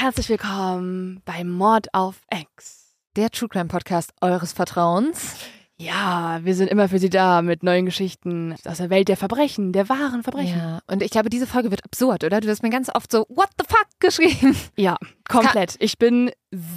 [0.00, 2.94] Herzlich willkommen bei Mord auf X.
[3.16, 5.36] Der True Crime Podcast eures Vertrauens.
[5.76, 9.72] Ja, wir sind immer für Sie da mit neuen Geschichten aus der Welt der Verbrechen,
[9.72, 10.58] der wahren Verbrechen.
[10.58, 12.40] Ja, und ich glaube, diese Folge wird absurd, oder?
[12.40, 14.56] Du hast mir ganz oft so, what the fuck geschrieben.
[14.76, 14.96] Ja,
[15.28, 15.76] komplett.
[15.80, 16.30] Ich bin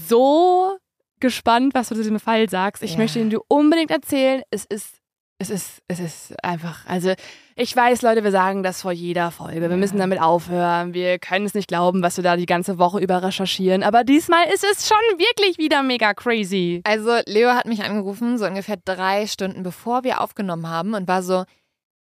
[0.07, 0.77] so
[1.19, 2.81] gespannt, was du zu diesem Fall sagst.
[2.83, 2.97] Ich Ja.
[2.97, 4.41] möchte ihn dir unbedingt erzählen.
[4.51, 4.95] Es ist,
[5.41, 7.13] es ist, es ist einfach, also
[7.55, 9.59] ich weiß, Leute, wir sagen das vor jeder Folge.
[9.61, 9.75] Wir Ja.
[9.75, 10.93] müssen damit aufhören.
[10.93, 13.83] Wir können es nicht glauben, was wir da die ganze Woche über recherchieren.
[13.83, 16.81] Aber diesmal ist es schon wirklich wieder mega crazy.
[16.85, 21.23] Also, Leo hat mich angerufen, so ungefähr drei Stunden bevor wir aufgenommen haben und war
[21.23, 21.43] so,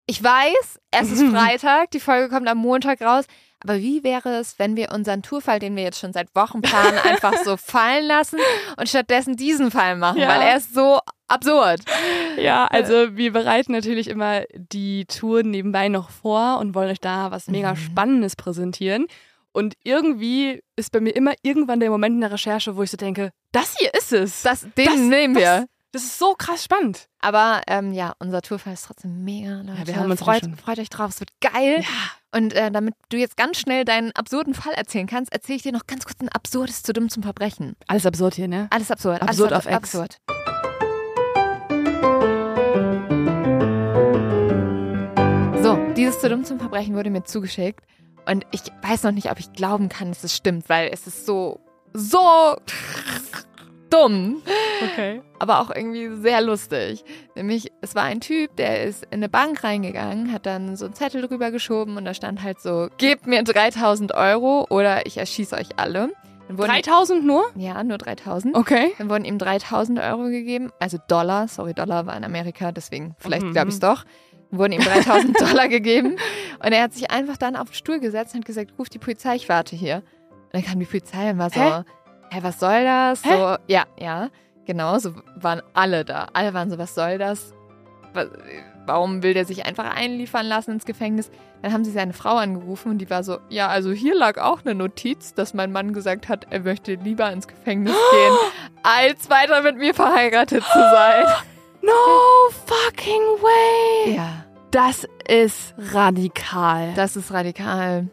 [0.05, 3.25] ich weiß, es ist Freitag, die Folge kommt am Montag raus,
[3.63, 6.97] aber wie wäre es, wenn wir unseren Tourfall, den wir jetzt schon seit Wochen planen,
[7.05, 8.37] einfach so fallen lassen
[8.77, 10.27] und stattdessen diesen Fall machen, Ja.
[10.27, 10.99] weil er ist so
[11.33, 11.81] absurd.
[12.37, 17.31] Ja, also wir bereiten natürlich immer die Tour nebenbei noch vor und wollen euch da
[17.31, 17.77] was mega Mhm.
[17.77, 19.07] Spannendes präsentieren.
[19.51, 22.97] Und irgendwie ist bei mir immer irgendwann der Moment in der Recherche, wo ich so
[22.97, 24.41] denke, das hier ist es.
[24.41, 25.43] Das, den Das- nehmen wir.
[25.43, 27.07] Das, das ist so krass spannend.
[27.19, 29.85] Aber ähm, ja, unser Tourfall ist trotzdem mega, Leute.
[29.85, 31.83] wir haben uns freut, freut euch drauf, es wird geil.
[32.35, 35.71] Und äh, damit du jetzt ganz schnell deinen absurden Fall erzählen kannst, erzähle ich dir
[35.71, 37.75] noch ganz kurz ein absurdes zu dumm zum Verbrechen.
[37.85, 38.65] Alles absurd hier, ne?
[38.71, 39.21] Alles absurd.
[39.21, 39.75] Absurd alles auf Ex.
[39.75, 40.17] absurd.
[46.03, 47.85] Dieses zu dumm zum Verbrechen wurde mir zugeschickt.
[48.25, 51.25] Und ich weiß noch nicht, ob ich glauben kann, dass es stimmt, weil es ist
[51.25, 51.61] so,
[51.93, 52.57] so
[53.89, 54.41] dumm.
[54.83, 55.21] Okay.
[55.39, 57.05] aber auch irgendwie sehr lustig.
[57.35, 60.93] Nämlich, es war ein Typ, der ist in eine Bank reingegangen, hat dann so einen
[60.93, 65.55] Zettel drüber geschoben und da stand halt so, gebt mir 3000 Euro oder ich erschieße
[65.55, 66.09] euch alle.
[66.49, 67.45] Dann wurden, 3000 nur?
[67.55, 68.57] ja, nur 3000.
[68.57, 68.91] Okay.
[68.97, 73.45] Dann wurden ihm 3000 Euro gegeben, also Dollar, sorry, Dollar war in Amerika, deswegen vielleicht
[73.45, 73.53] Mhm.
[73.53, 74.03] glaube ich es doch.
[74.55, 76.17] Wurden ihm 3000 Dollar gegeben
[76.63, 78.99] und er hat sich einfach dann auf den Stuhl gesetzt und hat gesagt, ruf die
[78.99, 79.97] Polizei, ich warte hier.
[79.97, 81.83] Und dann kam die Polizei und war so, Hä?
[82.29, 83.23] hä, was soll das?
[83.25, 83.29] Hä?
[83.29, 84.29] So, ja, ja,
[84.65, 86.27] genau, so waren alle da.
[86.33, 87.53] Alle waren so, was soll das?
[88.85, 91.31] Warum will der sich einfach einliefern lassen ins Gefängnis?
[91.63, 94.59] Dann haben sie seine Frau angerufen und die war so, ja, also hier lag auch
[94.65, 98.33] eine Notiz, dass mein Mann gesagt hat, er möchte lieber ins Gefängnis gehen,
[98.83, 101.25] als weiter mit mir verheiratet zu sein.
[101.85, 104.15] No fucking way.
[104.15, 104.42] Ja,
[104.73, 106.93] Das ist radikal.
[106.95, 108.07] das ist radikal.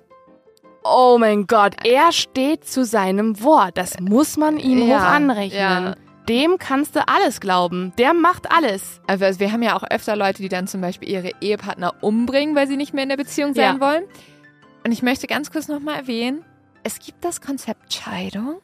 [0.84, 3.76] Oh mein Gott, er steht zu seinem Wort.
[3.78, 5.59] Das muss man ihm Ja, hoch anrechnen.
[5.60, 5.94] ja.
[6.28, 7.93] Dem kannst du alles glauben.
[7.99, 9.00] Der macht alles.
[9.06, 12.69] Also wir haben ja auch öfter Leute, die dann zum Beispiel ihre Ehepartner umbringen, weil
[12.69, 13.81] sie nicht mehr in der Beziehung sein Ja.
[13.81, 14.04] wollen.
[14.84, 16.44] Und ich möchte ganz kurz nochmal erwähnen,
[16.84, 18.60] es gibt das Konzept Scheidung.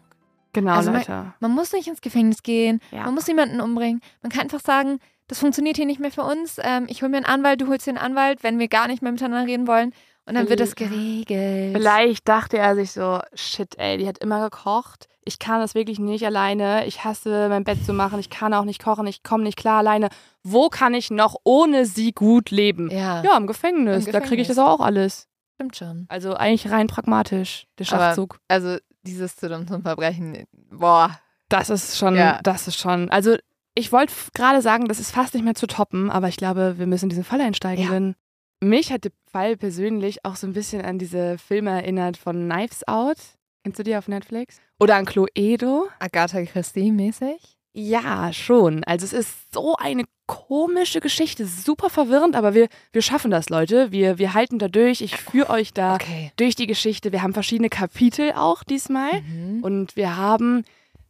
[0.52, 1.32] Genau, Also Leute.
[1.40, 4.00] Man muss nicht ins Gefängnis gehen, man muss niemanden umbringen.
[4.22, 6.58] Man kann einfach sagen, das funktioniert hier nicht mehr für uns.
[6.62, 9.02] Ähm, ich hole mir einen Anwalt, du holst dir einen Anwalt, wenn wir gar nicht
[9.02, 9.92] mehr miteinander reden wollen.
[10.28, 11.76] Und dann wird das geregelt.
[11.76, 15.06] Vielleicht dachte er sich so, shit, ey, die hat immer gekocht.
[15.24, 16.84] Ich kann das wirklich nicht alleine.
[16.86, 18.18] Ich hasse mein Bett zu machen.
[18.18, 19.06] Ich kann auch nicht kochen.
[19.06, 20.08] Ich komme nicht klar alleine.
[20.42, 22.90] Wo kann ich noch ohne sie gut leben?
[22.90, 24.06] Ja, Ja, im Gefängnis.
[24.06, 24.56] Im Da kriege ich Gefängnis.
[24.56, 25.28] das auch alles.
[25.54, 26.06] stimmt schon.
[26.08, 28.38] Also eigentlich rein pragmatisch, der Aber- Schachzug.
[28.48, 31.18] Also dieses zu dumm zum Verbrechen, boah.
[31.48, 32.40] Das ist schon, Ja.
[32.42, 33.08] das ist schon.
[33.10, 33.36] Also
[33.76, 36.86] ich wollte gerade sagen, das ist fast nicht mehr zu toppen, aber ich glaube, wir
[36.86, 37.90] müssen in diesen Fall einsteigen, Ja.
[37.92, 38.14] denn
[38.60, 42.88] mich hat der Fall persönlich auch so ein bisschen an diese Filme erinnert von Knives
[42.88, 43.18] Out.
[43.62, 44.60] Kennst du die auf Netflix?
[44.80, 45.88] Oder an Cluedo?
[45.98, 47.36] Agatha Christie mäßig.
[47.74, 48.82] Ja, schon.
[48.84, 53.92] Also es ist so eine komische Geschichte, super verwirrend, aber wir, wir schaffen das, Leute.
[53.92, 55.02] Wir, wir halten da durch.
[55.02, 56.32] Ich führe euch da Okay.
[56.36, 57.12] durch die Geschichte.
[57.12, 59.20] Wir haben verschiedene Kapitel auch diesmal.
[59.20, 59.62] Mhm.
[59.62, 60.64] Und wir haben,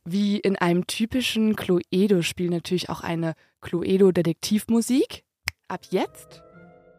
[0.06, 5.24] wie in einem typischen Cluedo-Spiel, natürlich auch eine Cluedo-Detektivmusik.
[5.68, 6.42] Ab jetzt.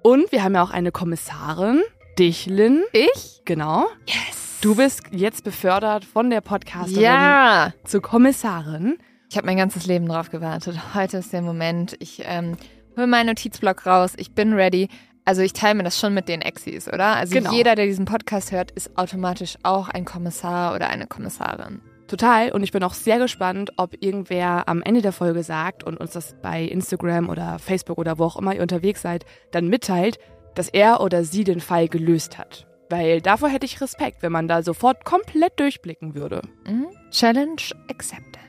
[0.03, 1.81] Und wir haben ja auch eine Kommissarin,
[2.19, 2.83] dich, Lynn.
[2.91, 3.41] Ich?
[3.45, 3.85] Genau.
[4.07, 4.59] Yes.
[4.61, 7.73] Du bist jetzt befördert von der Podcasterin Ja.
[7.85, 8.97] zur Kommissarin.
[9.29, 10.77] Ich habe mein ganzes Leben drauf gewartet.
[10.93, 11.95] Heute ist der Moment.
[11.99, 12.57] Ich ähm,
[12.97, 14.13] hole meinen Notizblock raus.
[14.17, 14.89] Ich bin ready.
[15.25, 17.15] Also ich teile mir das schon mit den Exis, oder?
[17.17, 17.51] Also Genau.
[17.51, 21.81] jeder, der diesen Podcast hört, ist automatisch auch ein Kommissar oder eine Kommissarin.
[22.07, 22.51] Total.
[22.51, 26.11] Und ich bin auch sehr gespannt, ob irgendwer am Ende der Folge sagt und uns
[26.11, 30.19] das bei Instagram oder Facebook oder wo auch immer ihr unterwegs seid, dann mitteilt,
[30.55, 32.65] dass er oder sie den Fall gelöst hat.
[32.89, 36.41] Weil davor hätte ich Respekt, wenn man da sofort komplett durchblicken würde.
[36.65, 36.87] Mhm.
[37.11, 38.47] Challenge accepted.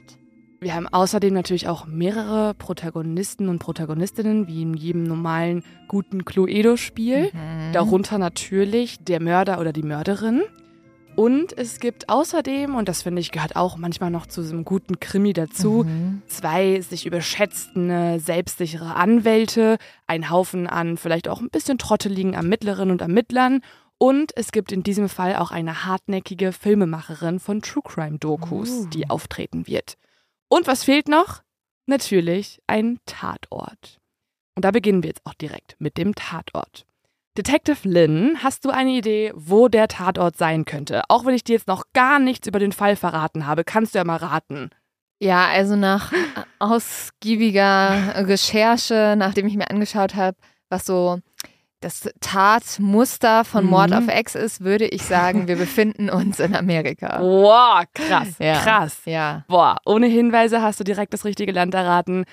[0.60, 7.30] Wir haben außerdem natürlich auch mehrere Protagonisten und Protagonistinnen, wie in jedem normalen guten Cluedo-Spiel.
[7.32, 7.72] Mhm.
[7.72, 10.42] Darunter natürlich der Mörder oder die Mörderin.
[11.18, 14.64] Und es gibt außerdem, und das finde ich gehört auch manchmal noch zu so einem
[14.64, 16.22] guten Krimi dazu, Mhm.
[16.28, 23.00] zwei sich überschätzende, selbstsichere Anwälte, ein Haufen an vielleicht auch ein bisschen trotteligen Ermittlerinnen und
[23.00, 23.62] Ermittlern.
[23.98, 28.86] Und es gibt in diesem Fall auch eine hartnäckige Filmemacherin von True Crime Dokus, Uh.
[28.86, 29.96] die auftreten wird.
[30.48, 31.42] Und was fehlt noch?
[31.86, 33.98] Natürlich ein Tatort.
[34.54, 36.86] Und da beginnen wir jetzt auch direkt mit dem Tatort.
[37.38, 41.02] Detective Lynn, hast du eine Idee, wo der Tatort sein könnte?
[41.08, 43.98] Auch wenn ich dir jetzt noch gar nichts über den Fall verraten habe, kannst du
[43.98, 44.70] ja mal raten.
[45.20, 46.12] Ja, also nach
[46.58, 50.36] ausgiebiger Recherche, nachdem ich mir angeschaut habe,
[50.68, 51.18] was so
[51.80, 53.96] das Tatmuster von Mord Mhm.
[53.98, 57.20] auf Ex ist, würde ich sagen, wir befinden uns in Amerika.
[57.22, 58.60] Wow, krass, Ja.
[58.60, 59.02] krass.
[59.04, 59.44] Ja.
[59.46, 62.24] Boah, ohne Hinweise hast du direkt das richtige Land erraten.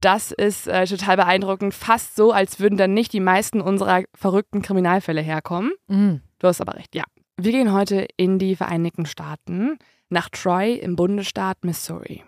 [0.00, 1.74] Das ist äh, total beeindruckend.
[1.74, 5.72] Fast so, als würden dann nicht die meisten unserer verrückten Kriminalfälle herkommen.
[5.88, 6.20] Mhm.
[6.38, 7.04] Du hast aber recht, ja.
[7.36, 9.78] Wir gehen heute in die Vereinigten Staaten,
[10.08, 12.24] nach Troy im Bundesstaat Missouri.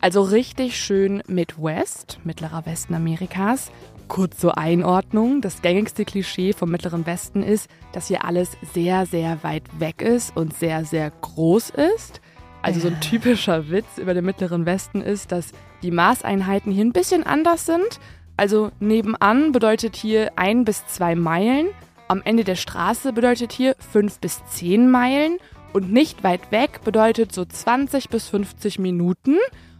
[0.00, 3.70] Also richtig schön Midwest, mittlerer Westen Amerikas.
[4.08, 9.42] Kurz zur Einordnung, das gängigste Klischee vom mittleren Westen ist, dass hier alles sehr, sehr
[9.44, 12.20] weit weg ist und sehr, sehr groß ist.
[12.62, 15.52] Also so ein typischer Witz über den mittleren Westen ist, dass
[15.82, 18.00] die Maßeinheiten hier ein bisschen anders sind.
[18.36, 21.68] Also nebenan bedeutet hier ein bis zwei Meilen,
[22.08, 25.38] am Ende der Straße bedeutet hier fünf bis zehn Meilen
[25.72, 29.36] und nicht weit weg bedeutet so 20 bis 50 Minuten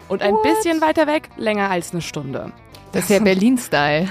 [0.09, 0.43] und ein What?
[0.45, 2.53] bisschen weiter weg länger als eine Stunde.
[2.93, 4.09] Das ist ja Berlin-Style.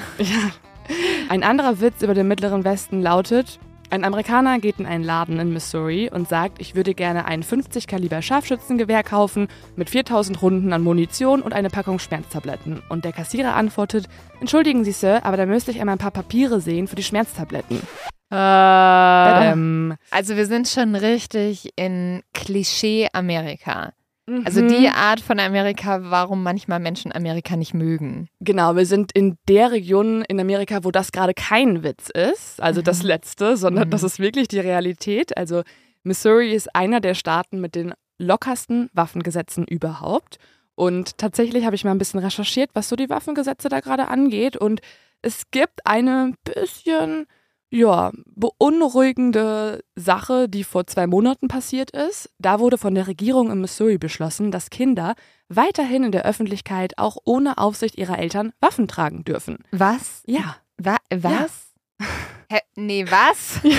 [1.30, 3.60] Ein anderer Witz über den Mittleren Westen lautet,
[3.92, 7.88] ein Amerikaner geht in einen Laden in Missouri und sagt, ich würde gerne ein 50
[7.88, 12.84] Kaliber Scharfschützengewehr kaufen mit 4000 Runden an Munition und eine Packung Schmerztabletten.
[12.90, 14.06] Und der Kassierer antwortet,
[14.40, 17.82] entschuldigen Sie, Sir, aber da müsste ich einmal ein paar Papiere sehen für die Schmerztabletten.
[18.32, 18.36] Äh,
[19.52, 23.86] Ähm, also wir sind schon richtig in Klischee-Amerika.
[23.86, 23.99] Also
[24.30, 24.68] mhm.
[24.68, 28.28] die Art von Amerika, warum manchmal Menschen Amerika nicht mögen.
[28.40, 32.82] Genau, wir sind in der Region in Amerika, wo das gerade kein Witz ist, also
[32.82, 33.92] das letzte, sondern Mhm.
[33.92, 35.38] das ist wirklich die Realität.
[35.38, 35.64] Also
[36.04, 40.38] Missouri ist einer der Staaten mit den lockersten Waffengesetzen überhaupt.
[40.76, 44.56] Und tatsächlich habe ich mal ein bisschen recherchiert, was so die Waffengesetze da gerade angeht.
[44.56, 44.82] Und
[45.22, 47.26] es gibt eine bisschen,
[47.72, 52.32] ja, beunruhigende Sache, die vor zwei Monaten passiert ist.
[52.40, 55.16] Da wurde von der Regierung in Missouri beschlossen, dass Kinder
[55.50, 59.60] weiterhin in der Öffentlichkeit auch ohne Aufsicht ihrer Eltern Waffen tragen dürfen.
[59.72, 60.24] Was?
[60.26, 60.58] Ja.
[60.78, 61.74] Wa was?
[62.50, 62.60] Hä?
[62.76, 63.60] Nee, was?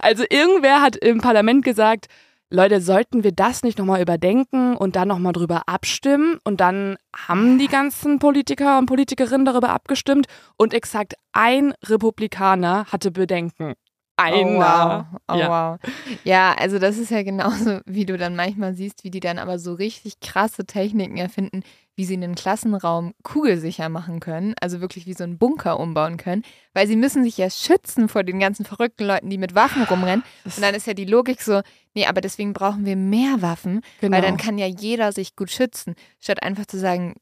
[0.00, 2.08] Also irgendwer hat im Parlament gesagt,
[2.52, 6.38] Leute, sollten wir das nicht nochmal überdenken und dann nochmal drüber abstimmen?
[6.44, 10.26] Und dann haben die ganzen Politiker und Politikerinnen darüber abgestimmt
[10.58, 13.72] und exakt ein Republikaner hatte Bedenken.
[14.18, 15.06] Oh, Einer.
[15.08, 15.20] wow.
[15.28, 15.48] Oh, ja.
[15.48, 15.92] wow.
[16.24, 19.58] Ja, also das ist ja genauso, wie du dann manchmal siehst, wie die dann aber
[19.58, 21.62] so richtig krasse Techniken erfinden,
[21.94, 26.42] wie sie einen Klassenraum kugelsicher machen können, also wirklich wie so einen Bunker umbauen können,
[26.72, 30.24] weil sie müssen sich ja schützen vor den ganzen verrückten Leuten, die mit Waffen rumrennen.
[30.44, 31.60] Das- Und dann ist ja die Logik so,
[31.94, 34.16] nee, aber deswegen brauchen wir mehr Waffen, genau.
[34.16, 37.16] weil dann kann ja jeder sich gut schützen, statt einfach zu sagen,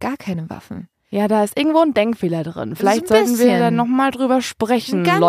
[0.00, 0.88] gar keine Waffen.
[1.08, 2.74] Ja, da ist irgendwo ein Denkfehler drin.
[2.74, 5.20] Vielleicht sollten wir dann nochmal drüber sprechen, Ein ganz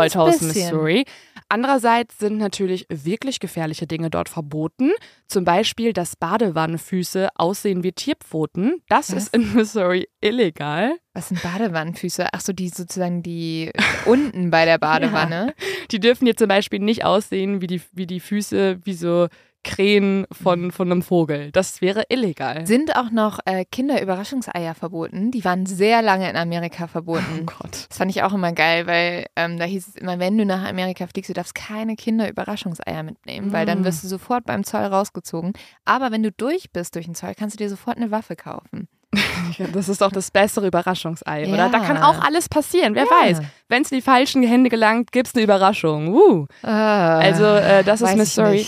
[1.50, 4.92] Andererseits sind natürlich wirklich gefährliche Dinge dort verboten.
[5.28, 8.82] Zum Beispiel, dass Badewannenfüße aussehen wie Tierpfoten.
[8.90, 9.24] Das Was?
[9.24, 10.92] ist in Missouri illegal.
[11.14, 12.28] Was sind Badewannenfüße?
[12.32, 13.72] Ach so, die sozusagen die
[14.06, 15.54] unten bei der Badewanne.
[15.92, 19.28] Die dürfen jetzt zum Beispiel nicht aussehen wie die, wie die Füße, wie so
[19.68, 21.52] Krähen von, von einem Vogel.
[21.52, 22.66] Das wäre illegal.
[22.66, 25.32] Sind auch noch äh, Kinderüberraschungseier verboten?
[25.32, 27.42] Die waren sehr lange in Amerika verboten.
[27.42, 27.88] Oh Gott.
[27.90, 30.68] Das fand ich auch immer geil, weil ähm, da hieß es immer, wenn du nach
[30.68, 33.84] Amerika fliegst, du darfst keine Kinderüberraschungseier mitnehmen, weil dann Mm.
[33.86, 35.54] wirst du sofort beim Zoll rausgezogen.
[35.86, 38.88] Aber wenn du durch bist durch den Zoll, kannst du dir sofort eine Waffe kaufen.
[39.58, 41.54] Ja, das ist doch das bessere Überraschungsei, Ja.
[41.54, 41.70] oder?
[41.70, 43.10] Da kann auch alles passieren, wer Ja.
[43.10, 43.42] weiß.
[43.70, 46.10] Wenn es in die falschen Hände gelangt, gibt es eine Überraschung.
[46.14, 46.46] Uh.
[46.62, 48.68] Also, äh, das ist Missouri.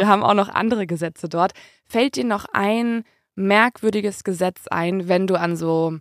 [0.00, 1.52] Wir haben auch noch andere Gesetze dort.
[1.84, 5.98] Fällt dir noch ein merkwürdiges Gesetz ein, wenn du an so,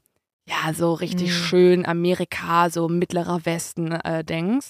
[0.47, 1.37] ja, so richtig Hm.
[1.43, 4.67] schön Amerika, so mittlerer Westen äh, denkst?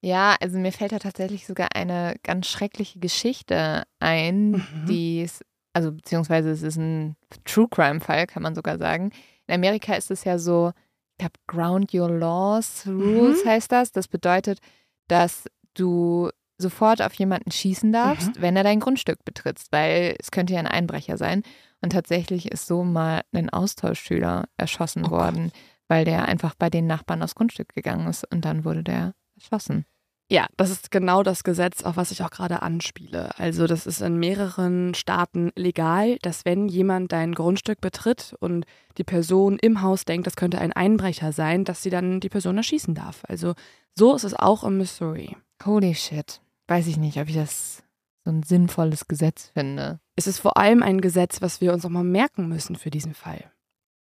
[0.00, 4.86] Ja, also mir fällt da tatsächlich sogar eine ganz schreckliche Geschichte ein, Mhm.
[4.88, 5.40] die es,
[5.72, 9.10] also beziehungsweise es ist ein True Crime Fall, kann man sogar sagen.
[9.46, 10.72] In Amerika ist es ja so,
[11.12, 13.48] ich glaube, Ground Your Laws Rules Mhm.
[13.48, 13.90] heißt das.
[13.92, 14.60] Das bedeutet,
[15.08, 18.42] dass du sofort auf jemanden schießen darfst, Mhm.
[18.42, 21.42] wenn er dein Grundstück betritt, weil es könnte ja ein Einbrecher sein.
[21.82, 25.18] Und tatsächlich ist so mal ein Austauschschüler erschossen Oh Gott.
[25.20, 25.52] worden,
[25.88, 29.84] weil der einfach bei den Nachbarn aufs Grundstück gegangen ist und dann wurde der erschossen.
[30.28, 33.30] Ja, das ist genau das Gesetz, auf was ich auch gerade anspiele.
[33.38, 38.66] Also das ist in mehreren Staaten legal, dass wenn jemand dein Grundstück betritt und
[38.98, 42.56] die Person im Haus denkt, das könnte ein Einbrecher sein, dass sie dann die Person
[42.56, 43.22] erschießen darf.
[43.28, 43.54] Also
[43.94, 45.36] so ist es auch in Missouri.
[45.64, 46.40] Holy shit.
[46.68, 47.82] Weiß ich nicht, ob ich das
[48.24, 50.00] so ein sinnvolles Gesetz finde.
[50.16, 53.14] Es ist vor allem ein Gesetz, was wir uns auch mal merken müssen für diesen
[53.14, 53.44] Fall.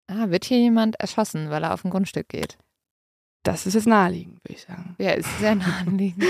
[0.07, 2.57] Ah, wird hier jemand erschossen, weil er auf ein Grundstück geht?
[3.43, 4.95] Das ist jetzt naheliegend, würde ich sagen.
[4.99, 6.25] Ja, ist sehr naheliegend.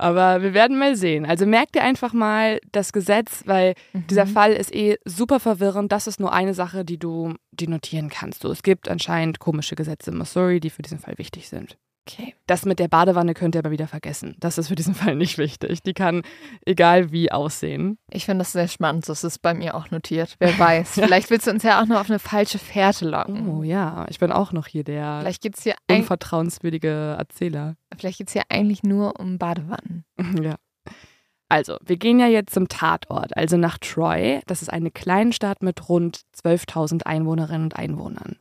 [0.00, 1.26] Aber wir werden mal sehen.
[1.26, 4.30] Also merkt ihr einfach mal das Gesetz, weil Dieser Mhm.
[4.30, 5.90] Fall ist eh super verwirrend.
[5.90, 8.42] Das ist nur eine Sache, die du die notieren kannst.
[8.42, 11.76] So, es gibt anscheinend komische Gesetze in Missouri, die für diesen Fall wichtig sind.
[12.08, 12.34] Okay.
[12.46, 14.36] Das mit der Badewanne könnt ihr aber wieder vergessen.
[14.40, 15.82] Das ist für diesen Fall nicht wichtig.
[15.82, 16.22] Die kann
[16.64, 17.98] egal wie aussehen.
[18.10, 19.08] Ich finde das sehr spannend.
[19.08, 20.36] Das ist bei mir auch notiert.
[20.38, 20.90] Wer weiß.
[20.94, 23.48] Vielleicht willst du uns ja auch noch auf eine falsche Fährte locken.
[23.48, 27.76] Oh ja, ich bin auch noch hier der Vielleicht geht es hier, unvertrauenswürdige Erzähler.
[27.96, 30.04] vielleicht geht's hier eigentlich nur um Badewannen.
[30.42, 30.56] Ja.
[31.50, 34.40] Also, wir gehen ja jetzt zum Tatort, also nach Troy.
[34.46, 38.36] Das ist eine Kleinstadt mit rund 12.000 Einwohnerinnen und Einwohnern.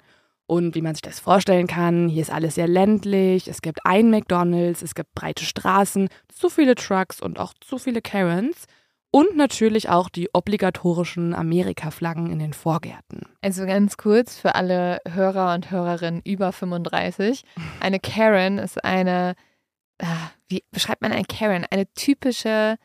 [0.48, 3.50] Und wie man sich das vorstellen kann, hier ist alles sehr ländlich.
[3.50, 8.01] Es gibt ein McDonald's, es gibt breite Straßen, zu viele Trucks und auch zu viele
[8.01, 8.66] Karens.
[9.12, 13.22] Und natürlich auch die obligatorischen Amerika-Flaggen in den Vorgärten.
[13.42, 17.44] Also ganz kurz für alle Hörer und Hörerinnen über 35.
[17.80, 19.36] Eine Karen ist eine,
[20.01, 21.66] ah, wie beschreibt man eine Karen?
[21.70, 22.77] Eine typische,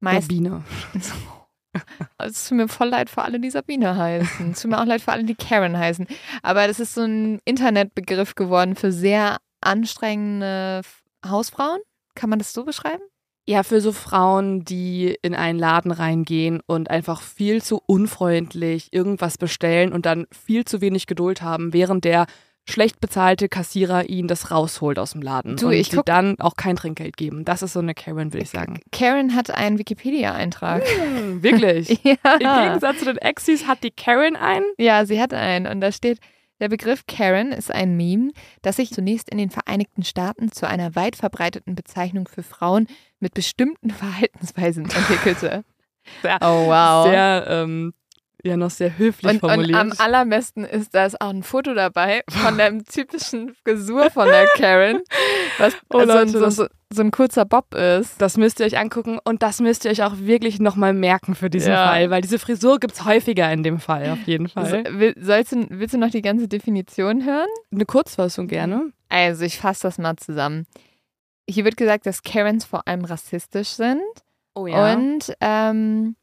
[0.00, 0.30] meist
[1.72, 2.08] Sabine.
[2.18, 4.52] Es tut mir voll leid für alle, die Sabine heißen.
[4.52, 6.06] Es tut mir auch leid für alle, die Karen heißen.
[6.42, 10.82] Aber das ist so ein Internetbegriff geworden für sehr anstrengende
[11.26, 11.80] Hausfrauen.
[12.14, 13.02] Kann man das so beschreiben?
[13.46, 19.38] Ja, für so Frauen, die in einen Laden reingehen und einfach viel zu unfreundlich irgendwas
[19.38, 22.26] bestellen und dann viel zu wenig Geduld haben, während der
[22.70, 26.56] schlecht bezahlte Kassierer ihnen das rausholt aus dem Laden Du, und ich guck- dann auch
[26.56, 27.44] kein Trinkgeld geben.
[27.44, 28.80] Das ist so eine Karen, würde ich sagen.
[28.92, 30.82] Karen hat einen Wikipedia-Eintrag.
[30.86, 31.90] Hm, wirklich?
[32.04, 32.64] Im ja.
[32.64, 34.64] Gegensatz zu den Exis hat die Karen einen?
[34.78, 35.66] ja, sie hat einen.
[35.66, 36.18] Und da steht,
[36.60, 40.94] der Begriff Karen ist ein Meme, das sich zunächst in den Vereinigten Staaten zu einer
[40.94, 42.86] weit verbreiteten Bezeichnung für Frauen
[43.18, 45.64] mit bestimmten Verhaltensweisen entwickelte.
[46.22, 47.06] Sehr, Oh, wow.
[47.06, 47.92] sehr ähm,
[48.44, 49.78] ja, noch sehr höflich Und, und formuliert.
[49.80, 54.46] am allerbesten ist, da ist auch ein Foto dabei von der typischen Frisur von der
[54.56, 55.00] Karen,
[55.58, 58.20] was Oh, also Leute, so, das- so, so ein kurzer Bob ist.
[58.20, 61.48] Das müsst ihr euch angucken und das müsst ihr euch auch wirklich nochmal merken für
[61.50, 61.86] diesen Ja.
[61.88, 64.84] Fall, weil diese Frisur gibt es häufiger in dem Fall, auf jeden So, Fall.
[64.98, 67.48] will, sollst du, willst du noch die ganze Definition hören?
[67.72, 68.90] Eine Kurzfassung gerne.
[69.08, 70.66] Also, ich fasse das mal zusammen.
[71.48, 74.02] Hier wird gesagt, dass Karens vor allem rassistisch sind
[74.54, 76.16] Oh und ähm,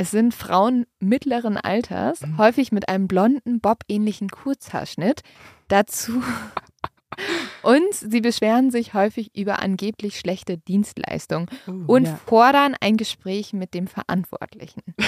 [0.00, 2.38] es sind Frauen mittleren Alters, Mhm.
[2.38, 5.20] häufig mit einem blonden, Bob-ähnlichen Kurzhaarschnitt.
[5.68, 6.22] Dazu.
[7.62, 11.48] Und sie beschweren sich häufig über angeblich schlechte Dienstleistungen
[11.86, 12.16] und ja.
[12.24, 14.82] fordern ein Gespräch mit dem Verantwortlichen.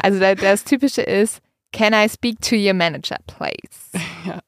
[0.00, 1.40] Also da- das Typische ist,
[1.72, 3.90] can I speak to your manager, please?
[4.26, 4.40] Ja.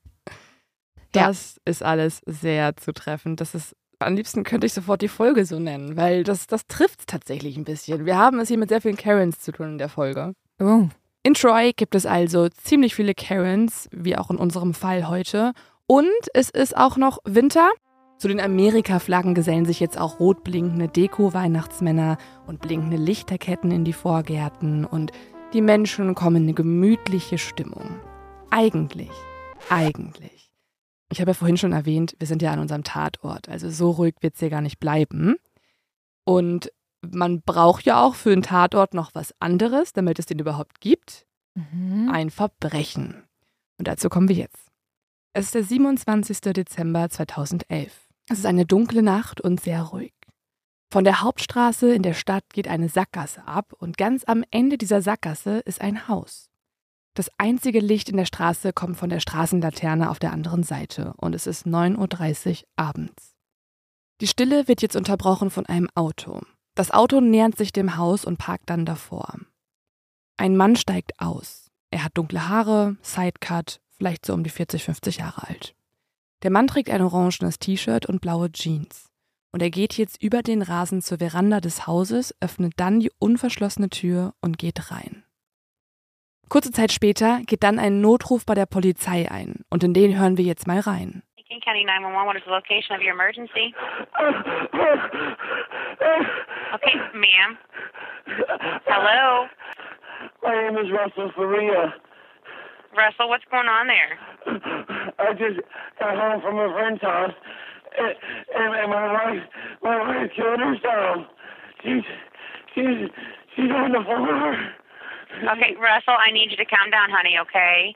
[1.12, 3.40] Das ist alles sehr zutreffend.
[3.40, 7.00] Das ist, am liebsten könnte ich sofort die Folge so nennen, weil das, das trifft
[7.00, 8.07] es tatsächlich ein bisschen.
[8.07, 10.33] Wir haben es hier mit sehr vielen Karens zu tun in der Folge.
[10.59, 10.88] Oh.
[11.23, 15.52] In Troy gibt es also ziemlich viele Karens, wie auch in unserem Fall heute.
[15.87, 17.71] Und es ist auch noch Winter.
[18.16, 23.92] Zu den Amerika-Flaggen gesellen sich jetzt auch rot blinkende Deko-Weihnachtsmänner und blinkende Lichterketten in die
[23.92, 25.12] Vorgärten und
[25.52, 27.99] die Menschen kommen in eine gemütliche Stimmung.
[28.50, 29.11] Eigentlich,
[29.69, 30.50] eigentlich.
[31.11, 34.14] Ich habe ja vorhin schon erwähnt, wir sind ja an unserem Tatort, also so ruhig
[34.21, 35.37] wird es hier gar nicht bleiben.
[36.25, 36.71] Und
[37.02, 41.26] man braucht ja auch für einen Tatort noch was anderes, damit es den überhaupt gibt.
[41.55, 42.11] Mhm.
[42.12, 43.25] Ein Verbrechen.
[43.79, 44.71] Und dazu kommen wir jetzt.
[45.33, 46.40] Es ist der 27.
[46.40, 48.07] Dezember 2011.
[48.29, 50.12] Es ist eine dunkle Nacht und sehr ruhig.
[50.93, 55.02] Von der Hauptstraße in der Stadt geht eine Sackgasse ab und ganz am Ende dieser
[55.02, 56.50] Sackgasse ist ein Haus.
[57.20, 61.34] Das einzige Licht in der Straße kommt von der Straßenlaterne auf der anderen Seite und
[61.34, 63.36] es ist 9.30 Uhr abends.
[64.22, 66.40] Die Stille wird jetzt unterbrochen von einem Auto.
[66.74, 69.34] Das Auto nähert sich dem Haus und parkt dann davor.
[70.38, 71.70] Ein Mann steigt aus.
[71.90, 75.74] Er hat dunkle Haare, Sidecut, vielleicht so um die 40, 50 Jahre alt.
[76.42, 79.10] Der Mann trägt ein orangenes T-Shirt und blaue Jeans.
[79.52, 83.90] Und er geht jetzt über den Rasen zur Veranda des Hauses, öffnet dann die unverschlossene
[83.90, 85.22] Tür und geht rein.
[86.50, 89.64] Kurze Zeit später geht dann ein Notruf bei der Polizei ein.
[89.71, 91.23] Und in den hören wir jetzt mal rein.
[91.49, 93.73] King County 911, what is the location of your emergency?
[96.73, 97.59] Okay, ma'am.
[98.87, 99.47] Hello?
[100.42, 101.95] My name is Russell Faria.
[102.97, 104.19] Russell, what's going on there?
[105.19, 105.61] I just
[105.99, 107.35] got home from a friend's house,
[107.99, 108.14] and,
[108.54, 109.42] and, my wife,
[109.83, 111.26] my wife killed herself.
[111.83, 112.02] She's,
[112.75, 113.11] she's,
[113.54, 114.79] she's on the floor.
[115.38, 117.94] Okay, Russell, I need you to calm down, honey, okay?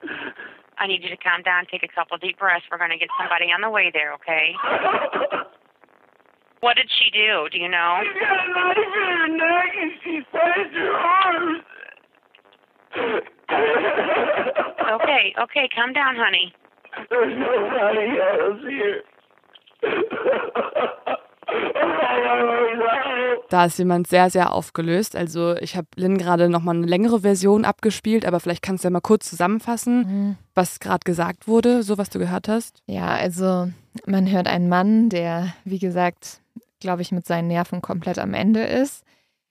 [0.79, 2.65] I need you to calm down, take a couple deep breaths.
[2.71, 4.55] We're going to get somebody on the way there, okay?
[6.65, 7.47] What did she do?
[7.53, 8.01] Do you know?
[8.01, 11.61] She got a knife in her neck, and she sliced her arms.
[14.95, 16.55] Okay, okay, calm down, honey.
[17.11, 19.03] There's nobody else here.
[23.51, 25.15] Da ist jemand sehr, sehr aufgelöst.
[25.17, 28.91] Also ich habe Lynn gerade nochmal eine längere Version abgespielt, aber vielleicht kannst du ja
[28.91, 30.37] mal kurz zusammenfassen, Mhm.
[30.55, 32.83] was gerade gesagt wurde, so was du gehört hast.
[32.87, 33.69] Ja, also
[34.07, 36.41] man hört einen Mann, der, wie gesagt,
[36.81, 39.05] glaube ich, mit seinen Nerven komplett am Ende ist.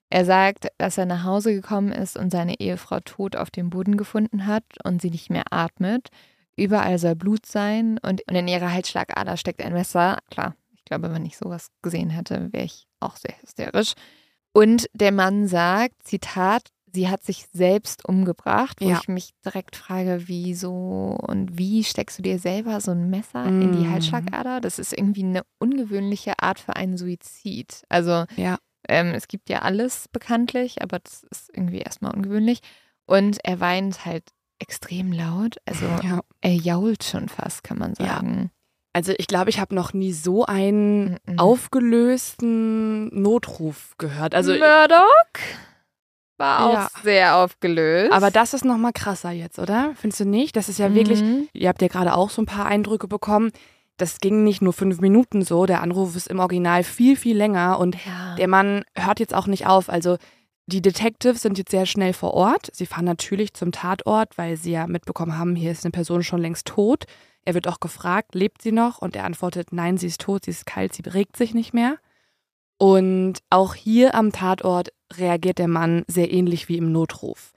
[0.10, 3.98] Er sagt, dass er nach Hause gekommen ist und seine Ehefrau tot auf dem Boden
[3.98, 6.10] gefunden hat und sie nicht mehr atmet.
[6.56, 10.20] Überall soll Blut sein und in ihrer Halsschlagader steckt ein Messer.
[10.30, 10.56] Klar,
[11.02, 13.94] glaube, wenn ich sowas gesehen hätte, wäre ich auch sehr hysterisch.
[14.54, 19.00] Und der Mann sagt, Zitat, sie hat sich selbst umgebracht, wo Ja.
[19.02, 23.72] ich mich direkt frage, wieso und wie steckst du dir selber so ein Messer in
[23.72, 23.90] die Mhm.
[23.90, 24.62] Halsschlagader?
[24.62, 27.82] Das ist irgendwie eine ungewöhnliche Art für einen Suizid.
[27.90, 28.60] Also Ja.
[28.88, 32.60] ähm, es gibt ja alles bekanntlich, aber das ist irgendwie erstmal ungewöhnlich.
[33.08, 34.30] Und er weint halt
[34.60, 35.56] extrem laut.
[35.66, 36.22] Also Ja.
[36.42, 38.52] er jault schon fast, kann man sagen.
[38.94, 41.40] Also ich glaube, ich habe noch nie so einen Mhm.
[41.40, 44.36] aufgelösten Notruf gehört.
[44.36, 45.10] Also, Murdoch
[46.38, 46.90] war auch Ja.
[47.04, 48.12] sehr aufgelöst.
[48.12, 49.94] aber das ist noch mal krasser jetzt, oder?
[49.96, 50.56] Findest du nicht?
[50.56, 51.48] Das ist ja wirklich, Mhm.
[51.54, 53.52] ihr habt ja gerade auch so ein paar Eindrücke bekommen.
[53.98, 55.66] Das ging nicht nur fünf Minuten so.
[55.68, 58.36] Der Anruf ist im Original viel, viel länger und Ja.
[58.36, 59.90] der Mann hört jetzt auch nicht auf.
[59.90, 60.18] Also
[60.66, 62.70] die Detectives sind jetzt sehr schnell vor Ort.
[62.74, 66.42] Sie fahren natürlich zum Tatort, weil sie ja mitbekommen haben, hier ist eine Person schon
[66.42, 67.04] längst tot.
[67.46, 69.00] Er wird auch gefragt, lebt sie noch?
[69.00, 71.98] Und er antwortet, nein, sie ist tot, sie ist kalt, sie regt sich nicht mehr.
[72.78, 77.52] Und auch hier am Tatort reagiert der Mann sehr ähnlich wie im Notruf.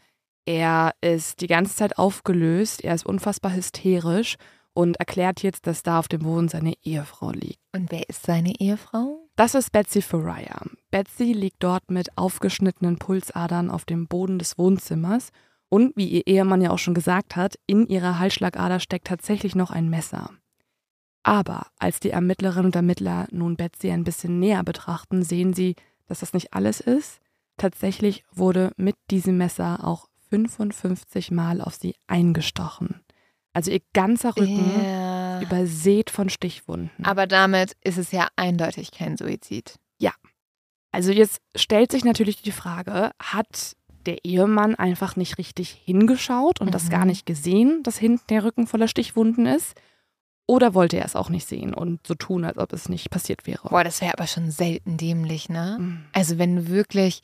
[0.44, 4.36] Er ist die ganze Zeit aufgelöst, er ist unfassbar hysterisch
[4.74, 7.58] und erklärt jetzt, dass da auf dem Boden seine Ehefrau liegt.
[7.74, 9.26] Und wer ist seine Ehefrau?
[9.34, 10.60] Das ist Betsy Farrier.
[10.90, 15.30] Betsy liegt dort mit aufgeschnittenen Pulsadern auf dem Boden des Wohnzimmers.
[15.68, 19.70] Und wie ihr Ehemann ja auch schon gesagt hat, in ihrer Halsschlagader steckt tatsächlich noch
[19.70, 20.30] ein Messer.
[21.22, 25.74] Aber als die Ermittlerinnen und Ermittler nun Betsy ein bisschen näher betrachten, sehen sie,
[26.06, 27.20] dass das nicht alles ist.
[27.56, 33.00] Tatsächlich wurde mit diesem Messer auch 55 Mal auf sie eingestochen.
[33.52, 35.40] Also ihr ganzer Rücken Ja.
[35.40, 37.04] übersät von Stichwunden.
[37.04, 39.76] Aber damit ist es ja eindeutig kein Suizid.
[40.92, 43.76] Also jetzt stellt sich natürlich die Frage, hat
[44.06, 46.90] der Ehemann einfach nicht richtig hingeschaut und das Mhm.
[46.90, 49.74] gar nicht gesehen, dass hinten der Rücken voller Stichwunden ist?
[50.48, 53.46] Oder wollte er es auch nicht sehen und so tun, als ob es nicht passiert
[53.48, 53.68] wäre?
[53.68, 55.76] Boah, das wäre aber schon selten dämlich, ne?
[55.80, 56.04] Mhm.
[56.12, 57.22] Also wenn du wirklich,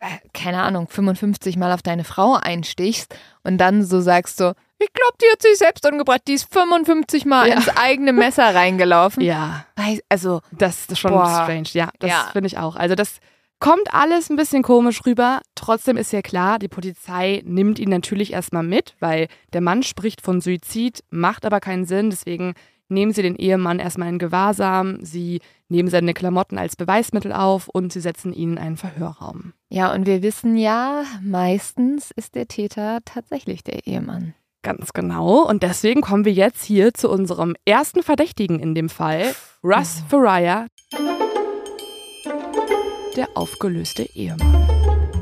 [0.00, 4.92] äh, keine Ahnung, 55 Mal auf deine Frau einstichst und dann so sagst so, ich
[4.92, 7.54] glaube, die hat sich selbst umgebracht, die ist 55 Mal Ja.
[7.54, 9.22] ins eigene Messer reingelaufen.
[9.24, 9.64] Ja,
[10.08, 11.42] Also, das ist schon Boah.
[11.44, 11.68] strange.
[11.74, 12.28] Ja, das Ja.
[12.32, 12.74] finde ich auch.
[12.74, 13.20] Also das
[13.62, 15.40] kommt alles ein bisschen komisch rüber.
[15.54, 20.20] Trotzdem ist ja klar, die Polizei nimmt ihn natürlich erstmal mit, weil der Mann spricht
[20.20, 22.10] von Suizid, macht aber keinen Sinn.
[22.10, 22.54] Deswegen
[22.88, 24.98] nehmen sie den Ehemann erstmal in Gewahrsam.
[25.04, 29.52] Sie nehmen seine Klamotten als Beweismittel auf und sie setzen ihn in einen Verhörraum.
[29.68, 34.34] ja, und wir wissen ja, meistens ist der Täter tatsächlich der Ehemann.
[34.62, 35.48] Ganz genau.
[35.48, 40.66] Und deswegen kommen wir jetzt hier zu unserem ersten Verdächtigen in dem Fall, Russ Farrier.
[43.16, 44.66] Der aufgelöste Ehemann.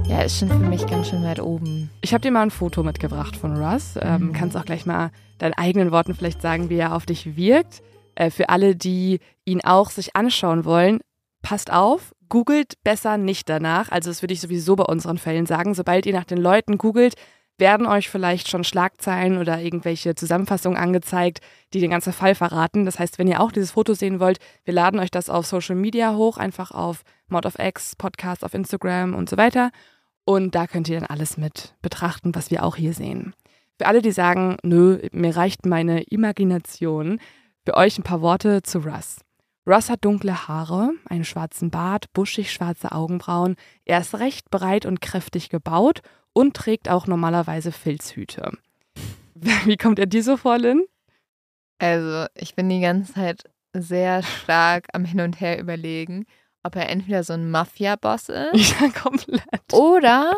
[0.09, 1.91] Ja, ist schon für mich ganz schön weit oben.
[2.01, 3.95] Ich habe dir mal ein Foto mitgebracht von Russ.
[4.01, 4.33] Ähm, Mhm.
[4.33, 7.83] Kannst auch gleich mal deinen eigenen Worten vielleicht sagen, wie er auf dich wirkt.
[8.17, 11.01] Äh, für alle, die ihn auch sich anschauen wollen,
[11.43, 13.91] passt auf, googelt besser nicht danach.
[13.91, 15.75] Also das würde ich sowieso bei unseren Fällen sagen.
[15.75, 17.15] Sobald ihr nach den Leuten googelt,
[17.61, 21.41] werden euch vielleicht schon Schlagzeilen oder irgendwelche Zusammenfassungen angezeigt,
[21.73, 22.85] die den ganzen Fall verraten.
[22.85, 25.77] Das heißt, wenn ihr auch dieses Foto sehen wollt, wir laden euch das auf Social
[25.77, 29.71] Media hoch, einfach auf Mod of X, Podcast auf Instagram und so weiter.
[30.25, 33.35] Und da könnt ihr dann alles mit betrachten, was wir auch hier sehen.
[33.79, 37.21] Für alle, die sagen, nö, mir reicht meine Imagination,
[37.65, 39.21] für euch ein paar Worte zu Russ.
[39.71, 43.55] Russ hat dunkle Haare, einen schwarzen Bart, buschig schwarze Augenbrauen.
[43.85, 46.03] Er ist recht breit und kräftig gebaut
[46.33, 48.51] und trägt auch normalerweise Filzhüte.
[49.65, 50.85] Wie kommt er dir so vor, Lynn?
[51.79, 56.27] Also, ich bin die ganze Zeit sehr stark am Hin und Her überlegen,
[56.63, 59.41] ob er entweder so ein Mafia-Boss ist Ja, komplett.
[59.73, 60.33] oder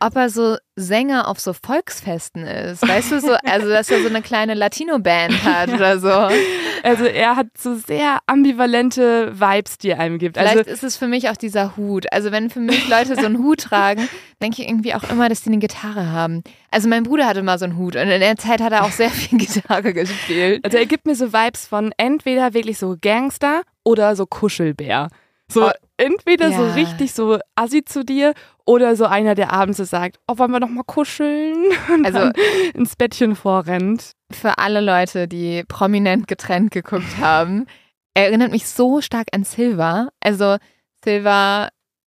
[0.00, 2.86] ob er so Sänger auf so Volksfesten ist.
[2.86, 6.08] Weißt du, so, also dass er so eine kleine Latino-Band hat oder so.
[6.84, 10.36] Also er hat so sehr ambivalente Vibes, die er einem gibt.
[10.36, 12.12] Vielleicht Also ist es für mich auch dieser Hut.
[12.12, 14.08] Also wenn für mich Leute so einen Hut tragen,
[14.42, 16.42] denke ich irgendwie auch immer, dass die eine Gitarre haben.
[16.72, 18.90] Also mein Bruder hatte mal so einen Hut und in der Zeit hat er auch
[18.90, 20.64] sehr viel Gitarre gespielt.
[20.64, 25.08] Also er gibt mir so Vibes von entweder wirklich so Gangster oder so Kuschelbär.
[25.52, 26.74] So Oh, entweder so ja.
[26.74, 28.34] richtig so assi zu dir
[28.64, 31.54] oder so einer, der abends so sagt, oh, wollen wir noch mal kuscheln?
[31.92, 32.32] Und Also- dann
[32.74, 34.12] ins Bettchen vorrennt.
[34.32, 37.66] Für alle Leute, die prominent getrennt geguckt haben,
[38.14, 40.08] erinnert mich so stark an Silva.
[40.20, 40.56] Also
[41.04, 41.68] Silva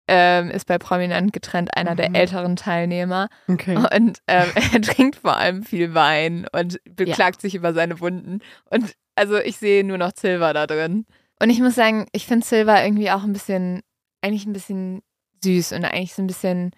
[0.07, 2.15] ähm, ist bei prominent getrennt einer der Mhm.
[2.15, 3.77] älteren Teilnehmer Okay.
[3.77, 8.39] und ähm, er trinkt vor allem viel Wein und beklagt sich über seine Wunden.
[8.69, 11.05] Und also ich sehe nur noch Silva da drin.
[11.41, 13.81] Und ich muss sagen, ich finde Silva irgendwie auch ein bisschen,
[14.21, 15.01] eigentlich ein bisschen
[15.43, 16.71] süß und eigentlich so ein bisschen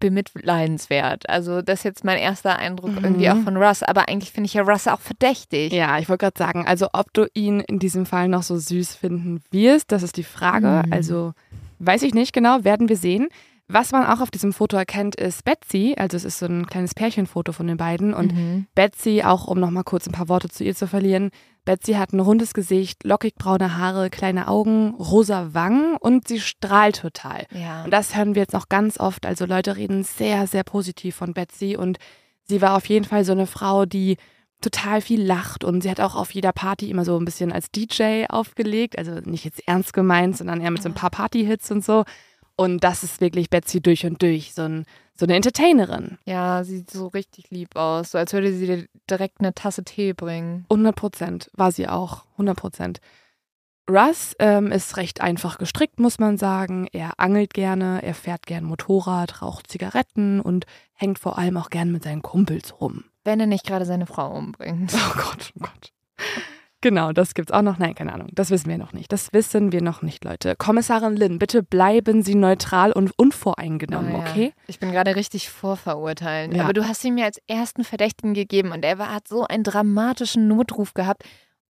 [0.00, 1.28] bemitleidenswert.
[1.28, 3.04] Also das ist jetzt mein erster Eindruck Mhm.
[3.04, 3.82] irgendwie auch von Russ.
[3.82, 5.72] Aber eigentlich finde ich ja Russ auch verdächtig.
[5.72, 8.94] Ja, ich wollte gerade sagen, also ob du ihn in diesem Fall noch so süß
[8.96, 10.82] finden wirst, das ist die Frage.
[10.86, 10.92] Mhm.
[10.92, 11.32] Also
[11.78, 13.28] weiß ich nicht genau, werden wir sehen.
[13.66, 15.94] Was man auch auf diesem Foto erkennt, ist Betsy.
[15.96, 18.12] Also es ist so ein kleines Pärchenfoto von den beiden.
[18.12, 18.66] Und Mhm.
[18.74, 21.30] Betsy, auch um nochmal kurz ein paar Worte zu ihr zu verlieren,
[21.64, 27.00] Betsy hat ein rundes Gesicht, lockig braune Haare, kleine Augen, rosa Wangen und sie strahlt
[27.00, 27.46] total.
[27.52, 27.84] Ja.
[27.84, 29.24] Und das hören wir jetzt noch ganz oft.
[29.24, 31.96] Also Leute reden sehr, sehr positiv von Betsy und
[32.42, 34.18] sie war auf jeden Fall so eine Frau, die
[34.60, 37.70] total viel lacht und sie hat auch auf jeder Party immer so ein bisschen als
[37.70, 38.98] DJ aufgelegt.
[38.98, 42.04] Also nicht jetzt ernst gemeint, sondern eher mit so ein paar Partyhits und so.
[42.56, 44.84] Und das ist wirklich Betsy durch und durch, so, ein,
[45.16, 46.18] so eine Entertainerin.
[46.24, 48.12] ja, sieht so richtig lieb aus.
[48.12, 50.64] So als würde sie dir direkt eine Tasse Tee bringen.
[50.70, 53.00] 100 Prozent war sie auch, 100 Prozent.
[53.90, 56.88] Russ ähm, ist recht einfach gestrickt, muss man sagen.
[56.92, 60.64] Er angelt gerne, er fährt gern Motorrad, raucht Zigaretten und
[60.94, 63.04] hängt vor allem auch gern mit seinen Kumpels rum.
[63.24, 64.94] Wenn er nicht gerade seine Frau umbringt.
[64.94, 65.93] Oh Gott, oh Gott.
[66.84, 67.78] Genau, das gibt's auch noch.
[67.78, 68.28] Nein, keine Ahnung.
[68.34, 69.10] Das wissen wir noch nicht.
[69.10, 70.54] Das wissen wir noch nicht, Leute.
[70.54, 74.30] Kommissarin Lynn, bitte bleiben Sie neutral und unvoreingenommen, Ah, ja.
[74.30, 74.52] okay?
[74.66, 76.54] Ich bin gerade richtig vorverurteilend.
[76.54, 76.64] Ja.
[76.64, 79.64] Aber du hast ihn mir als ersten Verdächtigen gegeben und er war, hat so einen
[79.64, 81.24] dramatischen Notruf gehabt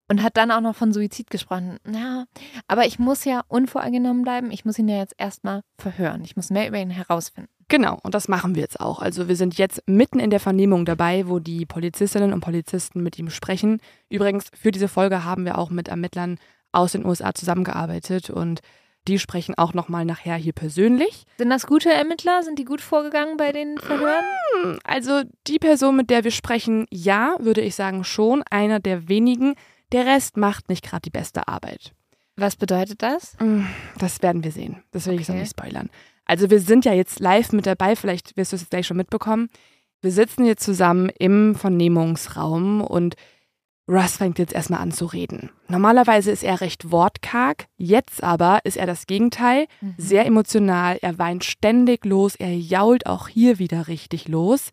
[0.09, 1.79] und hat dann auch noch von Suizid gesprochen.
[1.88, 2.24] Ja,
[2.66, 4.50] aber ich muss ja unvoreingenommen bleiben.
[4.50, 6.22] Ich muss ihn ja jetzt erstmal verhören.
[6.24, 7.48] Ich muss mehr über ihn herausfinden.
[7.68, 9.00] Genau, und das machen wir jetzt auch.
[9.00, 13.18] Also wir sind jetzt mitten in der Vernehmung dabei, wo die Polizistinnen und Polizisten mit
[13.18, 13.81] ihm sprechen.
[14.11, 16.38] Übrigens, für diese Folge haben wir auch mit Ermittlern
[16.72, 18.61] aus den USA zusammengearbeitet und
[19.07, 21.24] die sprechen auch nochmal nachher hier persönlich.
[21.38, 22.42] Sind das gute Ermittler?
[22.42, 24.24] Sind die gut vorgegangen bei den Verhören?
[24.62, 29.09] Hm, Also die Person, mit der wir sprechen, ja, würde ich sagen schon, einer der
[29.09, 29.55] wenigen.
[29.92, 31.92] Der Rest macht nicht gerade die beste Arbeit.
[32.37, 33.37] Was bedeutet das?
[33.40, 33.64] Mm,
[33.98, 34.83] Das werden wir sehen.
[34.90, 35.42] Das will ich jetzt noch Okay.
[35.42, 35.90] nicht spoilern.
[36.24, 38.96] Also wir sind ja jetzt live mit dabei, vielleicht wirst du es jetzt gleich schon
[38.96, 39.48] mitbekommen.
[40.00, 43.16] Wir sitzen hier zusammen im Vernehmungsraum und
[43.87, 45.50] Russ fängt jetzt erstmal an zu reden.
[45.68, 49.66] Normalerweise ist er recht wortkarg, jetzt aber ist er das Gegenteil,
[49.98, 54.70] sehr emotional, er weint ständig los, er jault auch hier wieder richtig los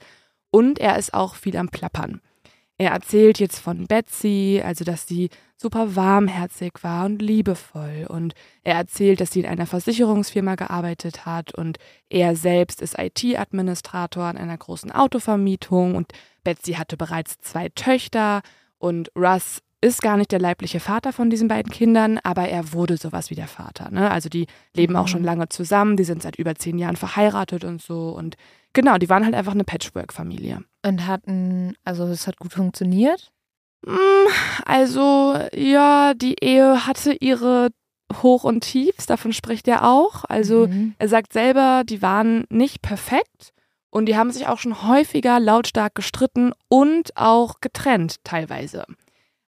[0.50, 2.22] und er ist auch viel am Plappern.
[2.82, 8.08] Er erzählt jetzt von Betsy, also dass sie super warmherzig war und liebevoll.
[8.10, 11.78] Und er erzählt, dass sie in einer Versicherungsfirma gearbeitet hat und
[12.10, 16.12] er selbst ist IT-Administrator an einer großen Autovermietung und
[16.44, 18.42] Betsy hatte bereits zwei Töchter
[18.80, 22.98] und Russ ist gar nicht der leibliche Vater von diesen beiden Kindern, aber er wurde
[22.98, 23.92] sowas wie der Vater.
[23.92, 24.10] Ne?
[24.10, 27.80] Also die leben auch schon lange zusammen, die sind seit über zehn Jahren verheiratet und
[27.80, 28.10] so.
[28.10, 28.38] Und
[28.74, 30.64] genau, die waren halt einfach eine Patchwork-Familie.
[30.84, 33.32] Und hatten, also es hat gut funktioniert.
[33.86, 33.92] Mm,
[34.66, 37.70] Also, ja, die Ehe hatte ihre
[38.22, 40.26] Hoch und Tiefs, davon spricht er auch.
[40.28, 40.96] Also Mhm.
[40.98, 43.54] er sagt selber, die waren nicht perfekt
[43.90, 48.86] und die haben sich auch schon häufiger lautstark gestritten und auch getrennt teilweise.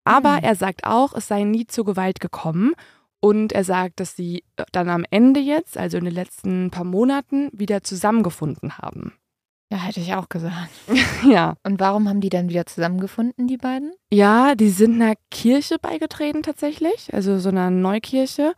[0.04, 0.44] Aber Mhm.
[0.44, 2.74] er sagt auch, es sei nie zu Gewalt gekommen
[3.20, 7.50] und er sagt, dass sie dann am Ende jetzt, also in den letzten paar Monaten,
[7.54, 9.14] wieder zusammengefunden haben.
[9.72, 10.70] Ja, hätte ich auch gesagt.
[11.24, 11.56] ja.
[11.64, 13.94] Und warum haben die dann wieder zusammengefunden, die beiden?
[14.12, 18.54] Ja, die sind einer Kirche beigetreten tatsächlich, also so einer Neukirche.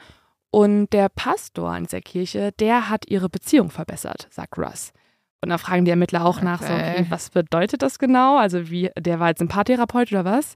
[0.49, 4.91] Und der Pastor an dieser Kirche, der hat ihre Beziehung verbessert, sagt Russ.
[5.41, 6.93] Und da fragen die Ermittler auch nach, so, Okay.
[6.93, 8.37] okay, was bedeutet das genau?
[8.37, 10.55] Also wie, der war jetzt ein Paartherapeut oder was?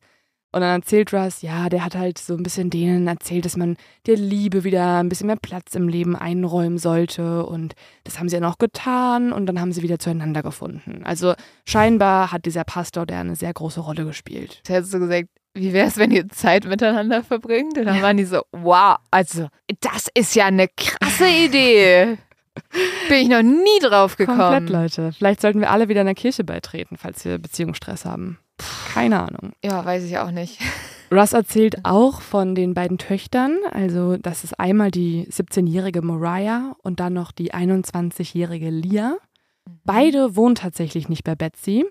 [0.52, 3.76] Und dann erzählt Russ, ja, der hat halt so ein bisschen denen erzählt, dass man
[4.06, 7.46] der Liebe wieder ein bisschen mehr Platz im Leben einräumen sollte.
[7.46, 11.02] Und das haben sie dann auch getan und dann haben sie wieder zueinander gefunden.
[11.04, 11.34] Also
[11.66, 14.56] scheinbar hat dieser Pastor der eine sehr große Rolle gespielt.
[14.58, 17.78] Jetzt hättest du gesagt, wie wäre es, wenn ihr Zeit miteinander verbringt?
[17.78, 19.48] Und dann waren die so, wow, also
[19.82, 22.18] das ist ja eine krasse Idee.
[23.10, 24.40] Bin ich noch nie drauf gekommen.
[24.40, 25.12] Komplett, Leute.
[25.12, 28.40] Vielleicht sollten wir alle wieder einer Kirche beitreten, falls wir Beziehungsstress haben.
[28.94, 29.54] Keine Ahnung.
[29.64, 30.60] Ja, weiß ich auch nicht.
[31.12, 33.58] Russ erzählt auch von den beiden Töchtern.
[33.72, 39.18] Also, das ist einmal die 17-jährige Mariah und dann noch die 21-jährige Leah.
[39.86, 41.86] Beide wohnen tatsächlich nicht bei Betsy.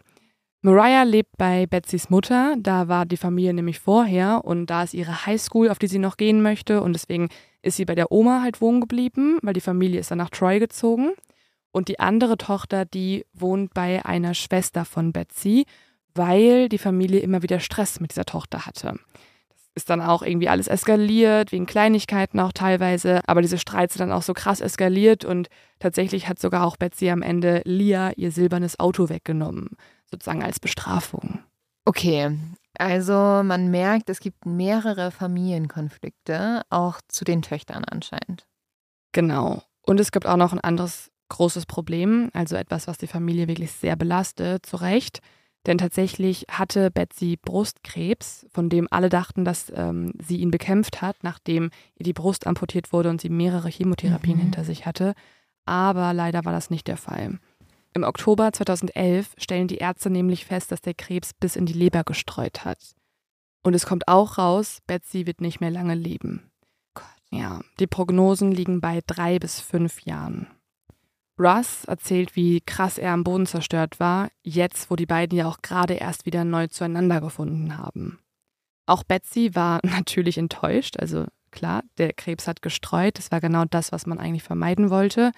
[0.62, 2.56] Mariah lebt bei Betsys Mutter.
[2.58, 6.16] Da war die Familie nämlich vorher und da ist ihre Highschool, auf die sie noch
[6.16, 6.82] gehen möchte.
[6.82, 7.28] Und deswegen
[7.62, 10.58] ist sie bei der Oma halt wohnen geblieben, weil die Familie ist dann nach Troy
[10.58, 11.12] gezogen.
[11.70, 15.66] Und die andere Tochter, die wohnt bei einer Schwester von Betsy,
[16.16, 18.98] weil die Familie immer wieder Stress mit dieser Tochter hatte.
[19.48, 23.20] Das ist dann auch irgendwie alles eskaliert, wegen Kleinigkeiten auch teilweise.
[23.26, 25.48] Aber diese Streits sind dann auch so krass eskaliert und
[25.78, 29.70] tatsächlich hat sogar auch Betsy am Ende Lia ihr silbernes Auto weggenommen,
[30.10, 31.40] sozusagen als Bestrafung.
[31.84, 32.36] Okay,
[32.78, 38.46] also man merkt, es gibt mehrere Familienkonflikte, auch zu den Töchtern anscheinend.
[39.12, 39.62] Genau.
[39.82, 43.72] Und es gibt auch noch ein anderes großes Problem, also etwas, was die Familie wirklich
[43.72, 45.20] sehr belastet, zu Recht.
[45.66, 51.16] Denn tatsächlich hatte Betsy Brustkrebs, von dem alle dachten, dass ähm, sie ihn bekämpft hat,
[51.22, 54.42] nachdem ihr die Brust amputiert wurde und sie mehrere Chemotherapien Mhm.
[54.42, 55.14] hinter sich hatte.
[55.64, 57.40] Aber leider war das nicht der Fall.
[57.94, 62.04] Im Oktober 2011 stellen die Ärzte nämlich fest, dass der Krebs bis in die Leber
[62.04, 62.78] gestreut hat.
[63.64, 66.50] Und es kommt auch raus, Betsy wird nicht mehr lange leben.
[67.32, 70.46] Ja, die Prognosen liegen bei drei bis fünf Jahren.
[71.38, 75.62] Russ erzählt, wie krass er am Boden zerstört war, jetzt wo die beiden ja auch
[75.62, 78.18] gerade erst wieder neu zueinander gefunden haben.
[78.86, 83.92] Auch Betsy war natürlich enttäuscht, also klar, der Krebs hat gestreut, das war genau das,
[83.92, 85.32] was man eigentlich vermeiden wollte.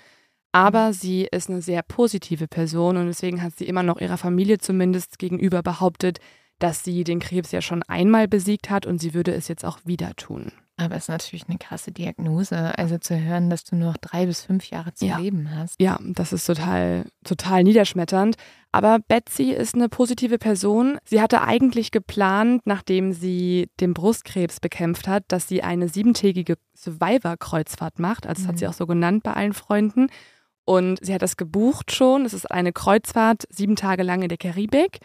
[0.52, 4.58] Aber sie ist eine sehr positive Person und deswegen hat sie immer noch ihrer Familie
[4.58, 6.20] zumindest gegenüber behauptet,
[6.58, 9.78] dass sie den Krebs ja schon einmal besiegt hat und sie würde es jetzt auch
[9.84, 10.52] wieder tun.
[10.80, 12.78] Aber es ist natürlich eine krasse Diagnose.
[12.78, 15.18] Also zu hören, dass du nur noch drei bis fünf Jahre zu Ja.
[15.18, 15.74] leben hast.
[15.80, 18.36] Ja, das ist total, total niederschmetternd.
[18.70, 20.98] Aber Betsy ist eine positive Person.
[21.04, 27.98] Sie hatte eigentlich geplant, nachdem sie den Brustkrebs bekämpft hat, dass sie eine siebentägige Survivor-Kreuzfahrt
[27.98, 28.26] macht.
[28.26, 28.70] Also das hat sie Mhm.
[28.70, 30.08] auch so genannt bei allen Freunden.
[30.64, 32.24] Und sie hat das gebucht schon.
[32.24, 34.98] Es ist eine Kreuzfahrt sieben Tage lang in der Karibik.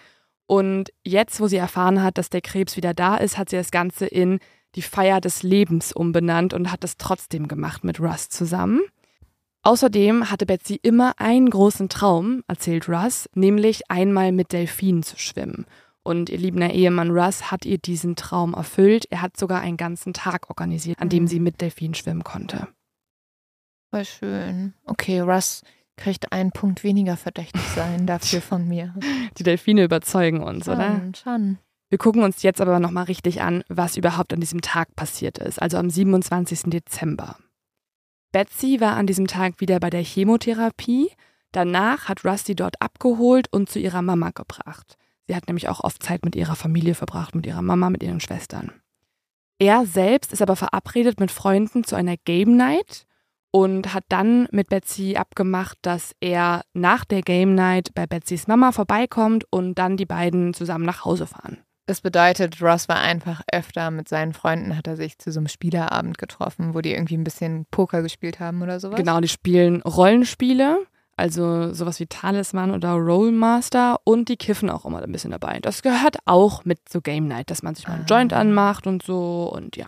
[0.45, 3.71] Und jetzt, wo sie erfahren hat, dass der Krebs wieder da ist, hat sie das
[3.71, 4.39] Ganze in
[4.75, 8.81] die Feier des Lebens umbenannt und hat es trotzdem gemacht mit Russ zusammen.
[9.63, 15.65] Außerdem hatte Betsy immer einen großen Traum, erzählt Russ, nämlich einmal mit Delfinen zu schwimmen.
[16.03, 19.05] Und ihr liebender Ehemann Russ hat ihr diesen Traum erfüllt.
[19.09, 21.27] Er hat sogar einen ganzen Tag organisiert, an dem Mhm.
[21.27, 22.67] sie mit Delfinen schwimmen konnte.
[23.89, 24.73] Voll schön.
[24.86, 25.62] Okay, Russ
[25.95, 28.93] kriegt einen Punkt weniger verdächtig sein dafür von mir.
[29.38, 30.97] Die Delfine überzeugen uns, oder?
[30.99, 31.57] Schon, schon.
[31.93, 35.62] Wir gucken uns jetzt aber nochmal richtig an, was überhaupt an diesem Tag passiert ist,
[35.62, 36.71] also am 27.
[36.71, 37.38] Dezember.
[38.32, 41.12] Betsy war an diesem Tag wieder bei der Chemotherapie.
[41.51, 44.97] Danach hat Rusty dort abgeholt und zu ihrer Mama gebracht.
[45.27, 48.19] Sie hat nämlich auch oft Zeit mit ihrer Familie verbracht, mit ihrer Mama, mit ihren
[48.19, 48.71] Schwestern.
[49.60, 53.06] Er selbst ist aber verabredet mit Freunden zu einer Game Night
[53.51, 58.71] und hat dann mit Betsy abgemacht, dass er nach der Game Night bei Betsys Mama
[58.71, 61.60] vorbeikommt und dann die beiden zusammen nach Hause fahren.
[61.85, 65.47] Das bedeutet, Ross war einfach öfter mit seinen Freunden, hat er sich zu so einem
[65.49, 68.97] Spielerabend getroffen, wo die irgendwie ein bisschen Poker gespielt haben oder sowas.
[68.97, 70.77] Genau, die spielen Rollenspiele,
[71.17, 75.59] also sowas wie Talisman oder Rollmaster und die kiffen auch immer ein bisschen dabei.
[75.61, 78.07] Das gehört auch mit zur Game Night, dass man sich mal einen Ah.
[78.15, 79.87] Joint anmacht und so und ja.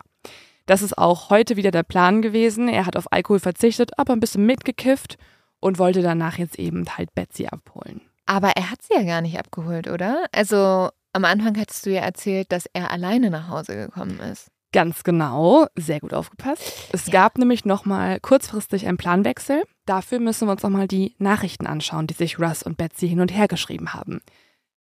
[0.66, 2.68] Das ist auch heute wieder der Plan gewesen.
[2.68, 5.16] Er hat auf Alkohol verzichtet, aber ein bisschen mitgekifft
[5.60, 8.02] und wollte danach jetzt eben halt Betsy abholen.
[8.26, 10.24] Aber er hat sie ja gar nicht abgeholt, oder?
[10.32, 14.48] Also am Anfang hattest du ja erzählt, dass er alleine nach Hause gekommen ist.
[14.72, 16.62] Ganz genau, sehr gut aufgepasst.
[16.92, 17.12] Es Ja.
[17.12, 19.62] gab nämlich nochmal kurzfristig einen Planwechsel.
[19.86, 23.32] Dafür müssen wir uns nochmal die Nachrichten anschauen, die sich Russ und Betsy hin und
[23.34, 24.20] her geschrieben haben.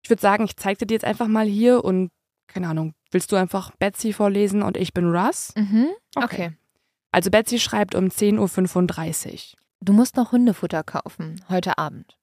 [0.03, 2.11] Ich würde sagen, ich zeige dir jetzt einfach mal hier und,
[2.47, 5.53] keine Ahnung, willst du einfach Betsy vorlesen und ich bin Russ?
[5.55, 5.87] Mhm.
[6.15, 6.51] Okay.
[7.11, 9.59] Also Betsy schreibt um 10.35 Uhr.
[9.81, 12.17] Du musst noch Hundefutter kaufen, heute Abend.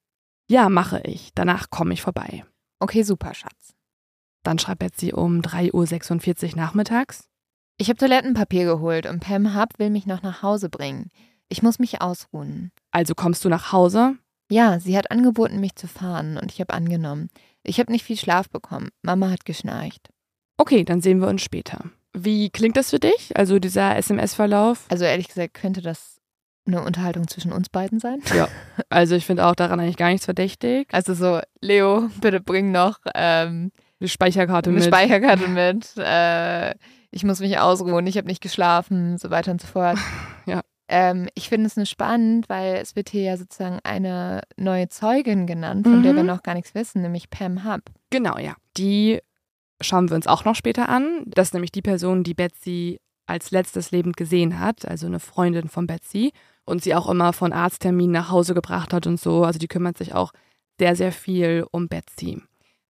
[0.49, 1.31] Ja, mache ich.
[1.35, 2.45] Danach komme ich vorbei.
[2.79, 3.56] Okay, super, Schatz.
[4.47, 7.27] Dann schreibt Betsy um 3.46 Uhr nachmittags.
[7.77, 11.11] Ich habe Toilettenpapier geholt und Pam Hub will mich noch nach Hause bringen.
[11.49, 12.71] Ich muss mich ausruhen.
[12.91, 14.15] Also kommst du nach Hause?
[14.49, 17.27] Ja, sie hat angeboten, mich zu fahren und ich habe angenommen.
[17.63, 18.87] Ich habe nicht viel Schlaf bekommen.
[19.01, 20.07] Mama hat geschnarcht.
[20.55, 21.83] Okay, dann sehen wir uns später.
[22.13, 23.35] Wie klingt das für dich?
[23.35, 24.85] Also dieser SMS-Verlauf?
[24.87, 26.21] Also ehrlich gesagt, könnte das
[26.65, 28.21] eine Unterhaltung zwischen uns beiden sein?
[28.87, 30.87] Also ich finde auch daran eigentlich gar nichts verdächtig.
[30.93, 34.87] Also so, Leo, bitte bring noch ähm, Die Speicherkarte eine mit.
[34.87, 35.93] Speicherkarte mit.
[35.97, 36.75] Äh,
[37.11, 39.97] ich muss mich ausruhen, ich habe nicht geschlafen, so weiter und so fort.
[40.45, 40.61] Ja.
[40.87, 45.45] Ähm, ich finde es nur spannend, weil es wird hier ja sozusagen eine neue Zeugin
[45.45, 46.17] genannt, von der Mhm.
[46.17, 47.81] wir noch gar nichts wissen, nämlich Pam Hub.
[48.11, 48.55] Genau, ja.
[48.77, 49.19] Die
[49.81, 51.23] schauen wir uns auch noch später an.
[51.25, 55.67] Das ist nämlich die Person, die Betsy als letztes lebend gesehen hat, also eine Freundin
[55.67, 56.31] von Betsy
[56.63, 59.43] und sie auch immer von Arztterminen nach Hause gebracht hat und so.
[59.43, 60.31] Also die kümmert sich auch
[60.79, 62.41] sehr, sehr viel um Betsy.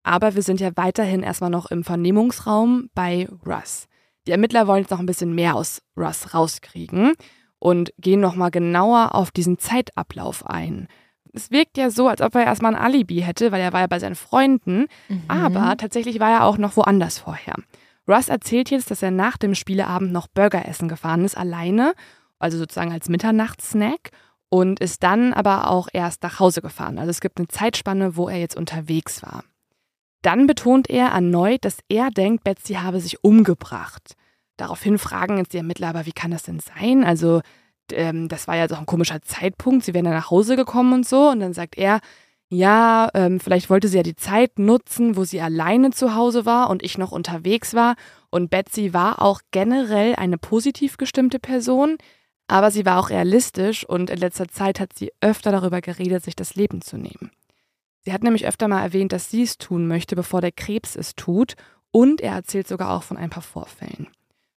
[0.08, 3.88] Aber wir sind ja weiterhin erstmal noch im Vernehmungsraum bei Russ.
[4.26, 7.14] Die Ermittler wollen jetzt noch ein bisschen mehr aus Russ rauskriegen
[7.60, 10.88] und gehen nochmal genauer auf diesen Zeitablauf ein.
[11.34, 13.88] Es wirkt ja so, als ob er erstmal ein Alibi hätte, weil er war ja
[13.88, 15.24] bei seinen Freunden, Mhm.
[15.28, 17.56] aber tatsächlich war er auch noch woanders vorher.
[18.08, 21.94] Russ erzählt jetzt, dass er nach dem Spieleabend noch Burger essen gefahren ist, alleine,
[22.40, 24.12] also sozusagen als Mitternachtssnack,
[24.50, 26.98] und ist dann aber auch erst nach Hause gefahren.
[26.98, 29.44] Also es gibt eine Zeitspanne, wo er jetzt unterwegs war.
[30.22, 34.14] Dann betont er erneut, dass er denkt, Betsy habe sich umgebracht.
[34.58, 37.04] Daraufhin fragen jetzt die Ermittler, aber wie kann das denn sein?
[37.04, 37.42] Also,
[37.92, 39.86] ähm, das war ja so ein komischer Zeitpunkt.
[39.86, 41.30] Sie wären ja nach Hause gekommen und so.
[41.30, 42.00] Und dann sagt er,
[42.50, 46.70] ja, ähm, vielleicht wollte sie ja die Zeit nutzen, wo sie alleine zu Hause war
[46.70, 47.96] und ich noch unterwegs war.
[48.30, 51.98] Und Betsy war auch generell eine positiv gestimmte Person,
[52.48, 56.36] aber sie war auch realistisch und in letzter Zeit hat sie öfter darüber geredet, sich
[56.36, 57.32] das Leben zu nehmen.
[58.08, 61.14] Sie hat nämlich öfter mal erwähnt, dass sie es tun möchte, bevor der Krebs es
[61.14, 61.56] tut.
[61.92, 64.08] Und er erzählt sogar auch von ein paar Vorfällen.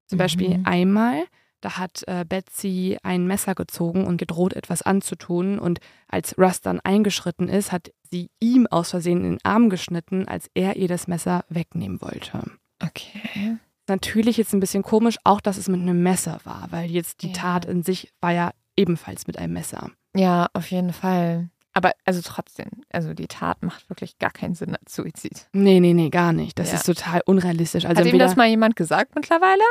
[0.06, 0.20] Zum Mhm.
[0.20, 1.24] Beispiel einmal,
[1.62, 5.58] da hat äh, Betsy ein Messer gezogen und gedroht, etwas anzutun.
[5.58, 10.28] Und als Russ dann eingeschritten ist, hat sie ihm aus Versehen in den Arm geschnitten,
[10.28, 12.52] als er ihr das Messer wegnehmen wollte.
[12.84, 13.58] Okay.
[13.88, 17.30] Natürlich jetzt ein bisschen komisch, auch dass es mit einem Messer war, weil jetzt die
[17.30, 17.34] Ja.
[17.34, 19.90] Tat in sich war ja ebenfalls mit einem Messer.
[20.16, 21.50] Ja, auf jeden Fall.
[21.74, 25.48] Aber also trotzdem, also die Tat macht wirklich gar keinen Sinn als Suizid.
[25.54, 26.58] Nee, nee, nee, gar nicht.
[26.60, 26.76] Das Ja.
[26.78, 27.86] ist total unrealistisch.
[27.86, 29.62] Also Hat ihm das mal jemand gesagt mittlerweile?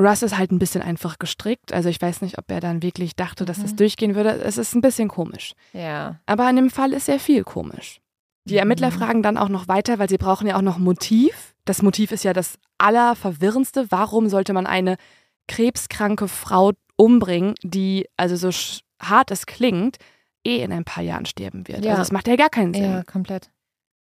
[0.00, 1.72] Russ ist halt ein bisschen einfach gestrickt.
[1.72, 3.76] Also ich weiß nicht, ob er dann wirklich dachte, dass das Mhm.
[3.76, 4.30] durchgehen würde.
[4.42, 5.52] Es ist ein bisschen komisch.
[5.74, 6.18] Ja.
[6.26, 8.00] Aber in dem Fall ist sehr viel komisch.
[8.46, 8.94] Die Ermittler Mhm.
[8.94, 11.54] fragen dann auch noch weiter, weil sie brauchen ja auch noch Motiv.
[11.66, 13.86] Das Motiv ist ja das Allerverwirrendste.
[13.90, 14.96] Warum sollte man eine
[15.48, 18.50] krebskranke Frau umbringen, die, also so
[19.00, 19.96] hart es klingt,
[20.44, 21.84] eh in ein paar Jahren sterben wird?
[21.84, 21.92] Ja.
[21.92, 22.84] Also es macht ja gar keinen Sinn.
[22.84, 23.50] Ja, komplett.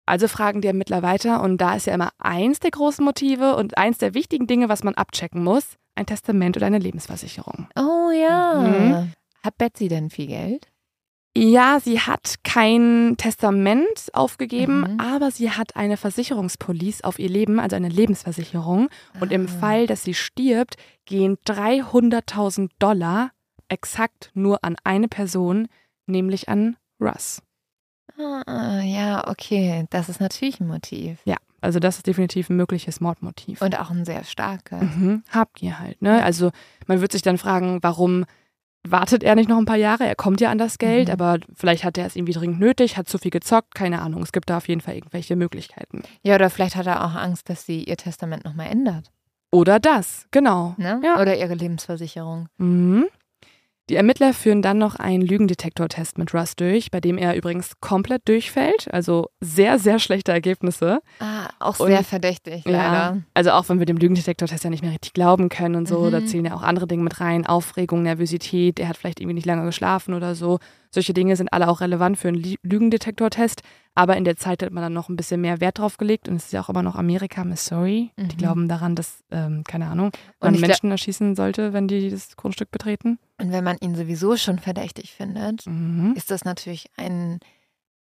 [0.05, 3.77] Also fragen die Ermittler weiter und da ist ja immer eins der großen Motive und
[3.77, 7.67] eins der wichtigen Dinge, was man abchecken muss, ein Testament oder eine Lebensversicherung.
[7.77, 8.55] Oh ja.
[8.59, 9.13] Mhm.
[9.43, 10.67] Hat Betsy denn viel Geld?
[11.37, 14.99] Ja, sie hat kein Testament aufgegeben, Mhm.
[14.99, 18.89] aber sie hat eine Versicherungspolice auf ihr Leben, also eine Lebensversicherung.
[19.21, 19.59] Und im Ah.
[19.59, 20.75] Fall, dass sie stirbt,
[21.05, 23.31] gehen 300.000 Dollar
[23.69, 25.67] exakt nur an eine Person,
[26.07, 27.41] nämlich an Russ.
[28.17, 29.85] Ah, ja, okay.
[29.89, 31.19] Das ist natürlich ein Motiv.
[31.25, 33.61] Ja, also das ist definitiv ein mögliches Mordmotiv.
[33.61, 34.81] Und auch ein sehr starkes.
[34.81, 36.23] Mhm, Habgier halt, ne?
[36.23, 36.51] Also
[36.87, 38.25] man wird sich dann fragen, warum
[38.87, 40.05] wartet er nicht noch ein paar Jahre?
[40.05, 41.13] Er kommt ja an das Geld, Mhm.
[41.13, 44.23] aber vielleicht hat er es irgendwie dringend nötig, hat zu viel gezockt, keine Ahnung.
[44.23, 46.01] Es gibt da auf jeden Fall irgendwelche Möglichkeiten.
[46.23, 49.11] Ja, oder vielleicht hat er auch Angst, dass sie ihr Testament nochmal ändert.
[49.51, 50.75] Oder das, genau.
[50.77, 50.99] Ne?
[51.03, 51.21] Ja.
[51.21, 52.47] Oder ihre Lebensversicherung.
[52.57, 53.05] Mhm.
[53.89, 58.25] Die Ermittler führen dann noch einen Lügendetektortest mit Russ durch, bei dem er übrigens komplett
[58.29, 58.87] durchfällt.
[58.93, 61.01] Also sehr, sehr schlechte Ergebnisse.
[61.19, 63.21] Ah, auch Und- sehr verdächtig, Ja, leider.
[63.33, 66.11] also auch wenn wir dem Lügendetektortest ja nicht mehr richtig glauben können und so, Mhm.
[66.11, 69.45] da zählen ja auch andere Dinge mit rein, Aufregung, Nervosität, er hat vielleicht irgendwie nicht
[69.47, 70.59] lange geschlafen oder so.
[70.91, 73.61] Solche Dinge sind alle auch relevant für einen Lü- Lügendetektortest,
[73.95, 76.35] aber in der Zeit hat man dann noch ein bisschen mehr Wert drauf gelegt und
[76.37, 78.11] es ist ja auch immer noch Amerika, Missouri.
[78.17, 78.37] Die Mhm.
[78.37, 83.19] glauben daran, dass, ähm, keine Ahnung, man Menschen erschießen sollte, wenn die das Grundstück betreten.
[83.39, 86.13] Und wenn man ihn sowieso schon verdächtig findet, Mhm.
[86.15, 87.39] ist das natürlich ein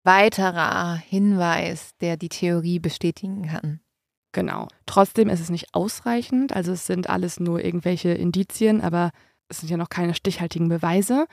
[0.05, 3.81] weiterer Hinweis, der die Theorie bestätigen kann.
[4.33, 4.68] Genau.
[4.87, 9.11] Trotzdem ist es nicht ausreichend, also es sind alles nur irgendwelche Indizien, aber
[9.49, 11.27] es sind ja noch keine stichhaltigen Beweise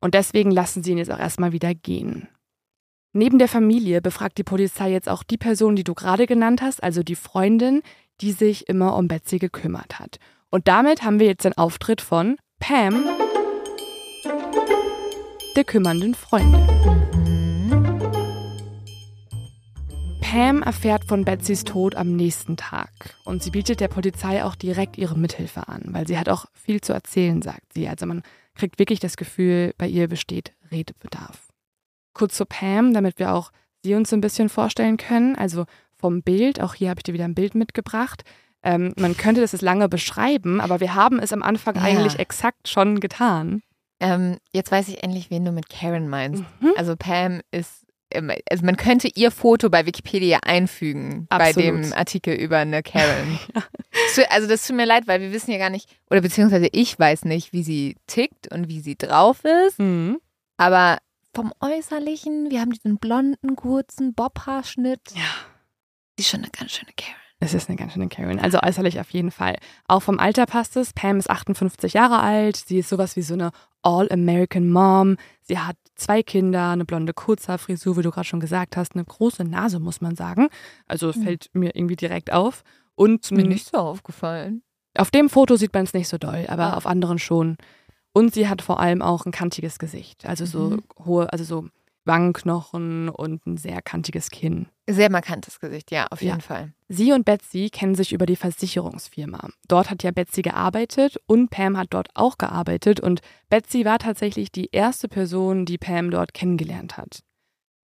[0.00, 2.28] und deswegen lassen sie ihn jetzt auch erstmal wieder gehen.
[3.14, 6.82] Neben der Familie befragt die Polizei jetzt auch die Person, die du gerade genannt hast,
[6.82, 7.82] also die Freundin,
[8.20, 10.18] die sich immer um Betsy gekümmert hat.
[10.50, 13.04] Und damit haben wir jetzt den Auftritt von Pam,
[15.56, 16.66] der kümmernden Freundin.
[20.20, 22.90] Pam erfährt von Betsys Tod am nächsten Tag
[23.24, 26.82] und sie bietet der Polizei auch direkt ihre Mithilfe an, weil sie hat auch viel
[26.82, 27.88] zu erzählen, sagt sie.
[27.88, 28.22] Also man
[28.54, 31.47] kriegt wirklich das Gefühl, bei ihr besteht Redebedarf.
[32.18, 33.50] Kurz zu Pam, damit wir auch
[33.84, 35.36] sie uns so ein bisschen vorstellen können.
[35.36, 35.64] Also
[35.96, 38.22] vom Bild, auch hier habe ich dir wieder ein Bild mitgebracht.
[38.62, 41.82] Ähm, man könnte das jetzt lange beschreiben, aber wir haben es am Anfang Ja.
[41.82, 43.62] eigentlich exakt schon getan.
[44.00, 46.42] Ähm, jetzt weiß ich endlich, wen du mit Karen meinst.
[46.60, 46.72] Mhm.
[46.76, 51.84] Also Pam ist, also man könnte ihr Foto bei Wikipedia einfügen bei Absolut.
[51.84, 53.38] dem Artikel über eine Karen.
[54.14, 56.98] Tut- Also das tut mir leid, weil wir wissen ja gar nicht, oder beziehungsweise ich
[56.98, 59.78] weiß nicht, wie sie tickt und wie sie drauf ist.
[59.78, 60.18] Mhm.
[60.56, 60.98] Aber
[61.34, 65.00] vom Äußerlichen, wir haben diesen blonden, kurzen Bobhaarschnitt.
[65.14, 65.22] Ja.
[66.16, 67.14] Sie ist schon eine ganz schöne Karen.
[67.40, 68.40] Es ist eine ganz schöne Karen.
[68.40, 69.56] Also äußerlich auf jeden Fall.
[69.86, 70.92] Auch vom Alter passt es.
[70.92, 72.56] Pam ist 58 Jahre alt.
[72.56, 73.52] Sie ist sowas wie so eine
[73.82, 75.16] All-American Mom.
[75.42, 79.44] Sie hat zwei Kinder, eine blonde Kurzhaarfrisur, wie du gerade schon gesagt hast, eine große
[79.44, 80.48] Nase, muss man sagen.
[80.88, 81.22] Also Mhm.
[81.22, 82.64] fällt mir irgendwie direkt auf.
[82.96, 84.62] Und mir nicht so aufgefallen.
[84.96, 86.76] auf dem Foto sieht man es nicht so doll, aber Ah.
[86.76, 87.56] auf anderen schon.
[88.18, 90.26] Und sie hat vor allem auch ein kantiges Gesicht.
[90.26, 90.82] Also so Mhm.
[91.04, 91.68] hohe, also so
[92.04, 94.66] Wangenknochen und ein sehr kantiges Kinn.
[94.88, 96.30] Sehr markantes Gesicht, ja, auf Ja.
[96.30, 96.72] jeden Fall.
[96.88, 99.50] Sie und Betsy kennen sich über die Versicherungsfirma.
[99.68, 104.50] Dort hat ja Betsy gearbeitet und Pam hat dort auch gearbeitet und Betsy war tatsächlich
[104.50, 107.20] die erste Person, die Pam dort kennengelernt hat.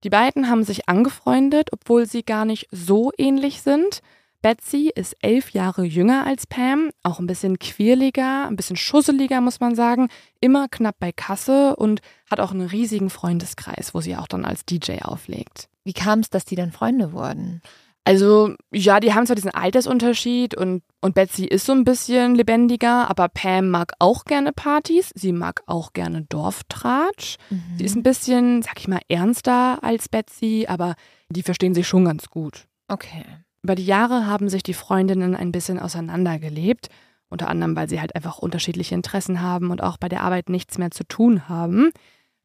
[0.05, 4.01] Die beiden haben sich angefreundet, obwohl sie gar nicht so ähnlich sind.
[4.45, 9.59] Betsy ist elf Jahre jünger als Pam, auch ein bisschen quirliger, ein bisschen schusseliger, muss
[9.59, 14.26] man sagen, immer knapp bei Kasse und hat auch einen riesigen Freundeskreis, wo sie auch
[14.28, 15.70] dann als DJ auflegt.
[15.84, 17.62] Wie kam es, dass die dann Freunde wurden?
[18.05, 23.09] Also, ja, die haben zwar diesen Altersunterschied und, und Betsy ist so ein bisschen lebendiger,
[23.09, 25.11] aber Pam mag auch gerne Partys.
[25.14, 27.36] Sie mag auch gerne Dorftratsch.
[27.78, 30.97] Sie ist ein bisschen, sag ich mal, ernster als Betsy, aber
[31.30, 32.66] die verstehen sich schon ganz gut.
[32.88, 33.24] Okay.
[33.65, 36.91] Über die Jahre haben sich die Freundinnen ein bisschen auseinandergelebt.
[37.31, 40.77] Unter anderem, weil sie halt einfach unterschiedliche Interessen haben und auch bei der Arbeit nichts
[40.77, 41.91] mehr zu tun haben.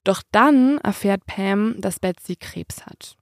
[0.05, 3.17] Doch dann erfährt Pam, dass Betsy Krebs hat.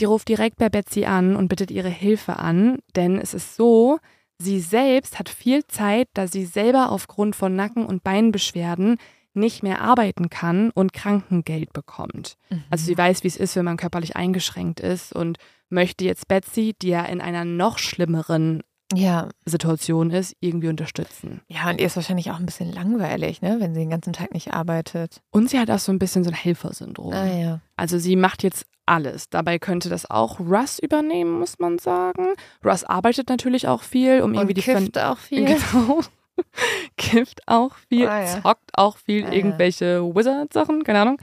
[0.00, 3.98] Die ruft direkt bei Betsy an und bittet ihre Hilfe an, denn es ist so,
[4.38, 8.96] sie selbst hat viel Zeit, da sie selber aufgrund von Nacken- und Beinbeschwerden
[9.34, 12.38] nicht mehr arbeiten kann und Krankengeld bekommt.
[12.70, 15.36] Also sie weiß, wie es ist, wenn man körperlich eingeschränkt ist und
[15.70, 18.62] möchte jetzt Betsy, die ja in einer noch schlimmeren
[18.94, 19.28] Ja.
[19.44, 21.42] Situation ist, irgendwie unterstützen.
[21.48, 24.32] Ja, und ihr ist wahrscheinlich auch ein bisschen langweilig, ne, wenn sie den ganzen Tag
[24.32, 25.20] nicht arbeitet.
[25.30, 27.12] Und sie hat auch so ein bisschen so ein Helfersyndrom.
[27.12, 27.60] Ah ja.
[27.76, 29.28] Also sie macht jetzt alles.
[29.28, 32.28] Dabei könnte das auch Russ übernehmen, muss man sagen.
[32.64, 35.44] Russ arbeitet natürlich auch viel, um irgendwie Und die kifft auch viel.
[35.72, 36.00] Genau.
[36.96, 38.42] Kifft auch viel, Ah, ja.
[38.42, 41.20] zockt auch viel Ah, irgendwelche Wizard-Sachen, keine Ahnung.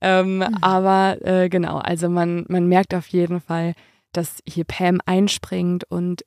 [0.00, 0.54] Ähm, Mhm.
[0.62, 3.74] Aber äh, genau, also man, man merkt auf jeden Fall,
[4.12, 6.24] dass hier Pam einspringt und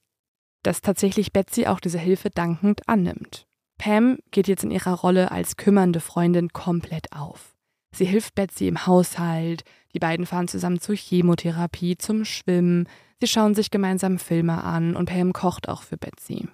[0.64, 3.48] dass tatsächlich Betsy auch diese Hilfe dankend annimmt.
[3.80, 7.56] Pam geht jetzt in ihrer Rolle als kümmernde Freundin komplett auf.
[7.94, 9.64] Sie hilft Betsy im Haushalt,
[9.94, 12.88] die beiden fahren zusammen zur Chemotherapie, zum Schwimmen,
[13.20, 16.48] sie schauen sich gemeinsam Filme an und Pam kocht auch für Betsy.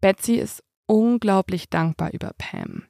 [0.00, 2.84] Betsy ist unglaublich dankbar über Pam,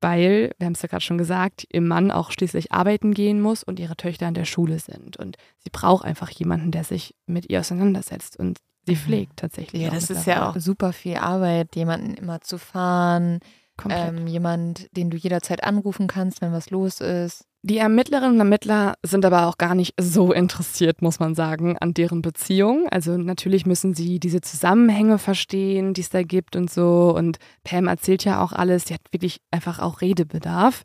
[0.00, 3.62] weil, wir haben es ja gerade schon gesagt, ihr Mann auch schließlich arbeiten gehen muss
[3.62, 5.16] und ihre Töchter in der Schule sind.
[5.16, 8.98] Und sie braucht einfach jemanden, der sich mit ihr auseinandersetzt und sie Mhm.
[8.98, 9.82] pflegt tatsächlich.
[9.82, 13.40] Ja, das ist ja auch super viel Arbeit, jemanden immer zu fahren,
[13.88, 17.46] ähm, jemand, den du jederzeit anrufen kannst, wenn was los ist.
[17.66, 21.94] Die Ermittlerinnen und Ermittler sind aber auch gar nicht so interessiert, muss man sagen, an
[21.94, 22.86] deren Beziehung.
[22.90, 27.14] Also natürlich müssen sie diese Zusammenhänge verstehen, die es da gibt und so.
[27.16, 28.84] Und Pam erzählt ja auch alles.
[28.84, 30.82] Sie hat wirklich einfach auch Redebedarf.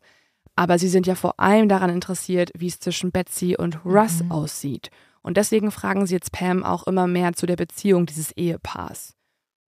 [0.56, 4.32] Aber sie sind ja vor allem daran interessiert, wie es zwischen Betsy und Russ Mhm.
[4.32, 4.88] aussieht.
[5.20, 9.12] Und deswegen fragen sie jetzt Pam auch immer mehr zu der Beziehung dieses Ehepaars.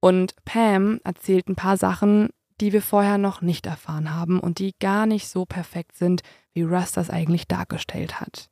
[0.01, 2.31] Und Pam erzählt ein paar Sachen,
[2.63, 6.23] die wir vorher noch nicht erfahren haben und die gar nicht so perfekt sind,
[6.55, 8.49] wie Russ das eigentlich dargestellt hat.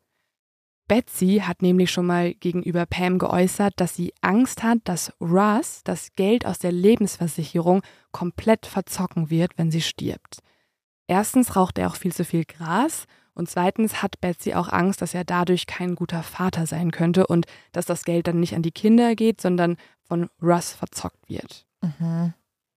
[0.88, 6.16] Betsy hat nämlich schon mal gegenüber Pam geäußert, dass sie Angst hat, dass Russ das
[6.16, 10.40] Geld aus der Lebensversicherung komplett verzocken wird, wenn sie stirbt.
[11.06, 15.14] Erstens raucht er auch viel zu viel Gras und zweitens hat Betsy auch Angst, dass
[15.14, 18.72] er dadurch kein guter Vater sein könnte und dass das Geld dann nicht an die
[18.72, 21.66] Kinder geht, sondern von Russ verzockt wird.
[21.82, 22.34] Mhm.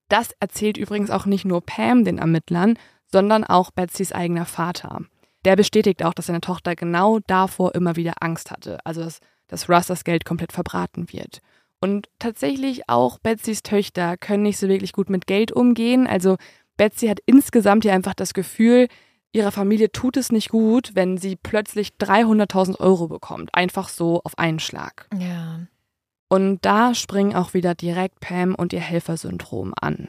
[0.08, 2.78] Das erzählt übrigens auch nicht nur Pam den Ermittlern,
[3.10, 5.02] sondern auch Betsys eigener Vater.
[5.44, 9.68] Der bestätigt auch, dass seine Tochter genau davor immer wieder Angst hatte, also dass, dass
[9.68, 11.40] Russ das Geld komplett verbraten wird.
[11.80, 16.06] Und tatsächlich auch Betsys Töchter können nicht so wirklich gut mit Geld umgehen.
[16.06, 16.36] Also
[16.78, 18.88] Betsy hat insgesamt ja einfach das Gefühl,
[19.32, 23.54] ihrer Familie tut es nicht gut, wenn sie plötzlich 300.000 Euro bekommt.
[23.54, 25.08] Einfach so auf einen Schlag.
[25.18, 25.60] Ja.
[26.28, 30.08] Und da springen auch wieder direkt Pam und ihr Helfersyndrom an.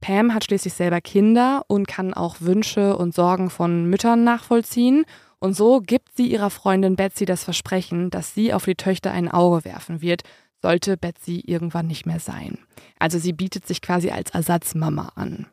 [0.00, 5.04] Pam hat schließlich selber Kinder und kann auch Wünsche und Sorgen von Müttern nachvollziehen.
[5.38, 9.30] Und so gibt sie ihrer Freundin Betsy das Versprechen, dass sie auf die Töchter ein
[9.30, 10.22] Auge werfen wird,
[10.62, 12.58] sollte Betsy irgendwann nicht mehr sein.
[12.98, 15.46] Also sie bietet sich quasi als Ersatzmama an.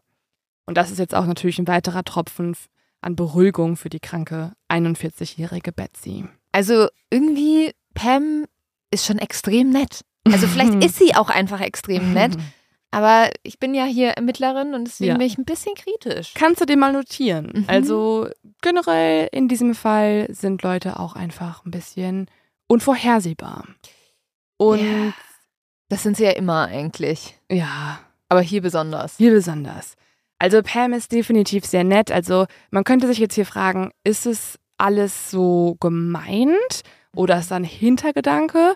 [0.65, 2.55] Und das ist jetzt auch natürlich ein weiterer Tropfen
[3.01, 6.25] an Beruhigung für die kranke 41-jährige Betsy.
[6.51, 8.45] Also irgendwie, Pam
[8.91, 10.01] ist schon extrem nett.
[10.25, 12.37] Also vielleicht ist sie auch einfach extrem nett.
[12.93, 15.17] Aber ich bin ja hier Ermittlerin und deswegen Ja.
[15.17, 16.33] bin ich ein bisschen kritisch.
[16.35, 17.51] Kannst du dir mal notieren.
[17.53, 17.63] Mhm.
[17.67, 18.27] Also
[18.61, 22.27] generell in diesem Fall sind Leute auch einfach ein bisschen
[22.67, 23.65] unvorhersehbar.
[24.57, 25.13] Und Ja.
[25.89, 27.37] Das sind sie ja immer eigentlich.
[27.51, 29.17] ja, Aber hier besonders.
[29.17, 29.95] hier besonders.
[30.39, 32.11] Also Pam ist definitiv sehr nett.
[32.11, 36.81] Also man könnte sich jetzt hier fragen, ist es alles so gemeint
[37.15, 38.75] oder ist da ein Hintergedanke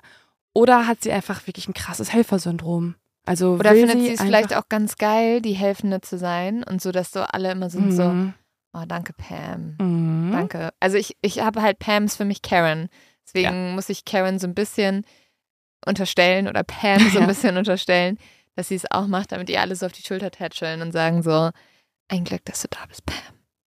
[0.54, 2.96] oder hat sie einfach wirklich ein krasses Helfersyndrom?
[3.28, 6.92] Also Oder findet sie es vielleicht auch ganz geil, die Helfende zu sein und so,
[6.92, 8.34] dass so alle immer sind so, Mhm.
[8.74, 10.32] oh, danke Pam, Mhm.
[10.32, 10.70] danke.
[10.80, 12.90] Also ich, ich habe halt Pams für mich Karen.
[13.26, 15.06] Deswegen muss ich Karen so ein bisschen
[15.86, 17.28] unterstellen oder Pam so ein Ja.
[17.28, 18.18] bisschen unterstellen,
[18.56, 21.22] dass sie es auch macht, damit ihr alle so auf die Schulter tätscheln und sagen
[21.24, 21.52] so,
[22.10, 23.18] ein Glück, dass du da bist, Pam.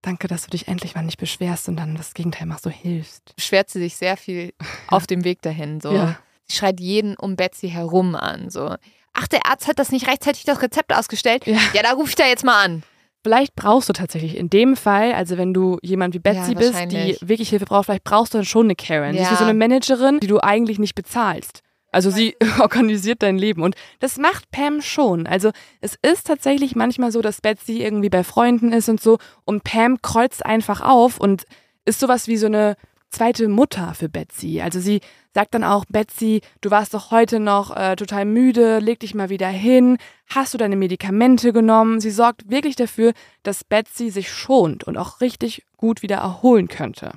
[0.04, 3.36] Danke, dass du dich endlich mal nicht beschwerst und dann das Gegenteil machst, so hilfst.
[3.36, 4.54] Beschwert sie sich sehr viel
[4.88, 5.82] auf dem Weg dahin.
[5.82, 5.92] So.
[5.94, 6.18] Ja.
[6.46, 8.50] Sie schreit jeden um Betsy herum an.
[8.50, 8.76] So,
[9.18, 11.46] ach, der Arzt hat das nicht rechtzeitig das Rezept ausgestellt.
[11.46, 11.58] Ja.
[11.74, 12.84] Ja, da ruf ich da jetzt mal an.
[13.24, 16.76] Vielleicht brauchst du tatsächlich in dem Fall, also wenn du jemand wie Betsy Ja, bist,
[16.92, 19.14] die wirklich Hilfe braucht, vielleicht brauchst du dann schon eine Karen.
[19.14, 19.32] Sie ist Ja.
[19.32, 21.62] wie so eine Managerin, die du eigentlich nicht bezahlst.
[21.92, 25.26] Also sie organisiert dein Leben und das macht Pam schon.
[25.28, 25.52] Also
[25.82, 30.02] es ist tatsächlich manchmal so, dass Betsy irgendwie bei Freunden ist und so und Pam
[30.02, 31.44] kreuzt einfach auf und
[31.86, 32.76] ist sowas wie so eine
[33.10, 34.62] zweite Mutter für Betsy.
[34.62, 35.02] Also sie
[35.34, 39.30] sagt dann auch, Betsy, du warst doch heute noch äh, total müde, leg dich mal
[39.30, 39.98] wieder hin,
[40.28, 42.00] hast du deine Medikamente genommen?
[42.00, 47.14] Sie sorgt wirklich dafür, dass Betsy sich schont und auch richtig gut wieder erholen könnte.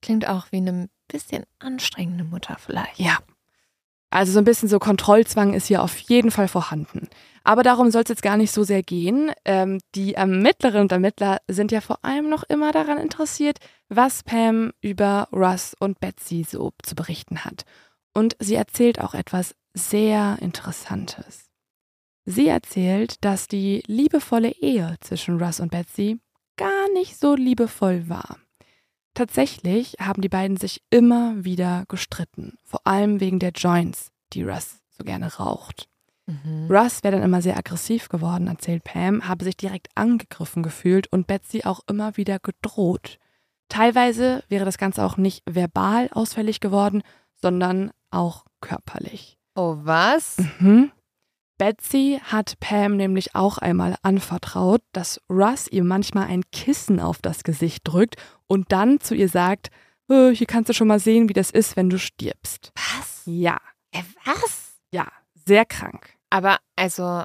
[0.00, 2.98] Klingt auch wie eine bisschen anstrengende Mutter vielleicht.
[2.98, 3.18] Ja.
[4.12, 7.08] Also so ein bisschen so Kontrollzwang ist hier auf jeden Fall vorhanden.
[7.44, 9.32] Aber darum soll es jetzt gar nicht so sehr gehen.
[9.46, 13.58] Ähm, die Ermittlerinnen und Ermittler sind ja vor allem noch immer daran interessiert,
[13.88, 17.64] was Pam über Russ und Betsy so zu berichten hat.
[18.12, 21.48] Und sie erzählt auch etwas sehr Interessantes.
[22.26, 26.20] Sie erzählt, dass die liebevolle Ehe zwischen Russ und Betsy
[26.58, 28.36] gar nicht so liebevoll war.
[29.14, 34.80] Tatsächlich haben die beiden sich immer wieder gestritten, vor allem wegen der Joints, die Russ
[34.96, 35.88] so gerne raucht.
[36.26, 36.68] Mhm.
[36.70, 41.26] Russ wäre dann immer sehr aggressiv geworden, erzählt Pam, habe sich direkt angegriffen gefühlt und
[41.26, 43.18] Betsy auch immer wieder gedroht.
[43.68, 47.02] Teilweise wäre das Ganze auch nicht verbal ausfällig geworden,
[47.34, 49.38] sondern auch körperlich.
[49.54, 50.36] Oh, was?
[50.58, 50.92] Mhm.
[51.58, 57.44] Betsy hat Pam nämlich auch einmal anvertraut, dass Russ ihr manchmal ein Kissen auf das
[57.44, 58.16] Gesicht drückt
[58.52, 59.70] und dann zu ihr sagt,
[60.10, 62.72] "Äh, hier kannst du schon mal sehen, wie das ist, wenn du stirbst.
[62.76, 63.22] Was?
[63.26, 63.58] Ja,
[63.92, 64.74] Äh, was?
[64.92, 65.06] ja,
[65.46, 66.14] sehr krank.
[66.30, 67.22] Aber also,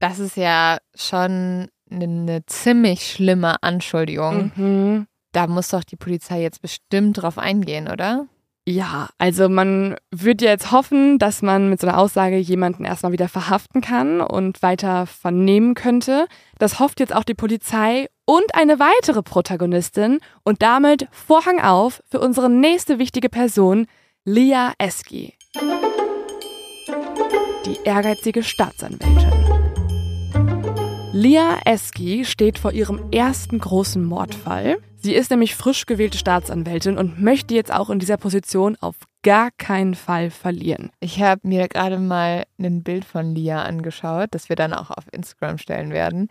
[0.00, 4.52] das ist ja schon eine, eine ziemlich schlimme Anschuldigung.
[4.56, 5.06] Mhm.
[5.32, 8.26] Da muss doch die Polizei jetzt bestimmt drauf eingehen, oder?
[8.68, 13.28] Ja, also man würde jetzt hoffen, dass man mit so einer Aussage jemanden erstmal wieder
[13.28, 16.26] verhaften kann und weiter vernehmen könnte.
[16.58, 22.20] Das hofft jetzt auch die Polizei und eine weitere Protagonistin und damit Vorhang auf für
[22.20, 23.86] unsere nächste wichtige Person,
[24.24, 25.34] Leah Eski.
[27.66, 29.30] Die ehrgeizige Staatsanwältin.
[31.12, 34.78] Leah Eski steht vor ihrem ersten großen Mordfall.
[34.96, 39.50] Sie ist nämlich frisch gewählte Staatsanwältin und möchte jetzt auch in dieser Position auf gar
[39.50, 40.90] keinen Fall verlieren.
[41.00, 45.04] Ich habe mir gerade mal ein Bild von Lia angeschaut, das wir dann auch auf
[45.12, 46.28] Instagram stellen werden.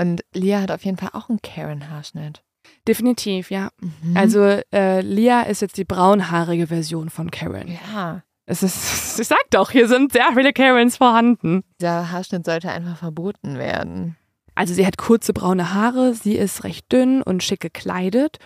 [0.00, 2.42] Und Lia hat auf jeden Fall auch einen Karen-Haarschnitt.
[2.88, 3.70] Definitiv, ja.
[3.80, 4.16] Mhm.
[4.16, 7.68] Also äh, Leah ist jetzt die braunhaarige Version von Karen.
[7.92, 11.62] ja, Es ist, ich sag doch, hier sind sehr viele Karens vorhanden.
[11.80, 14.16] dieser Haarschnitt sollte einfach verboten werden.
[14.54, 18.38] Also sie hat kurze braune Haare, sie ist recht dünn und schick gekleidet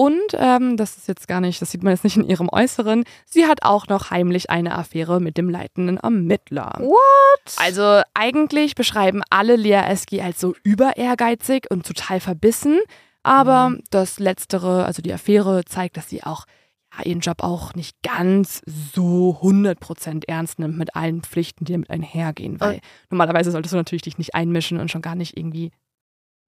[0.00, 3.04] Und ähm, das ist jetzt gar nicht, das sieht man jetzt nicht in ihrem Äußeren.
[3.26, 6.72] Sie hat auch noch heimlich eine Affäre mit dem leitenden Ermittler.
[6.78, 7.56] What?
[7.58, 12.80] Also eigentlich beschreiben alle Lea Eski als so über ehrgeizig und total verbissen.
[13.24, 16.46] Aber das Letztere, also die Affäre, zeigt, dass sie auch
[16.96, 21.90] ja, ihren Job auch nicht ganz so 100% ernst nimmt mit allen Pflichten, die damit
[21.90, 22.58] einhergehen.
[22.58, 22.80] Weil
[23.10, 25.72] normalerweise solltest du natürlich dich nicht einmischen und schon gar nicht irgendwie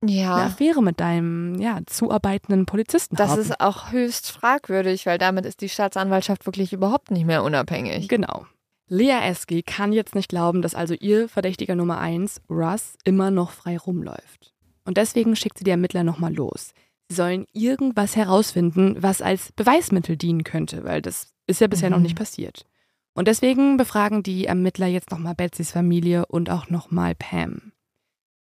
[0.02, 0.36] eine Ja.
[0.46, 3.40] Affäre mit deinem ja, zuarbeitenden Polizisten Das haben.
[3.40, 8.08] ist auch höchst fragwürdig, weil damit ist die Staatsanwaltschaft wirklich überhaupt nicht mehr unabhängig.
[8.08, 8.46] Genau.
[8.88, 13.50] Lea Eski kann jetzt nicht glauben, dass also ihr Verdächtiger Nummer 1, Russ, immer noch
[13.52, 14.52] frei rumläuft.
[14.84, 16.74] Und deswegen schickt sie die Ermittler nochmal los.
[17.08, 21.98] Sie sollen irgendwas herausfinden, was als Beweismittel dienen könnte, weil das ist ja bisher noch
[21.98, 22.02] Mhm.
[22.04, 22.66] nicht passiert.
[23.14, 27.71] Und deswegen befragen die Ermittler jetzt nochmal Betsys Familie und auch nochmal Pam.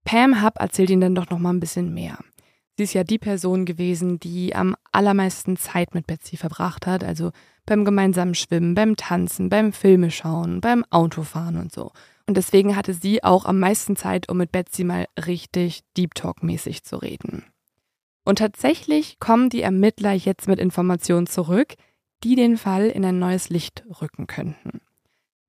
[0.09, 2.17] Pam Hub erzählt ihnen dann doch nochmal ein bisschen mehr.
[2.79, 7.31] Sie ist ja die Person gewesen, die am allermeisten Zeit mit Betsy verbracht hat, also
[7.67, 11.93] beim gemeinsamen Schwimmen, beim Tanzen, beim Filmeschauen, beim Autofahren und so.
[12.27, 16.85] Und deswegen hatte sie auch am meisten Zeit, um mit Betsy mal richtig Deep Talk-mäßig
[16.85, 17.45] zu reden.
[18.25, 21.75] Und tatsächlich kommen die Ermittler jetzt mit Informationen zurück,
[22.25, 24.81] die den Fall in ein neues Licht rücken könnten.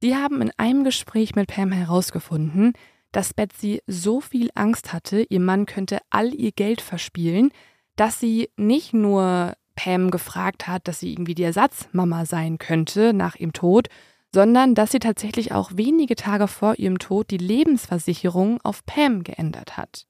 [0.01, 2.74] Sie haben in einem Gespräch mit Pam herausgefunden,
[3.12, 7.51] dass Betsy so viel Angst hatte, ihr Mann könnte all ihr Geld verspielen,
[7.95, 13.36] dass sie nicht nur Pam gefragt hat, dass sie irgendwie die Ersatzmama sein könnte nach
[13.36, 13.88] ihrem Tod,
[14.34, 19.78] sondern dass sie tatsächlich auch wenige Tage vor ihrem Tod die Lebensversicherung auf Pam geändert
[19.78, 20.05] hat.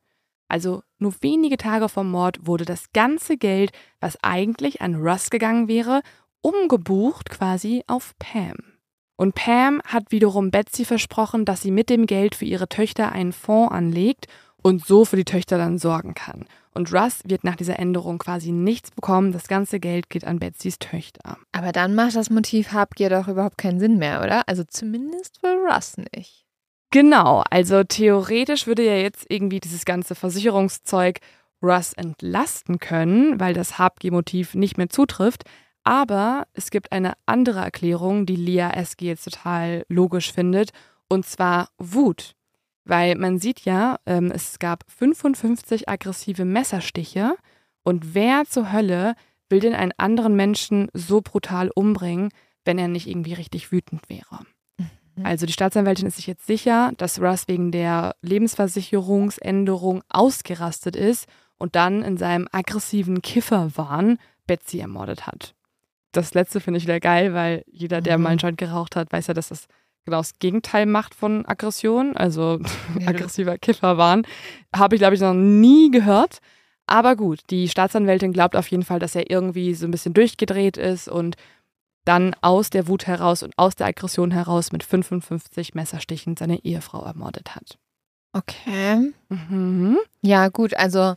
[0.48, 5.68] Also nur wenige Tage vom Mord wurde das ganze Geld, was eigentlich an Russ gegangen
[5.68, 6.02] wäre,
[6.42, 8.58] umgebucht quasi auf Pam.
[9.20, 13.34] Und Pam hat wiederum Betsy versprochen, dass sie mit dem Geld für ihre Töchter einen
[13.34, 14.28] Fonds anlegt
[14.62, 16.46] und so für die Töchter dann sorgen kann.
[16.74, 19.34] Und Russ wird nach dieser Änderung quasi nichts bekommen.
[19.34, 21.36] Das ganze Geld geht an Betsys Töchter.
[21.52, 24.48] Aber dann macht das Motiv Habgier doch überhaupt keinen Sinn mehr, oder?
[24.48, 26.46] Also zumindest für Russ nicht.
[26.90, 31.20] Genau, also theoretisch würde ja jetzt irgendwie dieses ganze Versicherungszeug
[31.62, 35.44] Russ entlasten können, weil das Habgier-Motiv nicht mehr zutrifft.
[35.84, 40.72] Aber es gibt eine andere Erklärung, die Leah Eski jetzt total logisch findet,
[41.08, 42.36] und zwar Wut.
[42.86, 47.36] Weil man sieht ja, ähm, es gab 55 aggressive Messerstiche
[47.84, 49.16] und wer zur Hölle
[49.50, 52.30] will denn einen anderen Menschen so brutal umbringen,
[52.66, 54.46] wenn er nicht irgendwie richtig wütend wäre?
[55.24, 61.28] Also die Staatsanwältin ist sich jetzt sicher, dass Russ wegen der Lebensversicherungsänderung ausgerastet ist
[61.58, 64.18] und dann in seinem aggressiven Kifferwahn
[64.48, 65.56] Betsy ermordet hat.
[66.12, 68.24] Das letzte finde ich wieder geil, weil jeder, der Mhm.
[68.24, 69.68] mal einen Joint geraucht hat, weiß ja, dass das
[70.06, 72.60] genau das Gegenteil macht von Aggression, also
[73.00, 74.24] Ja, aggressiver Kifferwahn.
[74.76, 76.40] Habe ich, glaube ich, noch nie gehört.
[76.88, 80.78] Aber gut, die Staatsanwältin glaubt auf jeden Fall, dass er irgendwie so ein bisschen durchgedreht
[80.78, 81.36] ist und
[82.06, 87.04] dann aus der Wut heraus und aus der Aggression heraus mit 55 Messerstichen seine Ehefrau
[87.06, 87.78] ermordet hat.
[88.34, 89.14] Okay.
[89.30, 89.98] Mhm.
[90.22, 91.14] Ja, gut, also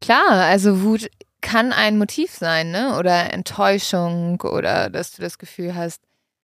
[0.00, 1.10] klar, also Wut
[1.44, 2.98] kann ein Motiv sein, ne?
[2.98, 6.02] Oder Enttäuschung oder dass du das Gefühl hast,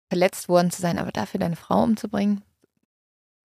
[0.08, 2.42] verletzt worden zu sein, aber dafür deine Frau umzubringen.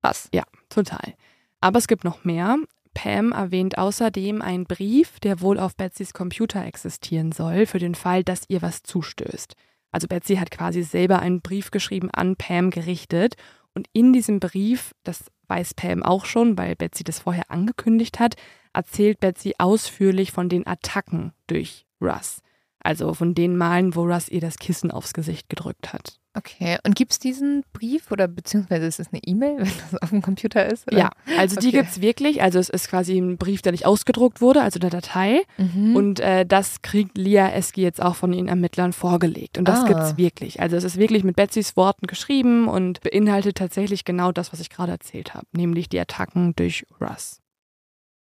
[0.01, 0.27] Krass.
[0.69, 1.13] Total.
[1.61, 2.57] Aber es gibt noch mehr.
[2.95, 8.23] Pam erwähnt außerdem einen Brief, der wohl auf Betsys Computer existieren soll, für den Fall,
[8.23, 9.53] dass ihr was zustößt.
[9.91, 13.35] Also Betsy hat quasi selber einen Brief geschrieben an Pam gerichtet
[13.75, 18.35] und in diesem Brief, das weiß Pam auch schon, weil Betsy das vorher angekündigt hat,
[18.75, 22.39] erzählt Betsy ausführlich von den Attacken durch Russ.
[22.79, 26.19] Also von den Malen, wo Russ ihr das Kissen aufs Gesicht gedrückt hat.
[26.37, 26.77] Okay.
[26.85, 30.21] Und gibt es diesen Brief oder beziehungsweise ist es eine E-Mail, wenn das auf dem
[30.21, 30.85] Computer ist?
[30.91, 30.97] Oder?
[30.99, 31.09] Ja,
[31.39, 31.77] also die Okay.
[31.77, 32.43] gibt's wirklich.
[32.43, 35.41] Also es ist quasi ein Brief, der nicht ausgedruckt wurde, also eine Datei.
[35.57, 35.95] Mhm.
[35.95, 39.57] Und äh, das kriegt Lia Eski jetzt auch von den Ermittlern vorgelegt.
[39.57, 39.87] Und das Ah.
[39.87, 40.59] gibt's wirklich.
[40.59, 44.69] Also es ist wirklich mit Betsys Worten geschrieben und beinhaltet tatsächlich genau das, was ich
[44.69, 47.39] gerade erzählt habe, nämlich die Attacken durch Russ.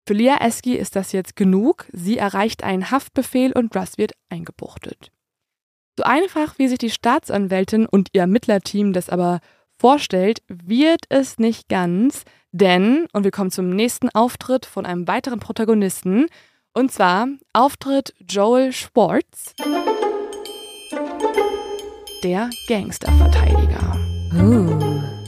[0.10, 1.86] Für Lia Eski ist das jetzt genug.
[1.94, 5.12] Sie erreicht einen Haftbefehl und Russ wird eingebuchtet.
[6.00, 9.40] So einfach, wie sich die Staatsanwältin und ihr Ermittlerteam das aber
[9.78, 15.40] vorstellt, wird es nicht ganz, denn, und wir kommen zum nächsten Auftritt von einem weiteren
[15.40, 16.26] Protagonisten,
[16.74, 19.54] und zwar Auftritt Joel Schwartz,
[22.24, 23.96] der Gangsterverteidiger.
[24.34, 25.19] Uh.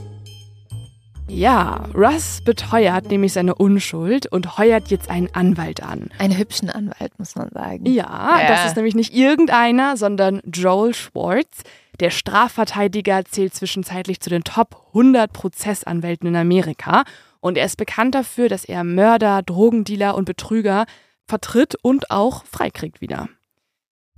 [1.33, 6.09] Ja, Russ beteuert nämlich seine Unschuld und heuert jetzt einen Anwalt an.
[6.19, 7.85] Einen hübschen Anwalt, muss man sagen.
[7.85, 8.47] Ja, Ja.
[8.47, 11.63] das ist nämlich nicht irgendeiner, sondern Joel Schwartz.
[12.01, 17.03] Der Strafverteidiger zählt zwischenzeitlich zu den Top 100 Prozessanwälten in Amerika
[17.39, 20.85] und er ist bekannt dafür, dass er Mörder, Drogendealer und Betrüger
[21.27, 23.29] vertritt und auch freikriegt wieder.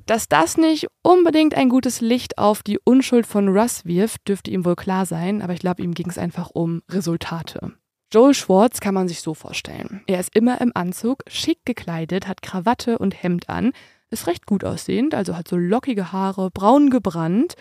[0.06, 4.66] Dass das nicht unbedingt ein gutes Licht auf die Unschuld von Russ wirft, dürfte ihm
[4.66, 7.74] wohl klar sein, aber ich glaube, ihm ging es einfach um Resultate.
[8.12, 10.04] Joel Schwartz kann man sich so vorstellen.
[10.06, 13.72] Er ist immer im Anzug, schick gekleidet, hat Krawatte und Hemd an,
[14.10, 17.56] ist recht gut aussehend, also hat so lockige Haare, braun gebrannt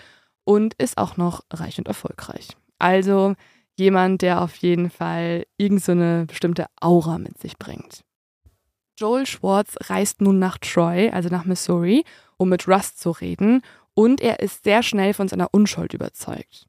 [0.44, 2.48] und ist auch noch reich und erfolgreich.
[2.78, 3.34] Also
[3.76, 8.02] jemand, der auf jeden Fall irgendeine so bestimmte Aura mit sich bringt.
[8.98, 12.04] Joel Schwartz reist nun nach Troy, also nach Missouri,
[12.42, 13.62] um mit Rust zu reden,
[13.94, 16.66] und er ist sehr schnell von seiner Unschuld überzeugt.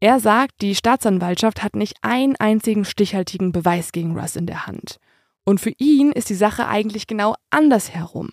[0.00, 4.98] Er sagt, die Staatsanwaltschaft hat nicht einen einzigen stichhaltigen Beweis gegen Russ in der Hand.
[5.44, 8.30] Und für ihn ist die Sache eigentlich genau andersherum.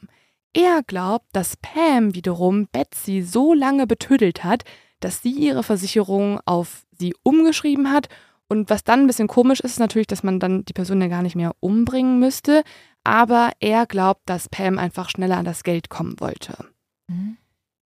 [0.54, 4.64] Er glaubt, dass Pam wiederum Betsy so lange betödelt hat,
[5.00, 8.08] dass sie ihre Versicherung auf sie umgeschrieben hat.
[8.48, 11.08] Und was dann ein bisschen komisch ist, ist natürlich, dass man dann die Person ja
[11.08, 12.64] gar nicht mehr umbringen müsste.
[13.04, 16.54] Aber er glaubt, dass Pam einfach schneller an das Geld kommen wollte.
[17.08, 17.38] Mhm.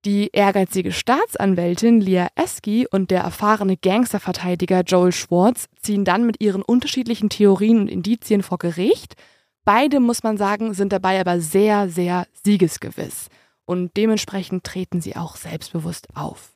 [0.04, 6.62] Die ehrgeizige Staatsanwältin Leah Esky und der erfahrene Gangsterverteidiger Joel Schwartz ziehen dann mit ihren
[6.62, 9.16] unterschiedlichen Theorien und Indizien vor Gericht.
[9.64, 13.26] Beide, muss man sagen, sind dabei aber sehr, sehr siegesgewiss.
[13.64, 16.54] Und dementsprechend treten sie auch selbstbewusst auf.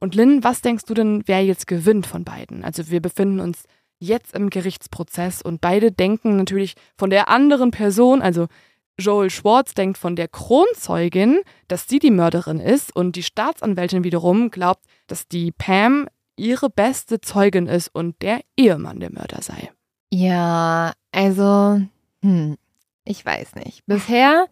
[0.00, 2.64] Und Lynn, was denkst du denn, wer jetzt gewinnt von beiden?
[2.64, 3.64] Also wir befinden uns
[4.00, 8.48] jetzt im Gerichtsprozess und beide denken natürlich von der anderen Person, also
[8.98, 14.50] Joel Schwartz denkt von der Kronzeugin, dass sie die Mörderin ist und die Staatsanwältin wiederum
[14.50, 19.70] glaubt, dass die Pam ihre beste Zeugin ist und der Ehemann der Mörder sei.
[20.10, 21.80] Ja, also,
[22.22, 22.56] hm,
[23.04, 23.84] ich weiß nicht.
[23.86, 24.46] Bisher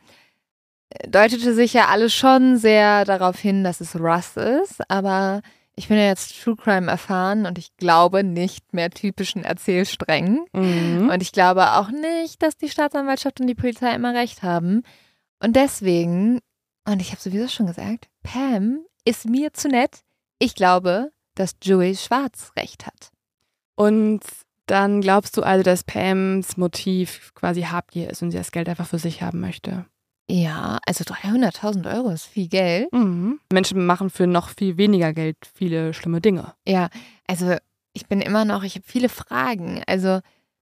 [1.09, 5.43] deutete sich ja alles schon sehr darauf hin, dass es Russ ist, aber
[5.79, 10.45] ich bin ja jetzt True Crime erfahren und ich glaube nicht mehr typischen Erzählsträngen.
[10.53, 11.09] Mhm.
[11.09, 14.83] Und ich glaube auch nicht, dass die Staatsanwaltschaft und die Polizei immer recht haben.
[15.41, 16.41] Und deswegen,
[16.85, 20.01] und ich habe sowieso schon gesagt, Pam ist mir zu nett.
[20.41, 23.12] Ich glaube, dass Joey Schwarz recht hat.
[23.76, 24.22] Und
[24.66, 28.89] dann glaubst du also, dass Pams Motiv quasi Habgier ist und sie das Geld einfach
[28.89, 29.87] für sich haben möchte?
[30.31, 32.93] Ja, also 300.000 Euro ist viel Geld.
[32.93, 33.41] Mhm.
[33.51, 36.55] Menschen machen für noch viel weniger Geld viele schlimme Dinge.
[36.66, 36.89] Ja,
[37.26, 37.57] also
[37.95, 39.83] ich bin immer noch, ich habe viele Fragen.
[39.87, 40.20] Also,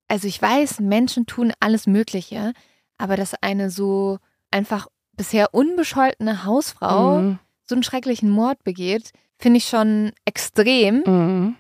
[0.09, 2.53] also ich weiß, Menschen tun alles Mögliche,
[2.97, 4.19] aber dass eine so
[4.53, 4.87] einfach
[5.17, 7.39] bisher unbescholtene Hausfrau mhm.
[7.65, 11.03] so einen schrecklichen Mord begeht, finde ich schon extrem.
[11.07, 11.57] Mhm.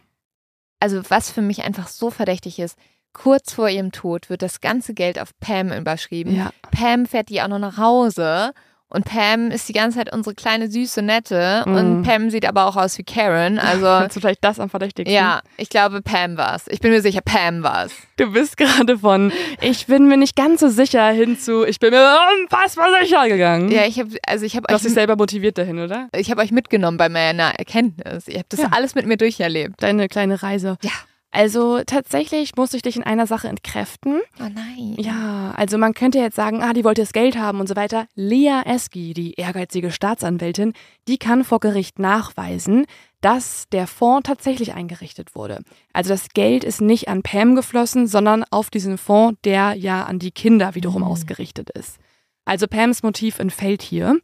[0.79, 2.79] Also was für mich einfach so verdächtig ist,
[3.17, 6.37] kurz vor ihrem Tod wird das ganze Geld auf Pam überschrieben.
[6.37, 6.51] Ja.
[6.71, 8.53] Pam fährt die auch noch nach Hause.
[8.89, 11.65] Und Pam ist die ganze Zeit unsere kleine süße Nette.
[11.67, 11.75] Mm.
[11.75, 13.59] Und Pam sieht aber auch aus wie Karen.
[13.59, 15.13] Also du vielleicht das am verdächtigsten?
[15.13, 16.67] Ja, ich glaube Pam war's.
[16.69, 17.93] Ich bin mir sicher, Pam war's.
[18.17, 21.91] Du bist gerade von ich bin mir nicht ganz so sicher hin zu ich bin
[21.91, 23.73] mir unfassbar sicher gegangen.
[23.73, 26.09] Ja, ich habe also ich habe euch hast dich selber motiviert dahin, oder?
[26.15, 28.29] Ich habe euch mitgenommen bei meiner Erkenntnis.
[28.29, 28.69] Ihr habt das ja.
[28.71, 29.83] alles mit mir durcherlebt.
[29.83, 30.77] Deine kleine Reise.
[30.83, 30.93] Ja.
[31.31, 34.21] Also tatsächlich muss ich dich in einer Sache entkräften.
[34.41, 34.95] Oh nein.
[34.97, 38.07] Ja, also man könnte jetzt sagen, ah, die wollte das Geld haben und so weiter.
[38.15, 40.73] Lea Esky, die ehrgeizige Staatsanwältin,
[41.09, 42.87] die kann vor Gericht nachweisen,
[43.21, 45.63] dass der Fonds tatsächlich eingerichtet wurde.
[45.93, 50.19] Also das Geld ist nicht an Pam geflossen, sondern auf diesen Fonds, der ja an
[50.19, 51.09] die Kinder wiederum mhm.
[51.09, 51.99] ausgerichtet ist.
[52.45, 54.19] Also Pams Motiv entfällt hier.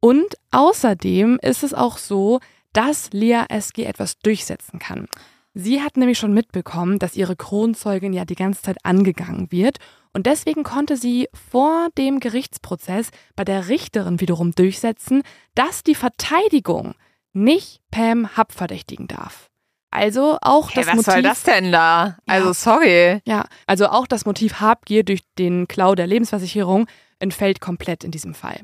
[0.00, 2.40] Und außerdem ist es auch so,
[2.72, 5.08] dass Lea Esky etwas durchsetzen kann.
[5.54, 9.78] Sie hat nämlich schon mitbekommen, dass ihre Kronzeugin ja die ganze Zeit angegangen wird
[10.14, 15.22] und deswegen konnte sie vor dem Gerichtsprozess bei der Richterin wiederum durchsetzen,
[15.54, 16.94] dass die Verteidigung
[17.32, 19.48] nicht Pam Hub verdächtigen darf.
[19.90, 21.06] Also auch hey, das was Motiv.
[21.06, 22.16] Was soll das denn da?
[22.26, 23.20] Also ja, sorry.
[23.26, 26.86] Ja, also auch das Motiv Habgier durch den Klau der Lebensversicherung
[27.18, 28.60] entfällt komplett in diesem Fall.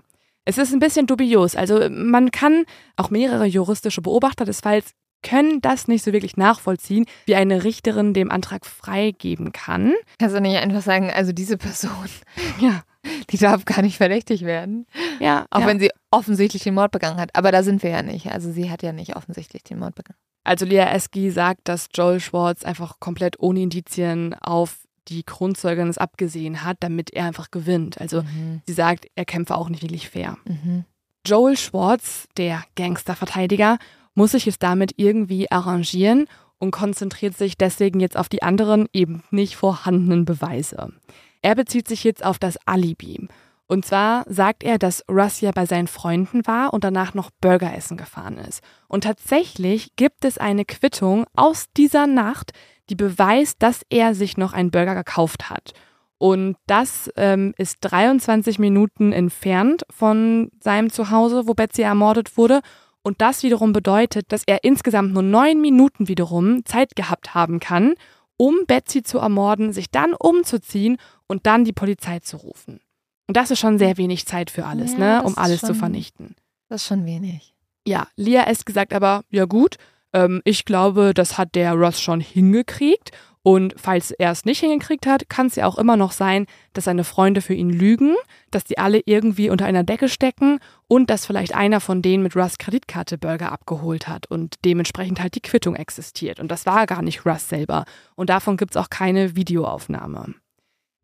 [0.46, 1.54] Es ist ein bisschen dubios.
[1.54, 2.64] Also man kann
[2.96, 8.14] auch mehrere juristische Beobachter des Falls können das nicht so wirklich nachvollziehen, wie eine Richterin
[8.14, 9.94] dem Antrag freigeben kann.
[10.18, 12.08] Kannst du nicht einfach sagen, also diese Person,
[12.60, 12.82] ja,
[13.30, 14.86] die darf gar nicht verdächtig werden.
[15.20, 15.46] Ja.
[15.50, 15.66] Auch ja.
[15.66, 17.30] wenn sie offensichtlich den Mord begangen hat.
[17.34, 18.30] Aber da sind wir ja nicht.
[18.30, 20.18] Also sie hat ja nicht offensichtlich den Mord begangen.
[20.44, 25.98] Also Lea Eski sagt, dass Joel Schwartz einfach komplett ohne Indizien auf die Kronzeugin es
[25.98, 28.00] abgesehen hat, damit er einfach gewinnt.
[28.00, 28.62] Also mhm.
[28.66, 30.36] sie sagt, er kämpfe auch nicht wirklich fair.
[30.46, 30.84] Mhm.
[31.26, 33.78] Joel Schwartz, der Gangsterverteidiger,
[34.18, 36.26] muss sich es damit irgendwie arrangieren
[36.58, 40.92] und konzentriert sich deswegen jetzt auf die anderen eben nicht vorhandenen Beweise.
[41.40, 43.28] Er bezieht sich jetzt auf das Alibi.
[43.68, 47.72] Und zwar sagt er, dass Russ ja bei seinen Freunden war und danach noch Burger
[47.72, 48.60] essen gefahren ist.
[48.88, 52.50] Und tatsächlich gibt es eine Quittung aus dieser Nacht,
[52.90, 55.74] die beweist, dass er sich noch einen Burger gekauft hat.
[56.18, 62.62] Und das ähm, ist 23 Minuten entfernt von seinem Zuhause, wo Betsy ermordet wurde.
[63.08, 67.94] Und das wiederum bedeutet, dass er insgesamt nur neun Minuten wiederum Zeit gehabt haben kann,
[68.36, 72.80] um Betsy zu ermorden, sich dann umzuziehen und dann die Polizei zu rufen.
[73.26, 75.74] Und das ist schon sehr wenig Zeit für alles, Ja, ne, um alles zu schon-
[75.76, 76.36] vernichten.
[76.68, 77.54] Das ist schon wenig.
[77.86, 78.66] Ja, Lia S.
[78.66, 79.76] gesagt aber, ja gut,
[80.12, 83.10] ähm, ich glaube, das hat der Ross schon hingekriegt.
[83.42, 86.84] Und falls er es nicht hingekriegt hat, kann es ja auch immer noch sein, dass
[86.84, 88.14] seine Freunde für ihn lügen,
[88.50, 92.36] dass die alle irgendwie unter einer Decke stecken und dass vielleicht einer von denen mit
[92.36, 96.40] Russ Kreditkarte Burger abgeholt hat und dementsprechend halt die Quittung existiert.
[96.40, 97.84] Und das war gar nicht Russ selber.
[98.16, 100.34] Und davon gibt es auch keine Videoaufnahme.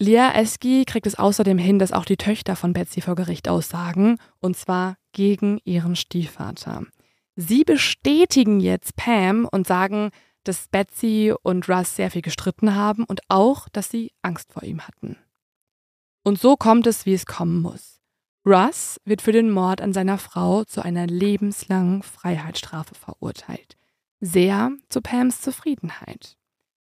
[0.01, 4.19] Lea Eski kriegt es außerdem hin, dass auch die Töchter von Betsy vor Gericht aussagen,
[4.41, 6.83] und zwar gegen ihren Stiefvater.
[7.37, 10.11] Sie bestätigen jetzt Pam und sagen,
[10.45, 14.87] dass Betsy und Russ sehr viel gestritten haben und auch, dass sie Angst vor ihm
[14.87, 15.17] hatten.
[16.23, 18.01] Und so kommt es, wie es kommen muss.
[18.47, 23.77] Russ wird für den Mord an seiner Frau zu einer lebenslangen Freiheitsstrafe verurteilt.
[24.21, 26.37] Sehr zu Pams Zufriedenheit.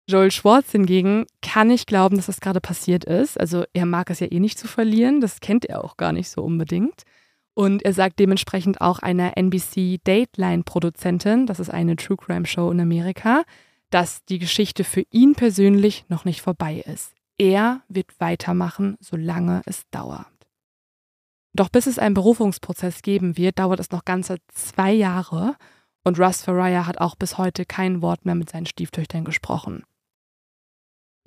[0.09, 3.39] Joel Schwartz hingegen kann nicht glauben, dass das gerade passiert ist.
[3.39, 6.29] Also er mag es ja eh nicht zu verlieren, das kennt er auch gar nicht
[6.29, 7.03] so unbedingt.
[7.57, 12.79] Und er sagt dementsprechend auch einer NBC Dateline-Produzentin, das ist eine True Crime Show in
[12.79, 13.45] Amerika,
[13.89, 17.15] dass die Geschichte für ihn persönlich noch nicht vorbei ist.
[17.39, 20.27] Er wird weitermachen, solange es dauert.
[21.53, 25.55] Doch bis es einen Berufungsprozess geben wird, dauert es noch ganze zwei Jahre
[26.03, 29.81] und Russ Farrier hat auch bis heute kein Wort mehr mit seinen Stieftöchtern gesprochen.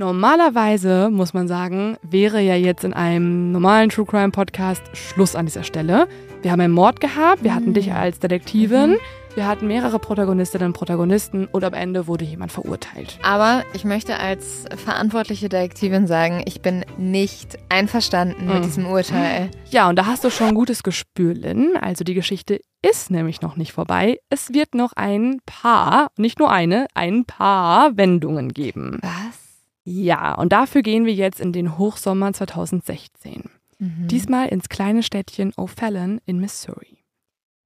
[0.00, 5.44] Normalerweise, muss man sagen, wäre ja jetzt in einem normalen True Crime Podcast Schluss an
[5.44, 6.08] dieser Stelle.
[6.40, 8.96] Wir haben einen Mord gehabt, wir hatten dich als Detektivin,
[9.34, 13.18] wir hatten mehrere Protagonistinnen und Protagonisten und am Ende wurde jemand verurteilt.
[13.22, 18.52] Aber ich möchte als verantwortliche Detektivin sagen, ich bin nicht einverstanden Mhm.
[18.54, 19.50] mit diesem Urteil.
[19.68, 21.76] Ja, und da hast du schon ein gutes Gespür, Lynn.
[21.78, 24.18] Also die Geschichte ist nämlich noch nicht vorbei.
[24.30, 28.98] Es wird noch ein paar, nicht nur eine, ein paar Wendungen geben.
[29.02, 29.39] Was?
[29.84, 33.50] Ja, und dafür gehen wir jetzt in den Hochsommer 2016.
[33.78, 34.08] Mhm.
[34.08, 36.98] Diesmal ins kleine Städtchen O'Fallon in Missouri.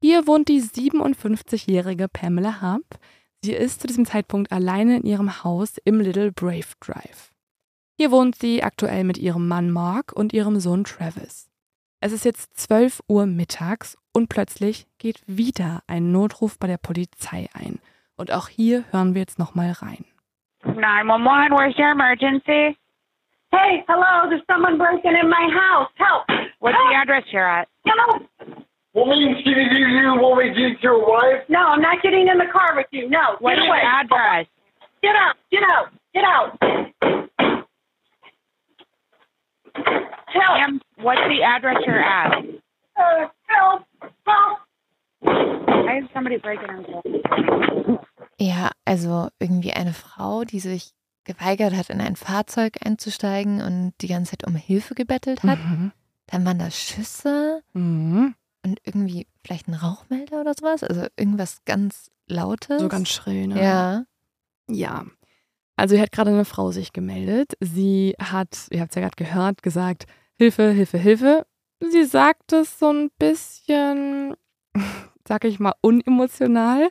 [0.00, 2.84] Hier wohnt die 57-jährige Pamela Hub.
[3.42, 7.32] Sie ist zu diesem Zeitpunkt alleine in ihrem Haus im Little Brave Drive.
[7.96, 11.48] Hier wohnt sie aktuell mit ihrem Mann Mark und ihrem Sohn Travis.
[12.00, 17.48] Es ist jetzt 12 Uhr mittags und plötzlich geht wieder ein Notruf bei der Polizei
[17.54, 17.78] ein.
[18.16, 20.04] Und auch hier hören wir jetzt nochmal rein.
[20.66, 22.78] 911, where's your emergency?
[23.52, 25.90] Hey, hello, there's someone breaking in my house.
[25.96, 26.24] Help!
[26.58, 27.68] What's the address you're at?
[27.86, 28.22] Help!
[28.94, 31.42] Want me to give you, you want me to get your wife?
[31.48, 33.08] No, I'm not getting in the car with you.
[33.08, 33.82] No, What's get your away.
[33.84, 34.46] address?
[35.02, 36.58] Get out, get out, get out.
[40.26, 40.54] Help!
[40.58, 42.32] Ma'am, what's the address you're at?
[42.96, 43.82] Uh, help!
[44.26, 44.58] Help!
[45.26, 47.98] I have somebody breaking into
[48.38, 50.92] Ja, also irgendwie eine Frau, die sich
[51.24, 55.58] geweigert hat, in ein Fahrzeug einzusteigen und die ganze Zeit um Hilfe gebettelt hat.
[55.58, 55.92] Mhm.
[56.26, 58.34] Dann waren da Schüsse Mhm.
[58.64, 60.82] und irgendwie vielleicht ein Rauchmelder oder sowas.
[60.82, 62.80] Also irgendwas ganz Lautes.
[62.80, 63.62] So ganz schrill, ne?
[63.62, 64.04] Ja.
[64.68, 65.04] Ja.
[65.76, 67.52] Also hier hat gerade eine Frau sich gemeldet.
[67.60, 70.06] Sie hat, ihr habt es ja gerade gehört, gesagt,
[70.36, 71.46] Hilfe, Hilfe, Hilfe.
[71.80, 74.34] Sie sagt es so ein bisschen,
[75.28, 76.88] sag ich mal, unemotional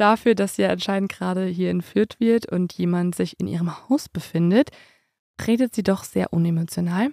[0.00, 4.70] dafür, dass sie anscheinend gerade hier entführt wird und jemand sich in ihrem Haus befindet,
[5.46, 7.10] redet sie doch sehr unemotional.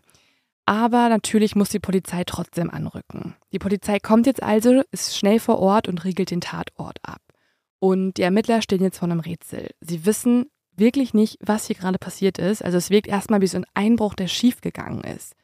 [0.65, 3.35] Aber natürlich muss die Polizei trotzdem anrücken.
[3.51, 7.21] Die Polizei kommt jetzt also, ist schnell vor Ort und riegelt den Tatort ab.
[7.79, 9.69] Und die Ermittler stehen jetzt vor einem Rätsel.
[9.79, 12.63] Sie wissen wirklich nicht, was hier gerade passiert ist.
[12.63, 15.35] Also es wirkt erstmal wie so ein Einbruch, der schiefgegangen ist.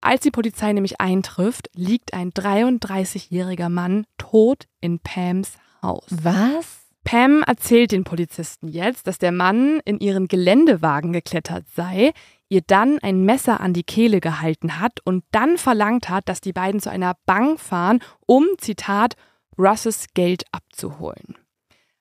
[0.00, 6.06] Als die Polizei nämlich eintrifft, liegt ein 33-jähriger Mann tot in Pams Haus.
[6.10, 6.79] Was?
[7.04, 12.12] Pam erzählt den Polizisten jetzt, dass der Mann in ihren Geländewagen geklettert sei,
[12.48, 16.52] ihr dann ein Messer an die Kehle gehalten hat und dann verlangt hat, dass die
[16.52, 19.14] beiden zu einer Bank fahren, um, Zitat,
[19.58, 21.36] Russes Geld abzuholen.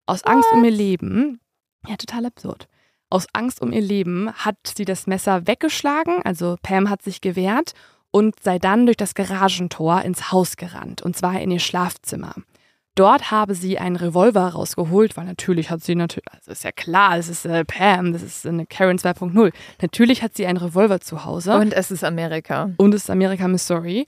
[0.05, 1.39] Aus Angst um ihr Leben,
[1.87, 2.67] ja, total absurd.
[3.09, 7.73] Aus Angst um ihr Leben hat sie das Messer weggeschlagen, also Pam hat sich gewehrt
[8.11, 12.33] und sei dann durch das Garagentor ins Haus gerannt, und zwar in ihr Schlafzimmer.
[12.99, 17.17] Dort habe sie einen Revolver rausgeholt, weil natürlich hat sie natürlich, also ist ja klar,
[17.17, 19.53] es ist äh, Pam, das ist eine Karen 2.0.
[19.81, 22.71] Natürlich hat sie einen Revolver zu Hause Und es ist Amerika.
[22.75, 24.05] und es ist Amerika, Missouri.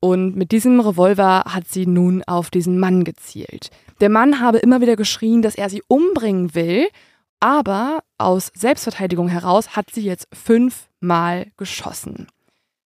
[0.00, 3.70] Und mit diesem Revolver hat sie nun auf diesen Mann gezielt.
[4.02, 6.88] Der Mann habe immer wieder geschrien, dass er sie umbringen will,
[7.40, 12.28] Aber aus Selbstverteidigung heraus hat sie jetzt fünfmal geschossen.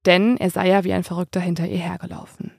[0.04, 2.52] Denn er sei ja wie ein Verrückter hinter ihr hergelaufen.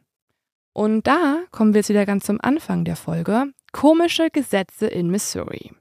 [0.74, 3.52] Und da kommen wir jetzt wieder ganz zum Anfang der Folge.
[3.72, 5.72] Komische Gesetze in Missouri.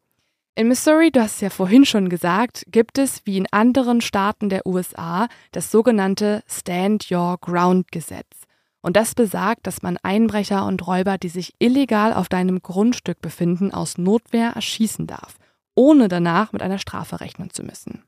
[0.55, 4.49] In Missouri, du hast es ja vorhin schon gesagt, gibt es wie in anderen Staaten
[4.49, 8.49] der USA das sogenannte Stand Your Ground Gesetz.
[8.81, 13.73] Und das besagt, dass man Einbrecher und Räuber, die sich illegal auf deinem Grundstück befinden,
[13.73, 15.37] aus Notwehr erschießen darf,
[15.75, 18.03] ohne danach mit einer Strafe rechnen zu müssen.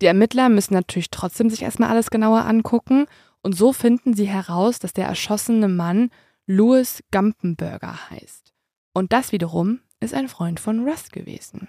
[0.00, 3.06] Die Ermittler müssen natürlich trotzdem sich erstmal alles genauer angucken
[3.42, 6.10] und so finden sie heraus, dass der erschossene Mann
[6.46, 8.52] Louis Gumpenberger heißt.
[8.94, 11.68] Und das wiederum ist ein Freund von Russ gewesen.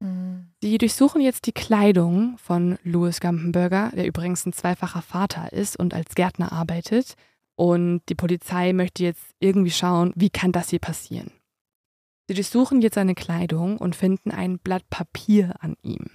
[0.00, 0.48] Mhm.
[0.62, 5.94] Sie durchsuchen jetzt die Kleidung von Louis Gumpenberger, der übrigens ein zweifacher Vater ist und
[5.94, 7.14] als Gärtner arbeitet.
[7.56, 11.32] Und die Polizei möchte jetzt irgendwie schauen, wie kann das hier passieren.
[12.28, 16.10] Sie durchsuchen jetzt seine Kleidung und finden ein Blatt Papier an ihm.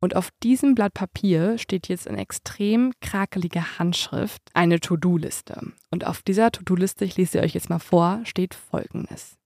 [0.00, 5.72] Und auf diesem Blatt Papier steht jetzt in extrem krakelige Handschrift eine To-Do-Liste.
[5.90, 9.36] Und auf dieser To-Do-Liste, ich lese sie euch jetzt mal vor, steht folgendes.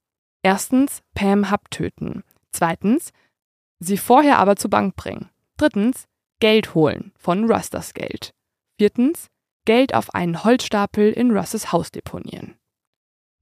[0.43, 2.25] Erstens, Pam Hub töten.
[2.53, 3.13] Zweitens,
[3.79, 5.29] sie vorher aber zur Bank bringen.
[5.57, 6.07] Drittens,
[6.41, 8.35] Geld holen von Rusters Geld.
[8.79, 9.29] Viertens,
[9.67, 12.57] Geld auf einen Holzstapel in Russes Haus deponieren.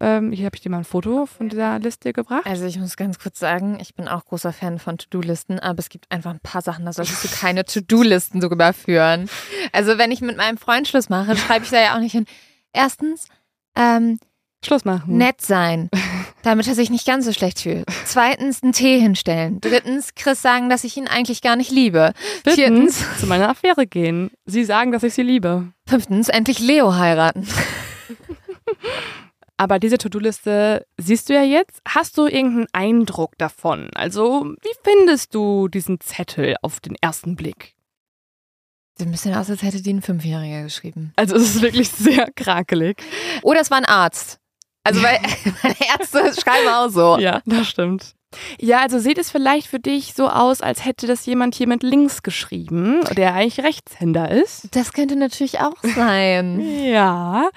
[0.01, 2.47] Ähm, hier habe ich dir mal ein Foto von dieser Liste gebracht.
[2.47, 5.89] Also ich muss ganz kurz sagen, ich bin auch großer Fan von To-Do-Listen, aber es
[5.89, 9.29] gibt einfach ein paar Sachen, da solltest du keine To-Do-Listen sogar führen.
[9.73, 12.27] Also wenn ich mit meinem Freund Schluss mache, schreibe ich da ja auch nicht hin.
[12.73, 13.27] Erstens,
[13.75, 14.19] ähm,
[14.65, 15.17] Schluss machen.
[15.17, 15.89] nett sein,
[16.43, 17.85] damit er sich nicht ganz so schlecht fühlt.
[18.05, 19.61] Zweitens, einen Tee hinstellen.
[19.61, 22.13] Drittens, Chris sagen, dass ich ihn eigentlich gar nicht liebe.
[22.45, 24.31] Viertens, Viertens, zu meiner Affäre gehen.
[24.47, 25.73] Sie sagen, dass ich sie liebe.
[25.89, 27.49] fünftens, endlich Leo heiraten.
[29.59, 31.83] Aber diese To-Do-Liste siehst du ja jetzt.
[31.87, 33.91] Hast du irgendeinen Eindruck davon?
[33.95, 37.75] Also, wie findest du diesen Zettel auf den ersten Blick?
[38.97, 41.13] Sieht ein bisschen aus, als hätte die ein Fünfjähriger geschrieben.
[41.17, 43.03] Also, es ist wirklich sehr krakelig.
[43.43, 44.41] Oder es war ein Arzt.
[44.85, 45.19] Also weil
[45.63, 47.19] meine Ärzte schreiben auch so.
[47.19, 48.15] Ja, das stimmt.
[48.61, 51.83] Ja, also sieht es vielleicht für dich so aus, als hätte das jemand hier mit
[51.83, 54.69] links geschrieben, der eigentlich Rechtshänder ist.
[54.77, 56.61] Das könnte natürlich auch sein.
[56.85, 57.49] Ja,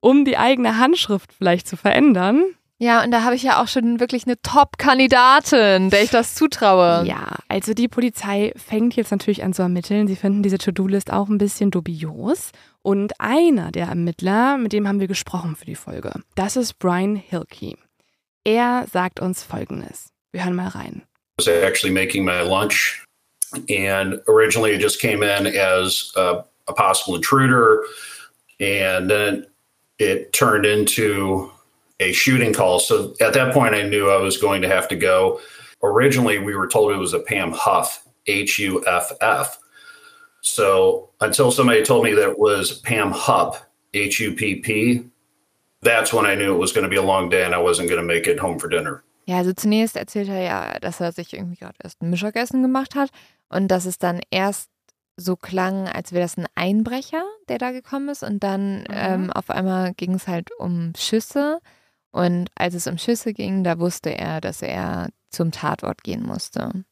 [0.00, 2.42] um die eigene Handschrift vielleicht zu verändern.
[2.78, 7.04] Ja, und da habe ich ja auch schon wirklich eine Top-Kandidatin, der ich das zutraue.
[7.06, 10.08] Ja, also die Polizei fängt jetzt natürlich an zu ermitteln.
[10.08, 12.52] Sie finden diese To-Do-List auch ein bisschen dubios.
[12.80, 17.16] Und einer der Ermittler, mit dem haben wir gesprochen für die Folge, das ist Brian
[17.16, 17.74] Hilke.
[18.44, 20.08] Er sagt uns Folgendes.
[20.32, 21.02] Wir hören mal rein.
[21.40, 23.02] was actually making my lunch.
[23.68, 27.84] And originally it just came in as a, a possible intruder.
[28.60, 29.46] And then
[30.00, 31.50] it turned into
[32.00, 32.80] a shooting call.
[32.80, 35.38] So at that point, I knew I was going to have to go.
[35.82, 39.58] Originally, we were told it was a Pam Huff, H U F F.
[40.40, 43.56] So until somebody told me that it was Pam Hupp,
[43.92, 45.04] H U P P,
[45.82, 47.90] that's when I knew it was going to be a long day and I wasn't
[47.90, 49.02] going to make it home for dinner.
[49.26, 52.94] Ja, also zunächst erzählt er ja, dass er sich irgendwie gerade erst ein Mittagessen gemacht
[52.94, 53.10] hat
[53.50, 54.69] und dass es dann erst
[55.20, 58.22] so klang, als wäre das ein Einbrecher, der da gekommen ist.
[58.22, 61.60] Und dann ähm, auf einmal ging es halt um Schüsse.
[62.10, 66.84] Und als es um Schüsse ging, da wusste er, dass er zum Tatort gehen musste.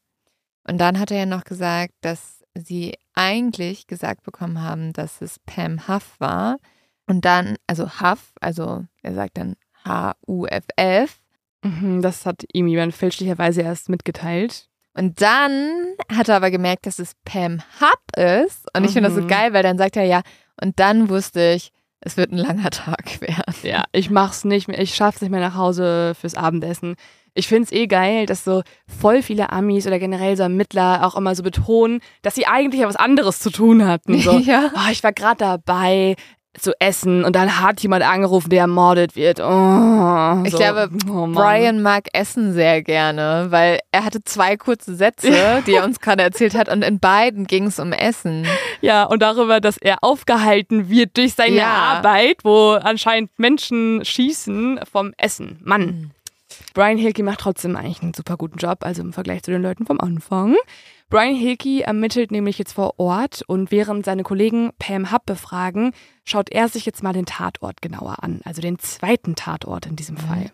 [0.64, 5.39] Und dann hat er ja noch gesagt, dass sie eigentlich gesagt bekommen haben, dass es
[5.41, 6.59] Pam Huff war.
[7.07, 11.20] Und dann, also Huff, also er sagt dann H-U-F-F
[11.62, 14.68] Mhm, das hat ihm jemand fälschlicherweise erst mitgeteilt.
[14.99, 15.71] Und dann
[16.15, 18.67] hat er aber gemerkt, dass es Pam Hub ist.
[18.77, 19.29] Und ich finde das so Mhm.
[19.29, 20.23] geil, weil dann sagt er ja,
[20.61, 21.71] und dann wusste ich,
[22.01, 23.55] es wird ein langer Tag werden.
[23.63, 26.97] Ja, ich mach's nicht mehr, ich schaff's nicht mehr nach Hause fürs Abendessen.
[27.35, 31.37] Ich find's eh geil, dass so voll viele Amis oder generell so Ermittler auch immer
[31.37, 34.19] so betonen, dass sie eigentlich ja was anderes zu tun hatten.
[34.21, 34.71] So, Ja.
[34.75, 36.17] oh, ich war gerade dabei
[36.59, 39.41] zu essen und dann hat jemand angerufen, der ermordet wird.
[39.41, 40.59] Oh, Ich so.
[40.59, 41.27] glaube, oh.
[41.29, 46.23] Brian mag Essen sehr gerne, weil er hatte zwei kurze Sätze, die er uns gerade
[46.23, 48.47] erzählt hat, und in beiden ging es um Essen.
[48.81, 51.67] Ja, und darüber, dass er aufgehalten wird durch seine Ja.
[51.69, 55.59] Arbeit, wo anscheinend Menschen schießen vom Essen.
[55.63, 56.11] Mann.
[56.75, 59.87] Brian Hilke macht trotzdem eigentlich einen super guten Job, also im Vergleich zu den Leuten
[59.87, 60.57] vom Anfang.
[61.09, 65.93] Brian Hilke ermittelt nämlich jetzt vor Ort und während seine Kollegen Pam Hub befragen,
[66.25, 70.16] schaut er sich jetzt mal den Tatort genauer an, also den zweiten Tatort in diesem
[70.16, 70.51] Fall.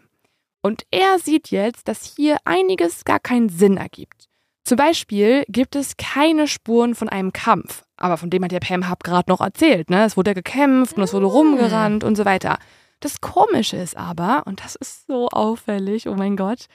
[0.62, 4.28] Und er sieht jetzt, dass hier einiges gar keinen Sinn ergibt.
[4.64, 7.84] Zum Beispiel gibt es keine Spuren von einem Kampf.
[7.98, 9.90] Aber von dem hat ja Pam Hub gerade noch erzählt.
[9.90, 10.04] Ne?
[10.04, 12.58] Es wurde ja gekämpft und es wurde rumgerannt und so weiter.
[13.04, 16.68] Das Komische ist aber, und das ist so auffällig, oh mein Gott,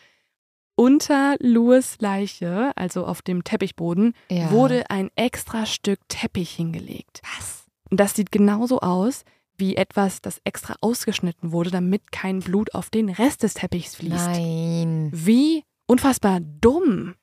[0.76, 4.52] unter Louis Leiche, also auf dem Teppichboden, Ja.
[4.52, 7.22] wurde ein extra Stück Teppich hingelegt.
[7.36, 7.66] Was?
[7.90, 9.24] Und das sieht genauso aus
[9.58, 14.28] wie etwas, das extra ausgeschnitten wurde, damit kein Blut auf den Rest des Teppichs fließt.
[14.28, 15.10] Nein.
[15.12, 17.16] Wie unfassbar dumm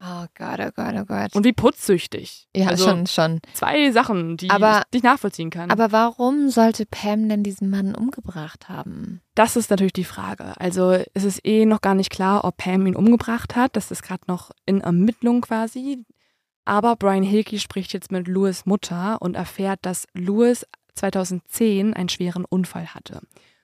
[0.00, 1.34] Oh Gott, oh Gott, oh Gott.
[1.34, 2.48] und wie putzsüchtig.
[2.54, 3.40] ja, also schon, schon.
[3.52, 5.70] zwei Sachen, die Aber- ich nicht nachvollziehen kann.
[5.72, 9.20] Aber warum sollte Pam denn diesen Mann umgebracht haben?
[9.34, 10.52] Das ist natürlich die Frage.
[10.60, 13.74] Also es ist eh noch gar nicht klar, ob Pam ihn umgebracht hat.
[13.74, 16.04] Das ist gerade noch in Ermittlung quasi.
[16.64, 22.44] Aber Brian Hilke spricht jetzt mit Louis Mutter und erfährt, dass Louis 2010 einen schweren
[22.44, 23.20] Unfall hatte.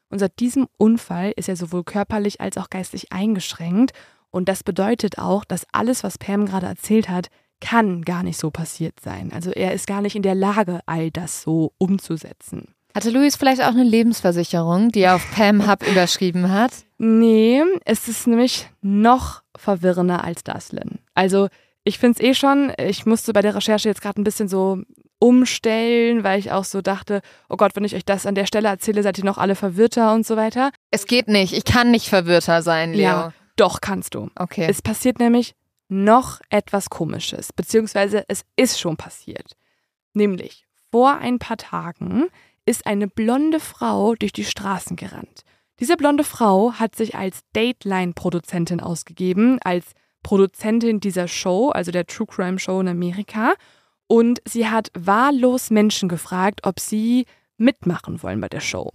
[0.08, 3.92] Und seit diesem Unfall ist er sowohl körperlich als auch geistig eingeschränkt.
[4.34, 7.28] Und das bedeutet auch, dass alles, was Pam gerade erzählt hat,
[7.60, 9.30] kann gar nicht so passiert sein.
[9.32, 12.74] Also er ist gar nicht in der Lage, all das so umzusetzen.
[12.96, 16.72] Hatte Louis vielleicht auch eine Lebensversicherung, die er auf Pam Hub überschrieben hat?
[16.98, 20.98] Nee, es ist nämlich noch verwirrender als das, Lynn.
[21.14, 21.46] Also,
[21.84, 24.80] ich finde es eh schon, ich musste bei der Recherche jetzt gerade ein bisschen so
[25.20, 28.66] umstellen, weil ich auch so dachte, oh Gott, wenn ich euch das an der Stelle
[28.66, 30.72] erzähle, seid ihr noch alle verwirrter und so weiter.
[30.90, 31.52] Es geht nicht.
[31.52, 33.02] Ich kann nicht verwirrter sein, Leo.
[33.02, 33.32] Ja.
[33.56, 34.30] Doch, kannst du.
[34.36, 34.66] Okay.
[34.68, 35.54] Es passiert nämlich
[35.88, 39.56] noch etwas Komisches, beziehungsweise es ist schon passiert.
[40.12, 42.26] Nämlich, vor ein paar Tagen
[42.66, 45.42] ist eine blonde Frau durch die Straßen gerannt.
[45.80, 49.92] Diese blonde Frau hat sich als Dateline-Produzentin ausgegeben, als
[50.22, 53.54] Produzentin dieser Show, also der True Crime Show in Amerika.
[54.06, 57.26] Und sie hat wahllos Menschen gefragt, ob sie
[57.56, 58.90] mitmachen wollen bei der Show.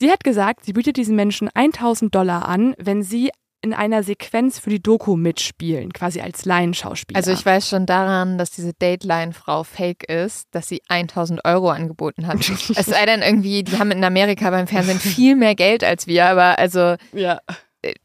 [0.00, 3.30] Sie hat gesagt, sie bietet diesen Menschen 1000 Dollar an, wenn sie
[3.68, 7.16] in einer Sequenz für die Doku mitspielen, quasi als Laienschauspieler.
[7.16, 12.26] Also ich weiß schon daran, dass diese Dateline-Frau fake ist, dass sie 1000 Euro angeboten
[12.26, 12.38] hat.
[12.76, 16.26] es sei denn irgendwie, die haben in Amerika beim Fernsehen viel mehr Geld als wir,
[16.26, 17.38] aber also ja,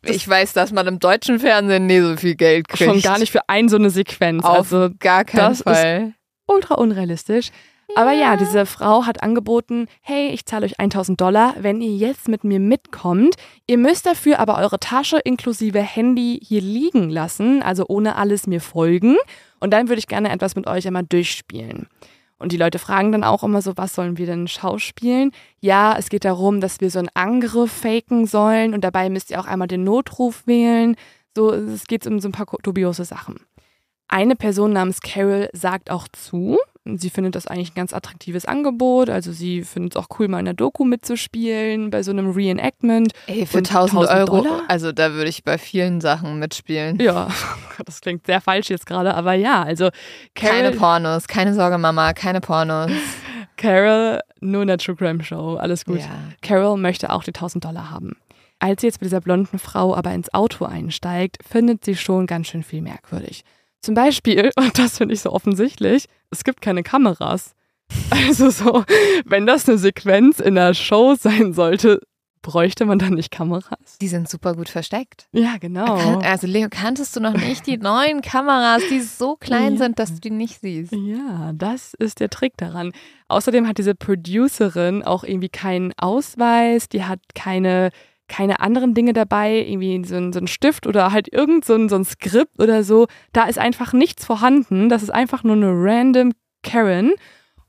[0.06, 2.90] ich weiß, dass man im deutschen Fernsehen nie so viel Geld kriegt.
[2.92, 4.44] schon gar nicht für ein so eine Sequenz.
[4.44, 6.14] Auf also gar keinen das ist- Fall.
[6.48, 7.50] ultra unrealistisch.
[7.96, 12.28] Aber ja, diese Frau hat angeboten, hey, ich zahle euch 1000 Dollar, wenn ihr jetzt
[12.28, 13.36] mit mir mitkommt.
[13.68, 18.62] Ihr müsst dafür aber eure Tasche inklusive Handy hier liegen lassen, also ohne alles mir
[18.62, 19.16] folgen.
[19.60, 21.88] Und dann würde ich gerne etwas mit euch einmal durchspielen.
[22.40, 25.32] Und die Leute fragen dann auch immer so, was sollen wir denn schauspielen?
[25.62, 29.40] Ja, es geht darum, dass wir so einen Angriff faken sollen und dabei müsst ihr
[29.40, 30.96] auch einmal den Notruf wählen.
[31.36, 33.40] So, es geht um so ein paar dubiose Sachen.
[34.08, 36.58] Eine Person namens Carol sagt auch zu.
[36.86, 39.10] Sie findet das eigentlich ein ganz attraktives Angebot.
[39.10, 43.14] Also sie findet es auch cool, mal in der Doku mitzuspielen, bei so einem Reenactment.
[43.28, 44.64] Ey, für Und 1000 1000 Euro, Dollar?
[44.68, 47.00] also da würde ich bei vielen Sachen mitspielen.
[47.00, 47.30] Ja,
[47.86, 49.90] das klingt sehr falsch jetzt gerade, aber ja, also
[50.36, 52.92] Keine Carol, Pornos, keine Sorge, Mama, keine Pornos.
[53.58, 56.00] Carol nur in der True Crime Show, alles gut.
[56.00, 56.10] Ja.
[56.42, 58.18] Carol möchte auch die 1000 Dollar haben.
[58.60, 62.48] Als sie jetzt mit dieser blonden Frau aber ins Auto einsteigt, findet sie schon ganz
[62.48, 63.44] schön viel merkwürdig.
[63.84, 67.54] Zum Beispiel, und das finde ich so offensichtlich, es gibt keine Kameras.
[68.10, 68.84] Also so,
[69.26, 72.00] wenn das eine Sequenz in der Show sein sollte,
[72.42, 73.98] bräuchte man dann nicht Kameras?
[74.02, 75.28] Die sind super gut versteckt.
[75.32, 76.20] Ja, genau.
[76.20, 79.78] Also Leo, kanntest du noch nicht die neuen Kameras, die so klein Ja.
[79.80, 80.94] sind, dass du die nicht siehst?
[80.94, 82.94] Ja, das ist der Trick daran.
[83.28, 87.90] Außerdem hat diese Producerin auch irgendwie keinen Ausweis, die hat keine,
[88.28, 91.90] keine anderen Dinge dabei, irgendwie so ein, so ein Stift oder halt irgend so ein,
[91.90, 93.08] so ein Skript oder so.
[93.32, 94.90] Da ist einfach nichts vorhanden.
[94.90, 96.32] Das ist einfach nur eine random
[96.64, 97.14] Karen.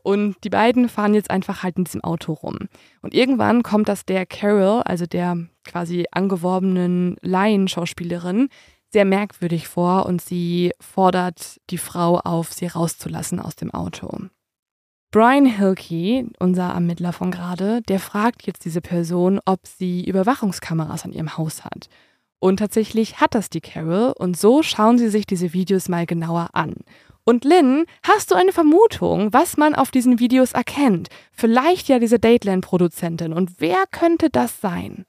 [0.05, 2.59] Und die beiden fahren jetzt einfach halt in diesem Auto rum.
[3.01, 8.49] Und irgendwann kommt das der Carol, also der quasi angeworbenen Laienschauspielerin,
[8.93, 14.29] sehr merkwürdig vor und sie fordert die Frau auf, sie rauszulassen aus dem Auto.
[15.15, 21.13] Brian Hilke, unser Ermittler von gerade, der fragt jetzt diese Person, ob sie Überwachungskameras an
[21.13, 21.89] ihrem Haus hat.
[22.41, 26.49] Und tatsächlich hat das die Carol und so schauen sie sich diese Videos mal genauer
[26.55, 26.75] an.
[27.23, 31.11] Und Lynn, hast du eine Vermutung, was man auf diesen Videos erkennt?
[31.31, 33.33] Vielleicht ja diese Dateland-Produzentin.
[33.33, 35.05] Und wer könnte das sein?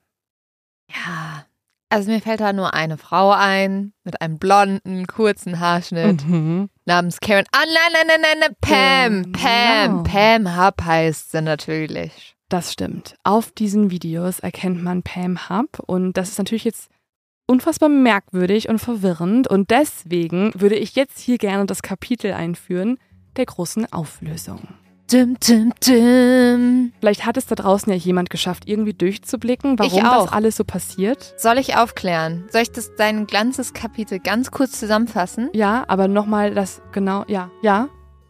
[0.87, 1.47] Ja.
[1.89, 6.69] Also mir fällt da nur eine Frau ein, mit einem blonden, kurzen Haarschnitt, Mhm.
[6.85, 7.45] namens Karen.
[7.51, 10.03] Ah, nein, nein, nein, nein, nein, Pam, Genau.
[10.03, 12.35] Pam, Pam Hub heißt sie natürlich.
[12.49, 13.15] Das stimmt.
[13.23, 16.89] Auf diesen Videos erkennt man Pam Hub und das ist natürlich jetzt
[17.47, 22.97] unfassbar merkwürdig und verwirrend und deswegen würde ich jetzt hier gerne das Kapitel einführen
[23.37, 24.67] der großen Auflösung.
[25.11, 26.91] Dim, dim, dim.
[26.99, 30.23] Vielleicht hat es da draußen ja jemand geschafft, irgendwie durchzublicken, warum auch.
[30.25, 31.35] das alles so passiert.
[31.37, 32.45] Soll ich aufklären?
[32.51, 35.49] Soll ich das dein ganzes Kapitel ganz kurz zusammenfassen?
[35.53, 37.87] Ja, aber nochmal das genau, ja, ja.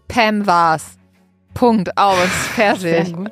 [0.09, 0.97] Pam war's.
[1.53, 2.27] Punkt, aus,
[2.57, 3.13] Sehr fertig.
[3.15, 3.31] gut.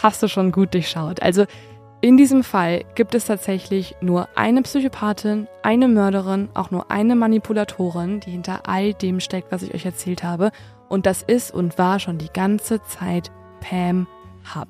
[0.00, 1.20] Hast du schon gut durchschaut.
[1.20, 1.46] Also
[2.00, 8.20] In diesem Fall gibt es tatsächlich nur eine Psychopathin, eine Mörderin, auch nur eine Manipulatorin,
[8.20, 10.50] die hinter all dem steckt, was ich euch erzählt habe.
[10.92, 14.06] Und das ist und war schon die ganze Zeit Pam
[14.54, 14.68] Hub.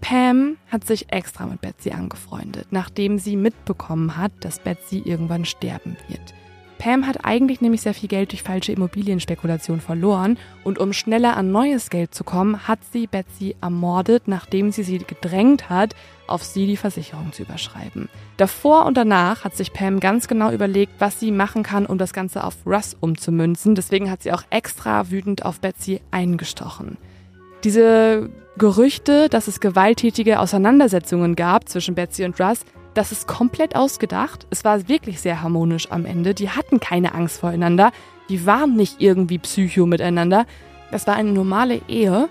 [0.00, 5.98] Pam hat sich extra mit Betsy angefreundet, nachdem sie mitbekommen hat, dass Betsy irgendwann sterben
[6.08, 6.32] wird.
[6.78, 11.52] Pam hat eigentlich nämlich sehr viel Geld durch falsche Immobilienspekulation verloren und um schneller an
[11.52, 15.94] neues Geld zu kommen, hat sie Betsy ermordet, nachdem sie sie gedrängt hat,
[16.32, 18.08] auf sie die Versicherung zu überschreiben.
[18.36, 22.12] Davor und danach hat sich Pam ganz genau überlegt, was sie machen kann, um das
[22.12, 23.74] Ganze auf Russ umzumünzen.
[23.74, 26.96] Deswegen hat sie auch extra wütend auf Betsy eingestochen.
[27.64, 32.64] Diese Gerüchte, dass es gewalttätige Auseinandersetzungen gab zwischen Betsy und Russ,
[32.94, 34.46] das ist komplett ausgedacht.
[34.50, 36.34] Es war wirklich sehr harmonisch am Ende.
[36.34, 37.92] Die hatten keine Angst voreinander.
[38.28, 40.46] Die waren nicht irgendwie psycho miteinander.
[40.90, 42.28] Das war eine normale Ehe.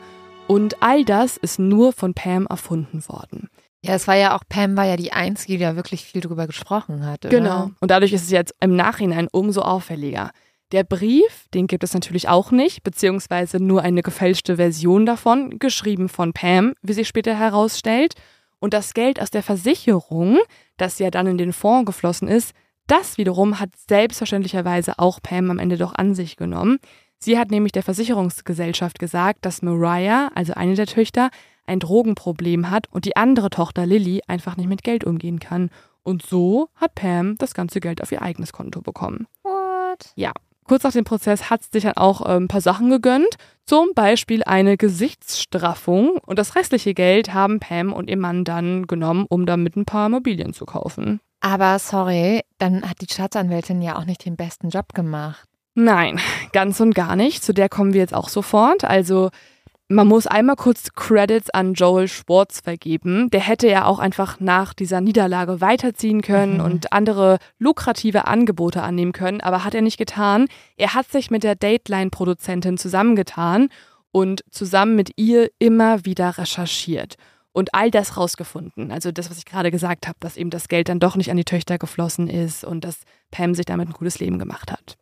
[0.47, 3.49] Und all das ist nur von Pam erfunden worden.
[3.83, 6.45] Ja, es war ja auch, Pam war ja die Einzige, die da wirklich viel drüber
[6.45, 7.25] gesprochen hat.
[7.25, 7.35] Oder?
[7.35, 7.71] Genau.
[7.79, 10.31] Und dadurch ist es jetzt im Nachhinein umso auffälliger.
[10.71, 16.07] Der Brief, den gibt es natürlich auch nicht, beziehungsweise nur eine gefälschte Version davon, geschrieben
[16.07, 18.13] von Pam, wie sich später herausstellt.
[18.59, 20.37] Und das Geld aus der Versicherung,
[20.77, 22.53] das ja dann in den Fonds geflossen ist,
[22.87, 26.77] das wiederum hat selbstverständlicherweise auch Pam am Ende doch an sich genommen.
[27.23, 31.29] Sie hat nämlich der Versicherungsgesellschaft gesagt, dass Mariah, also eine der Töchter,
[31.67, 35.69] ein Drogenproblem hat und die andere Tochter Lily einfach nicht mit Geld umgehen kann.
[36.01, 39.27] Und so hat Pam das ganze Geld auf ihr eigenes Konto bekommen.
[39.43, 40.11] What?
[40.15, 40.31] Ja.
[40.65, 43.35] Kurz nach dem Prozess hat sie sich dann auch äh, ein paar Sachen gegönnt,
[43.65, 49.25] zum Beispiel eine Gesichtsstraffung und das restliche Geld haben Pam und ihr Mann dann genommen,
[49.29, 51.19] um damit ein paar Immobilien zu kaufen.
[51.41, 55.47] Aber sorry, dann hat die Staatsanwältin ja auch nicht den besten Job gemacht.
[55.73, 56.19] Nein,
[56.51, 57.43] ganz und gar nicht.
[57.43, 58.83] Zu der kommen wir jetzt auch sofort.
[58.83, 59.29] Also
[59.87, 63.29] man muss einmal kurz Credits an Joel Schwartz vergeben.
[63.29, 66.63] Der hätte ja auch einfach nach dieser Niederlage weiterziehen können Mhm.
[66.63, 70.47] und andere lukrative Angebote annehmen können, aber hat er nicht getan.
[70.77, 73.67] Er hat sich mit der Dateline-Produzentin zusammengetan
[74.11, 77.15] und zusammen mit ihr immer wieder recherchiert
[77.53, 78.91] und all das rausgefunden.
[78.91, 81.37] Also das, was ich gerade gesagt habe, dass eben das Geld dann doch nicht an
[81.37, 84.97] die Töchter geflossen ist und dass Pam sich damit ein gutes Leben gemacht hat.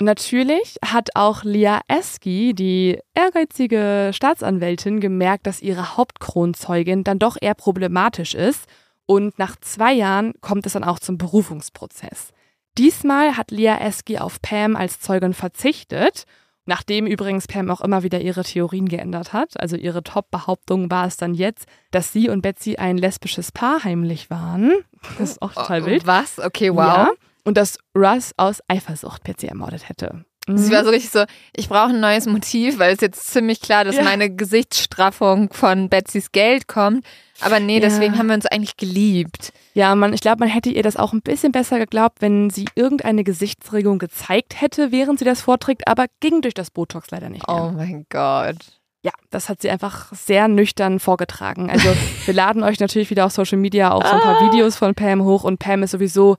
[0.00, 7.54] Natürlich hat auch Leah Esky, die ehrgeizige Staatsanwältin, gemerkt, dass ihre Hauptkronzeugin dann doch eher
[7.54, 8.66] problematisch ist.
[9.06, 12.30] Und nach zwei Jahren kommt es dann auch zum Berufungsprozess.
[12.76, 16.24] Diesmal hat Leah Esky auf Pam als Zeugin verzichtet,
[16.66, 19.60] nachdem übrigens Pam auch immer wieder ihre Theorien geändert hat.
[19.60, 24.28] Also ihre Top-Behauptung war es dann jetzt, dass sie und Betsy ein lesbisches Paar heimlich
[24.28, 24.72] waren.
[25.18, 26.06] Das ist auch total wild.
[26.06, 26.40] Was?
[26.40, 26.78] Okay, wow.
[26.78, 27.10] Ja.
[27.44, 30.24] Und dass Russ aus Eifersucht Betsy ermordet hätte.
[30.46, 31.24] Sie war so richtig so,
[31.56, 34.02] ich brauche ein neues Motiv, weil es jetzt ziemlich klar, dass Ja.
[34.02, 37.04] meine Gesichtsstraffung von Betsys Geld kommt.
[37.40, 37.80] Aber nee, Ja.
[37.80, 39.54] deswegen haben wir uns eigentlich geliebt.
[39.72, 42.66] Ja, man, ich glaube, man hätte ihr das auch ein bisschen besser geglaubt, wenn sie
[42.74, 47.48] irgendeine Gesichtsregung gezeigt hätte, während sie das vorträgt, aber ging durch das Botox leider nicht
[47.48, 47.56] mehr.
[47.64, 48.56] Oh mein Gott.
[49.02, 51.70] Ja, das hat sie einfach sehr nüchtern vorgetragen.
[51.70, 51.88] Also
[52.26, 55.22] wir laden euch natürlich wieder auf Social Media auch so ein paar Videos von Pam
[55.24, 56.36] hoch und Pam ist sowieso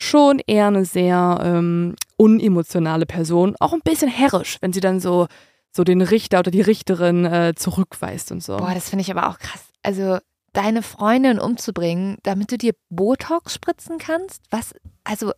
[0.00, 5.26] schon eher eine sehr ähm, unemotionale Person, auch ein bisschen herrisch, wenn sie dann so
[5.72, 8.56] so den Richter oder die Richterin äh, zurückweist und so.
[8.56, 9.62] Boah, das finde ich aber auch krass.
[9.84, 10.18] Also
[10.52, 14.42] deine Freundin umzubringen, damit du dir Botox spritzen kannst?
[14.50, 14.74] Was,
[15.04, 15.32] also,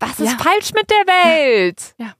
[0.00, 0.38] was ist Ja.
[0.38, 1.94] falsch mit der Welt?
[1.98, 2.14] Ja.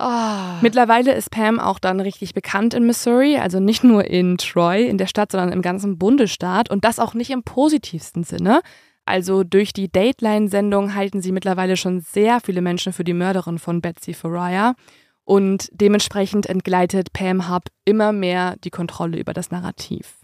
[0.00, 0.60] Oh.
[0.60, 4.96] Mittlerweile ist Pam auch dann richtig bekannt in Missouri, also nicht nur in Troy, in
[4.96, 8.60] der Stadt, sondern im ganzen Bundesstaat und das auch nicht im positivsten Sinne.
[9.08, 13.80] Also durch die Dateline-Sendung halten sie mittlerweile schon sehr viele Menschen für die Mörderin von
[13.80, 14.74] Betsy Farriah
[15.24, 20.18] und dementsprechend entgleitet Pam Hub immer mehr die Kontrolle über das Narrativ.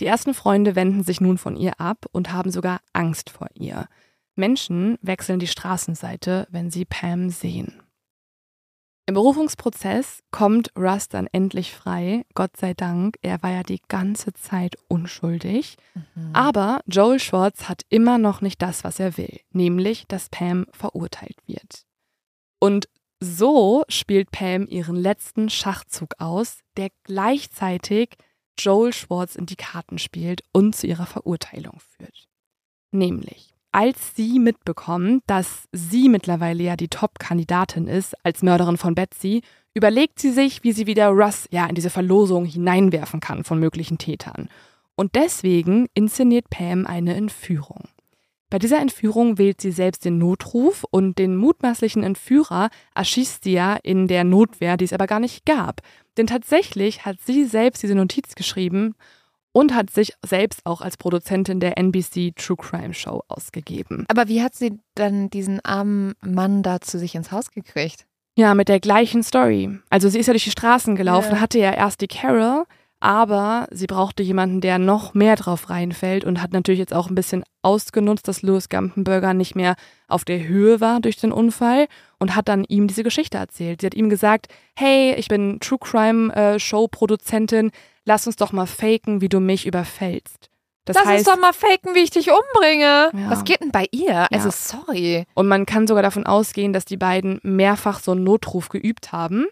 [0.00, 3.88] Die ersten Freunde wenden sich nun von ihr ab und haben sogar Angst vor ihr.
[4.36, 7.82] Menschen wechseln die Straßenseite, wenn sie Pam sehen.
[9.10, 13.16] Im Berufungsprozess kommt Russ dann endlich frei, Gott sei Dank.
[13.22, 15.78] Er war ja die ganze Zeit unschuldig.
[15.94, 16.30] Mhm.
[16.32, 21.36] Aber Joel Schwartz hat immer noch nicht das, was er will, nämlich, dass Pam verurteilt
[21.46, 21.86] wird.
[22.60, 22.88] Und
[23.18, 28.10] so spielt Pam ihren letzten Schachzug aus, der gleichzeitig
[28.60, 32.28] Joel Schwartz in die Karten spielt und zu ihrer Verurteilung führt.
[32.92, 39.42] Nämlich, als sie mitbekommt, dass sie mittlerweile ja die Top-Kandidatin ist als Mörderin von Betsy,
[39.74, 43.98] überlegt sie sich, wie sie wieder Russ ja in diese Verlosung hineinwerfen kann von möglichen
[43.98, 44.48] Tätern.
[44.96, 47.88] Und deswegen inszeniert Pam eine Entführung.
[48.50, 53.76] Bei dieser Entführung wählt sie selbst den Notruf und den mutmaßlichen Entführer erschießt sie ja
[53.76, 55.82] in der Notwehr, die es aber gar nicht gab.
[56.16, 58.96] Denn tatsächlich hat sie selbst diese Notiz geschrieben
[59.52, 64.04] und hat sich selbst auch als Produzentin der NBC True Crime Show ausgegeben.
[64.08, 68.06] Aber wie hat sie dann diesen armen Mann da zu sich ins Haus gekriegt?
[68.36, 69.78] Ja, mit der gleichen Story.
[69.90, 71.40] Also sie ist ja durch die Straßen gelaufen, Ja.
[71.40, 72.64] hatte ja erst die Carol,
[73.00, 77.14] aber sie brauchte jemanden, der noch mehr drauf reinfällt und hat natürlich jetzt auch ein
[77.14, 79.74] bisschen ausgenutzt, dass Louis Gampenberger nicht mehr
[80.06, 83.80] auf der Höhe war durch den Unfall und hat dann ihm diese Geschichte erzählt.
[83.80, 87.70] Sie hat ihm gesagt, hey, ich bin True Crime äh, Show Produzentin,
[88.04, 90.50] lass uns doch mal faken, wie du mich überfällst.
[90.84, 93.10] Das Lass heißt, uns doch mal faken, wie ich dich umbringe.
[93.14, 93.30] Ja.
[93.30, 94.26] Was geht denn bei ihr?
[94.32, 94.52] Also Ja.
[94.52, 95.24] sorry.
[95.34, 99.46] Und man kann sogar davon ausgehen, dass die beiden mehrfach so einen Notruf geübt haben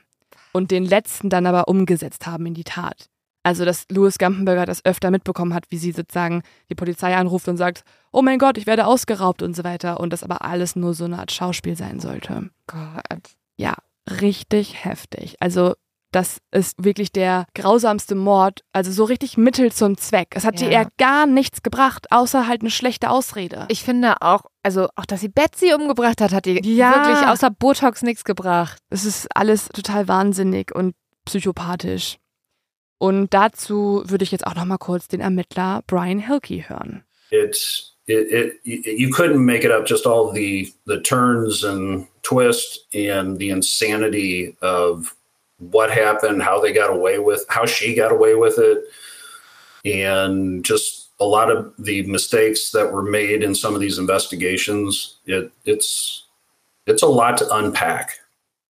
[0.53, 3.09] und den letzten dann aber umgesetzt haben in die Tat.
[3.43, 7.57] Also, dass Louis Gampenberger das öfter mitbekommen hat, wie sie sozusagen die Polizei anruft und
[7.57, 7.83] sagt,
[8.13, 10.01] oh mein Gott, ich werde ausgeraubt und so weiter.
[10.01, 12.51] Und das aber alles nur so eine Art Schauspiel sein sollte.
[12.67, 13.31] Gott.
[13.57, 13.75] Ja,
[14.21, 15.37] richtig heftig.
[15.41, 15.75] Also,
[16.11, 18.61] das ist wirklich der grausamste Mord.
[18.73, 20.29] Also so richtig Mittel zum Zweck.
[20.35, 20.71] Es hat Ja.
[20.71, 23.67] ihr gar nichts gebracht, außer halt eine schlechte Ausrede.
[23.69, 26.93] Ich finde auch, also auch, dass sie Betsy umgebracht hat, hat ihr Ja.
[26.93, 28.79] wirklich außer Botox nichts gebracht.
[28.89, 30.95] Es ist alles total wahnsinnig und
[31.27, 32.17] psychopathisch.
[32.99, 37.05] Und dazu würde ich jetzt auch noch mal kurz den Ermittler Brian Hilke hören.
[37.31, 42.79] it's it, it you couldn't make it up just all the the turns and twists
[42.95, 45.15] and the insanity of
[45.59, 48.79] what happened how they got away with how she got away with it
[49.85, 55.17] and just a lot of the mistakes that were made in some of these investigations
[55.27, 56.25] it it's
[56.87, 58.13] it's a lot to unpack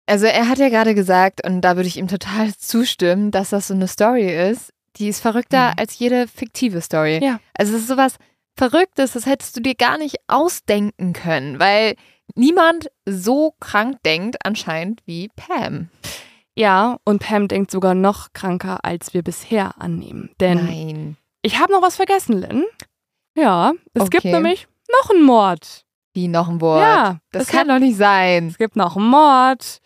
[0.06, 3.68] Also er hat ja gerade gesagt, und da würde ich ihm total zustimmen, dass das
[3.68, 5.74] so eine Story ist, die ist verrückter Mhm.
[5.78, 7.20] als jede fiktive Story.
[7.22, 7.40] Ja.
[7.56, 8.16] Also es ist sowas
[8.56, 11.96] Verrücktes, das hättest du dir gar nicht ausdenken können, weil
[12.36, 15.88] niemand so krank denkt anscheinend wie Pam.
[16.56, 20.30] Ja, und Pam denkt sogar noch kranker, als wir bisher annehmen.
[20.38, 21.16] Denn Nein.
[21.42, 22.64] ich habe noch was vergessen, Lynn.
[23.36, 24.10] Ja, es Okay.
[24.20, 24.68] gibt nämlich
[25.02, 25.84] noch einen Mord.
[26.12, 26.80] Wie noch ein Wort.
[26.80, 28.46] Ja, das kann doch nicht sein.
[28.46, 29.78] Es gibt noch einen Mord.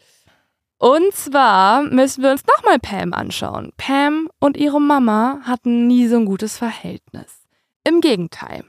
[0.79, 3.73] Und zwar müssen wir uns nochmal Pam anschauen.
[3.77, 7.43] Pam und ihre Mama hatten nie so ein gutes Verhältnis.
[7.83, 8.65] Im Gegenteil.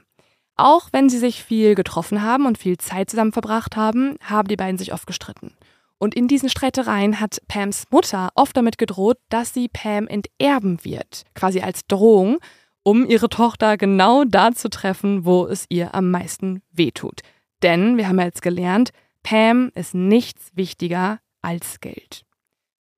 [0.56, 4.56] Auch wenn sie sich viel getroffen haben und viel Zeit zusammen verbracht haben, haben die
[4.56, 5.54] beiden sich oft gestritten.
[5.98, 11.24] Und in diesen Streitereien hat Pams Mutter oft damit gedroht, dass sie Pam enterben wird,
[11.34, 12.38] quasi als Drohung,
[12.82, 17.20] um ihre Tochter genau da zu treffen, wo es ihr am meisten wehtut.
[17.62, 18.90] Denn wir haben ja jetzt gelernt,
[19.22, 22.24] Pam ist nichts wichtiger als Geld.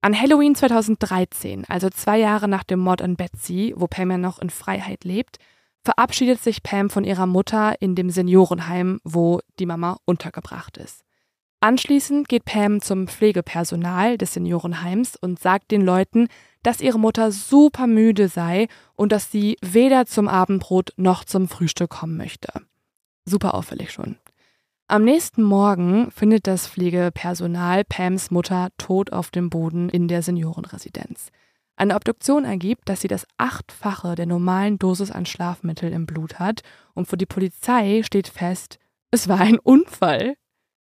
[0.01, 4.41] An Halloween 2013, also zwei Jahre nach dem Mord an Betsy, wo Pam ja noch
[4.41, 5.39] in Freiheit lebt,
[5.85, 11.05] verabschiedet sich Pam von ihrer Mutter in dem Seniorenheim, wo die Mama untergebracht ist.
[11.61, 16.27] Anschließend geht Pam zum Pflegepersonal des Seniorenheims und sagt den Leuten,
[16.65, 18.67] dass ihre Mutter super müde sei
[18.97, 22.49] und dass sie weder zum Abendbrot noch zum Frühstück kommen möchte.
[23.25, 24.17] Super auffällig schon.
[24.89, 31.29] Am nächsten Morgen findet das Pflegepersonal Pams Mutter tot auf dem Boden in der Seniorenresidenz.
[31.77, 36.61] Eine Obduktion ergibt, dass sie das Achtfache der normalen Dosis an Schlafmittel im Blut hat
[36.95, 38.79] und für die Polizei steht fest,
[39.11, 40.35] es war ein Unfall.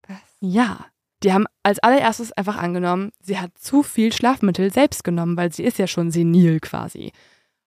[0.07, 0.17] Was?
[0.39, 0.85] Ja,
[1.23, 5.63] die haben als allererstes einfach angenommen, sie hat zu viel Schlafmittel selbst genommen, weil sie
[5.63, 7.11] ist ja schon senil quasi.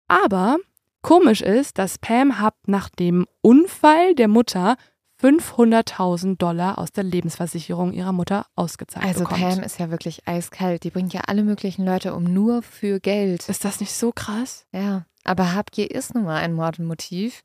[0.08, 0.56] Aber
[1.02, 4.76] komisch ist, dass Pam hat nach dem Unfall der Mutter
[5.24, 9.40] 500.000 Dollar aus der Lebensversicherung ihrer Mutter ausgezahlt Also bekommt.
[9.40, 10.84] Pam ist ja wirklich eiskalt.
[10.84, 13.48] Die bringt ja alle möglichen Leute um nur für Geld.
[13.48, 14.66] ist das nicht so krass?
[14.72, 17.42] Ja, aber Habgier ist nun mal ein Mordmotiv.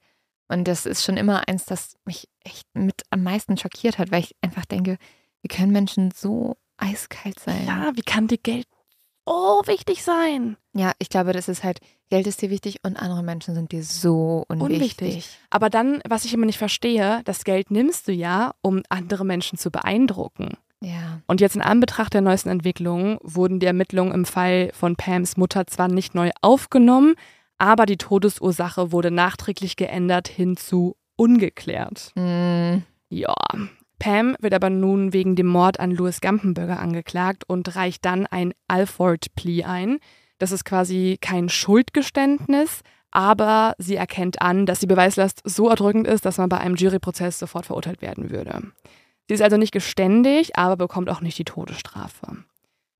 [0.49, 4.21] Und das ist schon immer eins, das mich echt mit am meisten schockiert hat, weil
[4.23, 4.97] ich einfach denke,
[5.41, 7.65] wie können Menschen so eiskalt sein?
[7.65, 8.67] Ja, wie kann dir Geld
[9.29, 10.57] so wichtig sein?
[10.73, 11.79] Ja, ich glaube, das ist halt,
[12.09, 15.01] Geld ist dir wichtig und andere Menschen sind dir so unwichtig.
[15.01, 15.29] Unwichtig.
[15.49, 19.57] Aber dann, was ich immer nicht verstehe, das Geld nimmst du ja, um andere Menschen
[19.57, 20.57] zu beeindrucken.
[20.81, 21.21] Ja.
[21.27, 25.67] Und jetzt in Anbetracht der neuesten Entwicklungen wurden die Ermittlungen im Fall von Pams Mutter
[25.67, 27.15] zwar nicht neu aufgenommen,
[27.57, 32.11] aber die Todesursache wurde nachträglich geändert hin zu ungeklärt.
[32.15, 33.35] Hm, Ja.
[33.99, 38.53] Pam wird aber nun wegen dem Mord an Louis Gampenberger angeklagt und reicht dann ein
[38.67, 39.99] Alford-Plea ein.
[40.37, 42.81] Das ist quasi kein Schuldgeständnis,
[43.11, 47.39] aber sie erkennt an, dass die Beweislast so erdrückend ist, dass man bei einem Juryprozess
[47.39, 48.71] sofort verurteilt werden würde.
[49.27, 52.37] Sie ist also nicht geständig, aber bekommt auch nicht die Todesstrafe.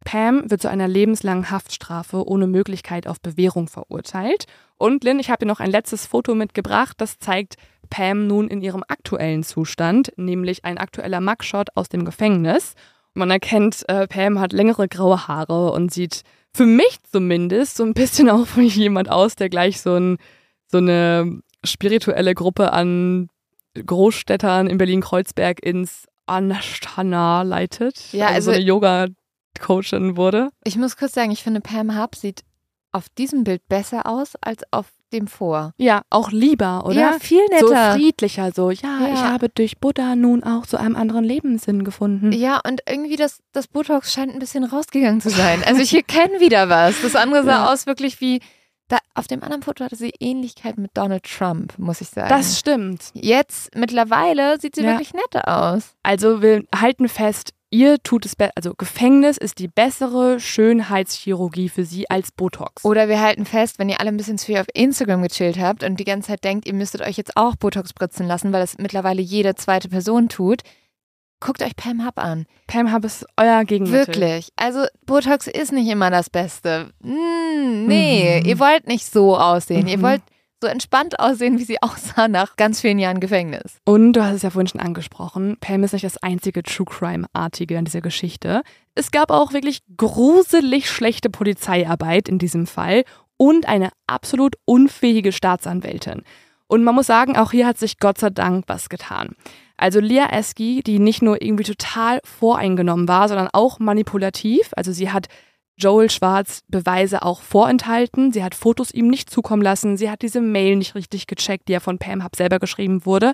[0.06, 4.46] Pam wird zu einer lebenslangen Haftstrafe ohne Möglichkeit auf Bewährung verurteilt.
[4.78, 7.56] Und Lynn, ich habe dir noch ein letztes Foto mitgebracht, das zeigt
[7.90, 12.74] Pam nun in ihrem aktuellen Zustand, nämlich ein aktueller Mugshot aus dem Gefängnis.
[13.14, 17.94] Man erkennt, äh, Pam hat längere graue Haare und sieht für mich zumindest so ein
[17.94, 20.18] bisschen auch wie jemand aus, der gleich so ein
[20.68, 23.30] so eine spirituelle Gruppe an
[23.74, 28.14] Großstädtern in Berlin-Kreuzberg ins Anashtana leitet.
[28.14, 30.49] Ja, also, also- so eine Yoga-Coachin wurde.
[30.64, 32.41] Ich muss kurz sagen, ich finde Pam Hub sieht
[32.91, 35.74] auf diesem Bild besser aus als auf dem vor.
[35.78, 36.94] Ja, auch lieber, oder?
[36.99, 37.94] Ja, viel so netter.
[37.95, 39.14] friedlicher, so, ja, Ja.
[39.14, 42.32] ich habe durch Buddha nun auch zu einem anderen Lebenssinn gefunden.
[42.32, 45.64] Ja, und irgendwie das, das Botox scheint ein bisschen rausgegangen zu sein.
[45.66, 47.02] Also ich erkenne wieder was.
[47.02, 47.74] Das andere sah Ja.
[47.74, 48.40] aus wirklich wie,
[48.88, 52.30] da, auf dem anderen Foto hatte sie Ähnlichkeit mit Donald Trump, muss ich sagen.
[52.30, 53.10] Das stimmt.
[53.14, 54.91] Jetzt, mittlerweile, sieht sie Ja.
[54.91, 55.95] wirklich netter aus.
[56.03, 61.86] Also wir halten fest, ihr tut es besser, also Gefängnis ist die bessere Schönheitschirurgie für
[61.86, 62.84] sie als Botox.
[62.86, 65.84] Oder wir halten fest, wenn ihr alle ein bisschen zu viel auf Instagram gechillt habt
[65.84, 68.78] und die ganze Zeit denkt, ihr müsstet euch jetzt auch Botox spritzen lassen, weil das
[68.78, 70.62] mittlerweile jede zweite Person tut,
[71.40, 72.46] guckt euch Pam Hub an.
[72.68, 74.08] Pam Hub ist euer Gegenmittel.
[74.08, 74.50] Wirklich.
[74.56, 76.90] Also Botox ist nicht immer das Beste.
[77.02, 78.46] Mm, nee, Mhm.
[78.48, 79.88] ihr wollt nicht so aussehen.
[79.88, 80.02] Ihr Mhm.
[80.04, 80.22] wollt
[80.61, 83.77] so entspannt aussehen, wie sie aussah nach ganz vielen Jahren Gefängnis.
[83.86, 87.76] Und du hast es ja vorhin schon angesprochen, Pam ist nicht das einzige True Crime-artige
[87.76, 88.61] in dieser Geschichte.
[88.95, 93.03] Es gab auch wirklich gruselig schlechte Polizeiarbeit in diesem Fall
[93.38, 96.23] und eine absolut unfähige Staatsanwältin.
[96.68, 99.36] Und man muss sagen, auch hier hat sich Gott sei Dank was getan.
[99.76, 104.72] Also Leah Esky, die nicht nur irgendwie total voreingenommen war, sondern auch manipulativ.
[104.76, 105.27] Also sie hat
[105.80, 108.31] Joel Schwarz Beweise auch vorenthalten.
[108.34, 109.97] Sie hat Fotos ihm nicht zukommen lassen.
[109.97, 113.34] Sie hat diese Mail nicht richtig gecheckt, die ja von Pam Hub selber geschrieben wurde.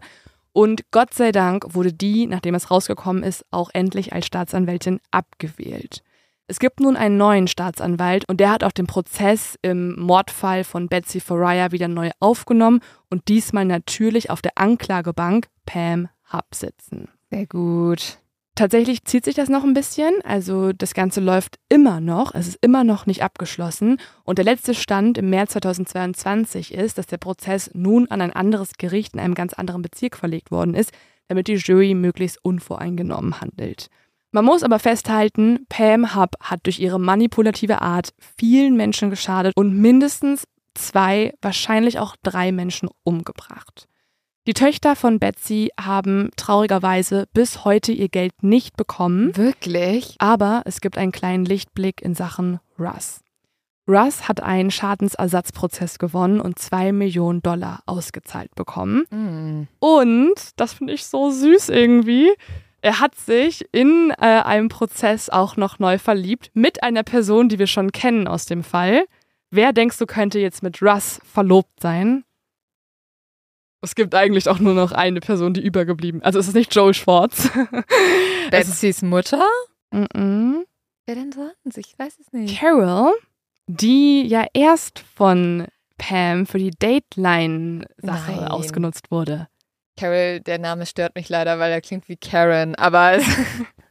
[0.53, 6.01] Und Gott sei Dank wurde die, nachdem es rausgekommen ist, auch endlich als Staatsanwältin abgewählt.
[6.47, 10.87] Es gibt nun einen neuen Staatsanwalt und der hat auch den Prozess im Mordfall von
[10.87, 17.09] Betsy Farriah wieder neu aufgenommen und diesmal natürlich auf der Anklagebank Pam Hub sitzen.
[17.31, 18.19] Sehr gut.
[18.55, 20.13] Tatsächlich zieht sich das noch ein bisschen.
[20.23, 22.33] Also das Ganze läuft immer noch.
[22.33, 23.97] Es ist immer noch nicht abgeschlossen.
[24.23, 28.73] Und der letzte Stand im März 2022 ist, dass der Prozess nun an ein anderes
[28.77, 30.93] Gericht in einem ganz anderen Bezirk verlegt worden ist,
[31.27, 33.87] damit die Jury möglichst unvoreingenommen handelt.
[34.31, 39.77] Man muss aber festhalten, Pam Hub hat durch ihre manipulative Art vielen Menschen geschadet und
[39.77, 40.45] mindestens
[40.75, 43.87] zwei, wahrscheinlich auch drei Menschen umgebracht.
[44.47, 50.15] Die Töchter von Betsy haben traurigerweise bis heute ihr Geld nicht bekommen, Wirklich?
[50.19, 53.21] aber es gibt einen kleinen Lichtblick in Sachen Russ.
[53.87, 59.05] Russ hat einen Schadensersatzprozess gewonnen und zwei Millionen Dollar ausgezahlt bekommen.
[59.09, 59.67] Hm.
[59.79, 62.31] Und, das finde ich so süß irgendwie,
[62.81, 67.57] er hat sich in äh, einem Prozess auch noch neu verliebt mit einer Person, die
[67.57, 69.05] wir schon kennen aus dem Fall.
[69.49, 72.25] Wer denkst du könnte jetzt mit Russ verlobt sein?
[73.85, 76.95] Es gibt eigentlich auch nur noch eine Person, die übergeblieben Also es ist nicht Joel
[76.95, 77.45] Schwartz.
[78.51, 79.45] es ist, Betsys Mutter?
[79.91, 80.63] mm -mm.
[81.05, 81.77] Wer denn sonst?
[81.77, 82.59] Ich weiß es nicht.
[82.59, 83.13] Carol,
[83.67, 85.67] die ja erst von
[85.99, 89.47] Pam für die Dateline-Sache ausgenutzt wurde.
[89.97, 93.25] Carol, der Name stört mich leider, weil er klingt wie Karen, aber es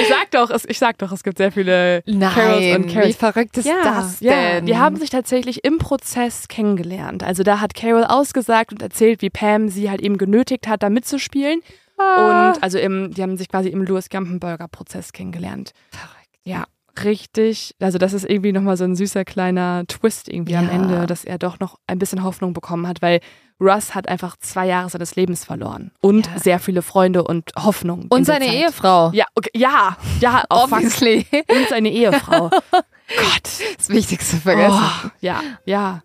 [0.00, 3.08] Ich sag doch, es, ich sag doch, es gibt sehr viele Carols und Nein, Carols.
[3.08, 4.66] wie verrückt ist das ja, denn?
[4.66, 7.22] die haben sich tatsächlich im Prozess kennengelernt.
[7.22, 10.90] Also da hat Carol ausgesagt und erzählt, wie Pam sie halt eben genötigt hat, da
[10.90, 11.60] mitzuspielen.
[11.98, 12.50] Ah.
[12.50, 15.72] Und also im, die haben sich quasi im Louis Gampenberger Prozess kennengelernt.
[15.90, 16.28] Verrückt.
[16.44, 16.64] Ja,
[17.04, 17.74] richtig.
[17.80, 20.72] Also das ist irgendwie nochmal so ein süßer kleiner Twist irgendwie am Ja.
[20.72, 23.20] Ende, dass er doch noch ein bisschen Hoffnung bekommen hat, weil
[23.60, 26.38] Russ hat einfach zwei Jahre seines Lebens verloren und Ja.
[26.38, 28.06] sehr viele Freunde und Hoffnung.
[28.08, 28.54] Und seine Zeit.
[28.54, 29.10] Ehefrau.
[29.12, 30.64] Ja, okay, ja, ja, oh.
[30.64, 31.26] Obviously.
[31.48, 32.48] und seine Ehefrau.
[33.16, 33.50] Gott.
[33.76, 34.80] Das Wichtigste vergessen.
[34.80, 36.02] Oh, ja, ja.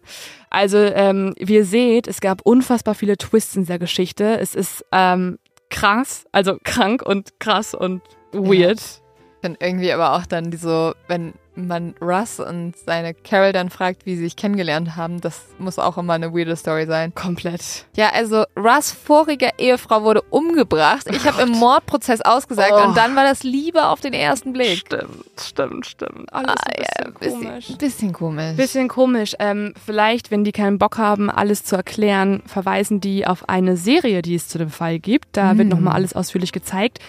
[0.50, 4.40] Also, ähm, wie ihr seht, es gab unfassbar viele Twists in dieser Geschichte.
[4.40, 5.40] Es ist ähm,
[5.70, 8.02] krass, also krank und krass und
[8.34, 8.80] weird.
[8.80, 9.02] Ich
[9.42, 14.06] finde irgendwie aber auch dann die so, wenn man Russ und seine Carol dann fragt,
[14.06, 17.16] wie sie sich kennengelernt haben, das muss auch immer eine weirde Story sein.
[17.16, 17.86] Komplett.
[17.96, 21.08] Ja, also Russ' vorige Ehefrau wurde umgebracht.
[21.10, 22.84] Ich habe im Mordprozess ausgesagt Oh.
[22.88, 24.78] und dann war das Liebe auf den ersten Blick.
[24.78, 26.32] Stimmt, stimmt, stimmt.
[26.32, 27.78] Alles Ah, ein ja, bisschen bisschen, komisch.
[27.80, 28.56] bisschen komisch.
[28.56, 29.36] Bisschen komisch.
[29.40, 34.22] Ähm, vielleicht, wenn die keinen Bock haben, alles zu erklären, verweisen die auf eine Serie,
[34.22, 35.30] die es zu dem Fall gibt.
[35.32, 35.72] Da wird Mm.
[35.72, 37.00] nochmal alles ausführlich gezeigt.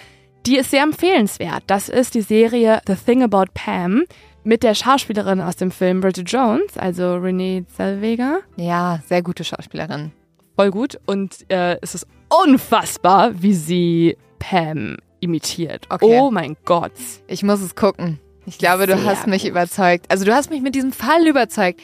[0.48, 1.62] Die ist sehr empfehlenswert.
[1.66, 4.04] Das ist die Serie The Thing About Pam
[4.44, 8.38] mit der Schauspielerin aus dem Film Bridget Jones, also Renee Zellweger.
[8.56, 10.10] Ja, sehr gute Schauspielerin.
[10.56, 10.98] Voll gut.
[11.04, 15.84] Und äh, es ist unfassbar, wie sie Pam imitiert.
[15.90, 16.18] Okay.
[16.18, 16.92] Oh mein Gott.
[17.26, 18.18] Ich muss es gucken.
[18.46, 19.50] Ich glaube, du Sehr hast mich gut.
[19.50, 20.06] überzeugt.
[20.08, 21.80] Also du hast mich mit diesem Fall überzeugt.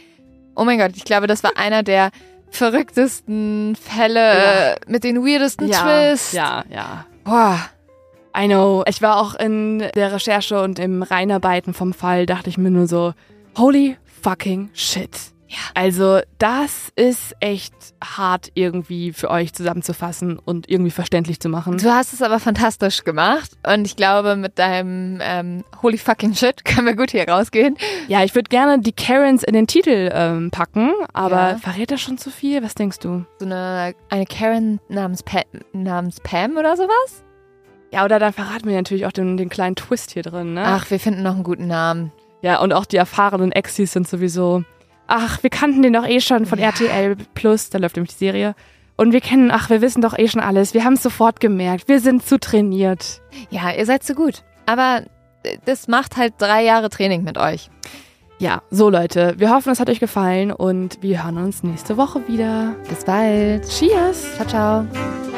[0.57, 2.11] Oh mein Gott, ich glaube, das war einer der
[2.49, 4.71] verrücktesten Fälle Ja.
[4.73, 6.33] äh, mit den weirdesten Ja, Twists.
[6.33, 7.05] ja, ja.
[7.25, 7.59] Boah.
[8.37, 8.83] I know.
[8.89, 12.87] Ich war auch in der Recherche und im Reinarbeiten vom Fall, dachte ich mir nur
[12.87, 13.13] so,
[13.57, 15.11] holy fucking shit.
[15.75, 21.79] Also, das ist echt hart irgendwie für euch zusammenzufassen und irgendwie verständlich zu machen.
[21.79, 26.65] Du hast es aber fantastisch gemacht und ich glaube, mit deinem ähm, Holy fucking Shit
[26.65, 27.77] können wir gut hier rausgehen.
[28.09, 31.57] Ja, ich würde gerne die Karens in den Titel ähm, packen, aber Ja.
[31.59, 32.61] verrät das schon zu viel?
[32.65, 33.25] Was denkst du?
[33.39, 35.43] So eine, eine Karen namens, pa
[35.73, 37.24] namens Pam oder sowas?
[37.95, 40.65] Ja, oder dann verraten wir natürlich auch den, den kleinen Twist hier drin, ne?
[40.67, 42.11] Ach, wir finden noch einen guten Namen.
[42.43, 44.65] Ja, und auch die erfahrenen Exis sind sowieso.
[45.07, 46.67] Ach, wir kannten den doch eh schon von Ja.
[46.71, 48.57] RTL Plus, da läuft nämlich die Serie.
[48.97, 50.75] Und wir kennen, ach, wir wissen doch eh schon alles.
[50.75, 51.87] Wir haben es sofort gemerkt.
[51.87, 53.23] Wir sind zu trainiert.
[53.51, 54.43] Ja, ihr seid so gut.
[54.67, 55.03] Aber
[55.45, 57.71] äh, das macht halt drei Jahre Training mit euch.
[58.41, 62.27] Ja, so Leute, wir hoffen, es hat euch gefallen und wir hören uns nächste Woche
[62.27, 62.75] wieder.
[62.89, 63.69] Bis bald.
[63.69, 64.35] Cheers!
[64.35, 65.34] Ciao, ciao.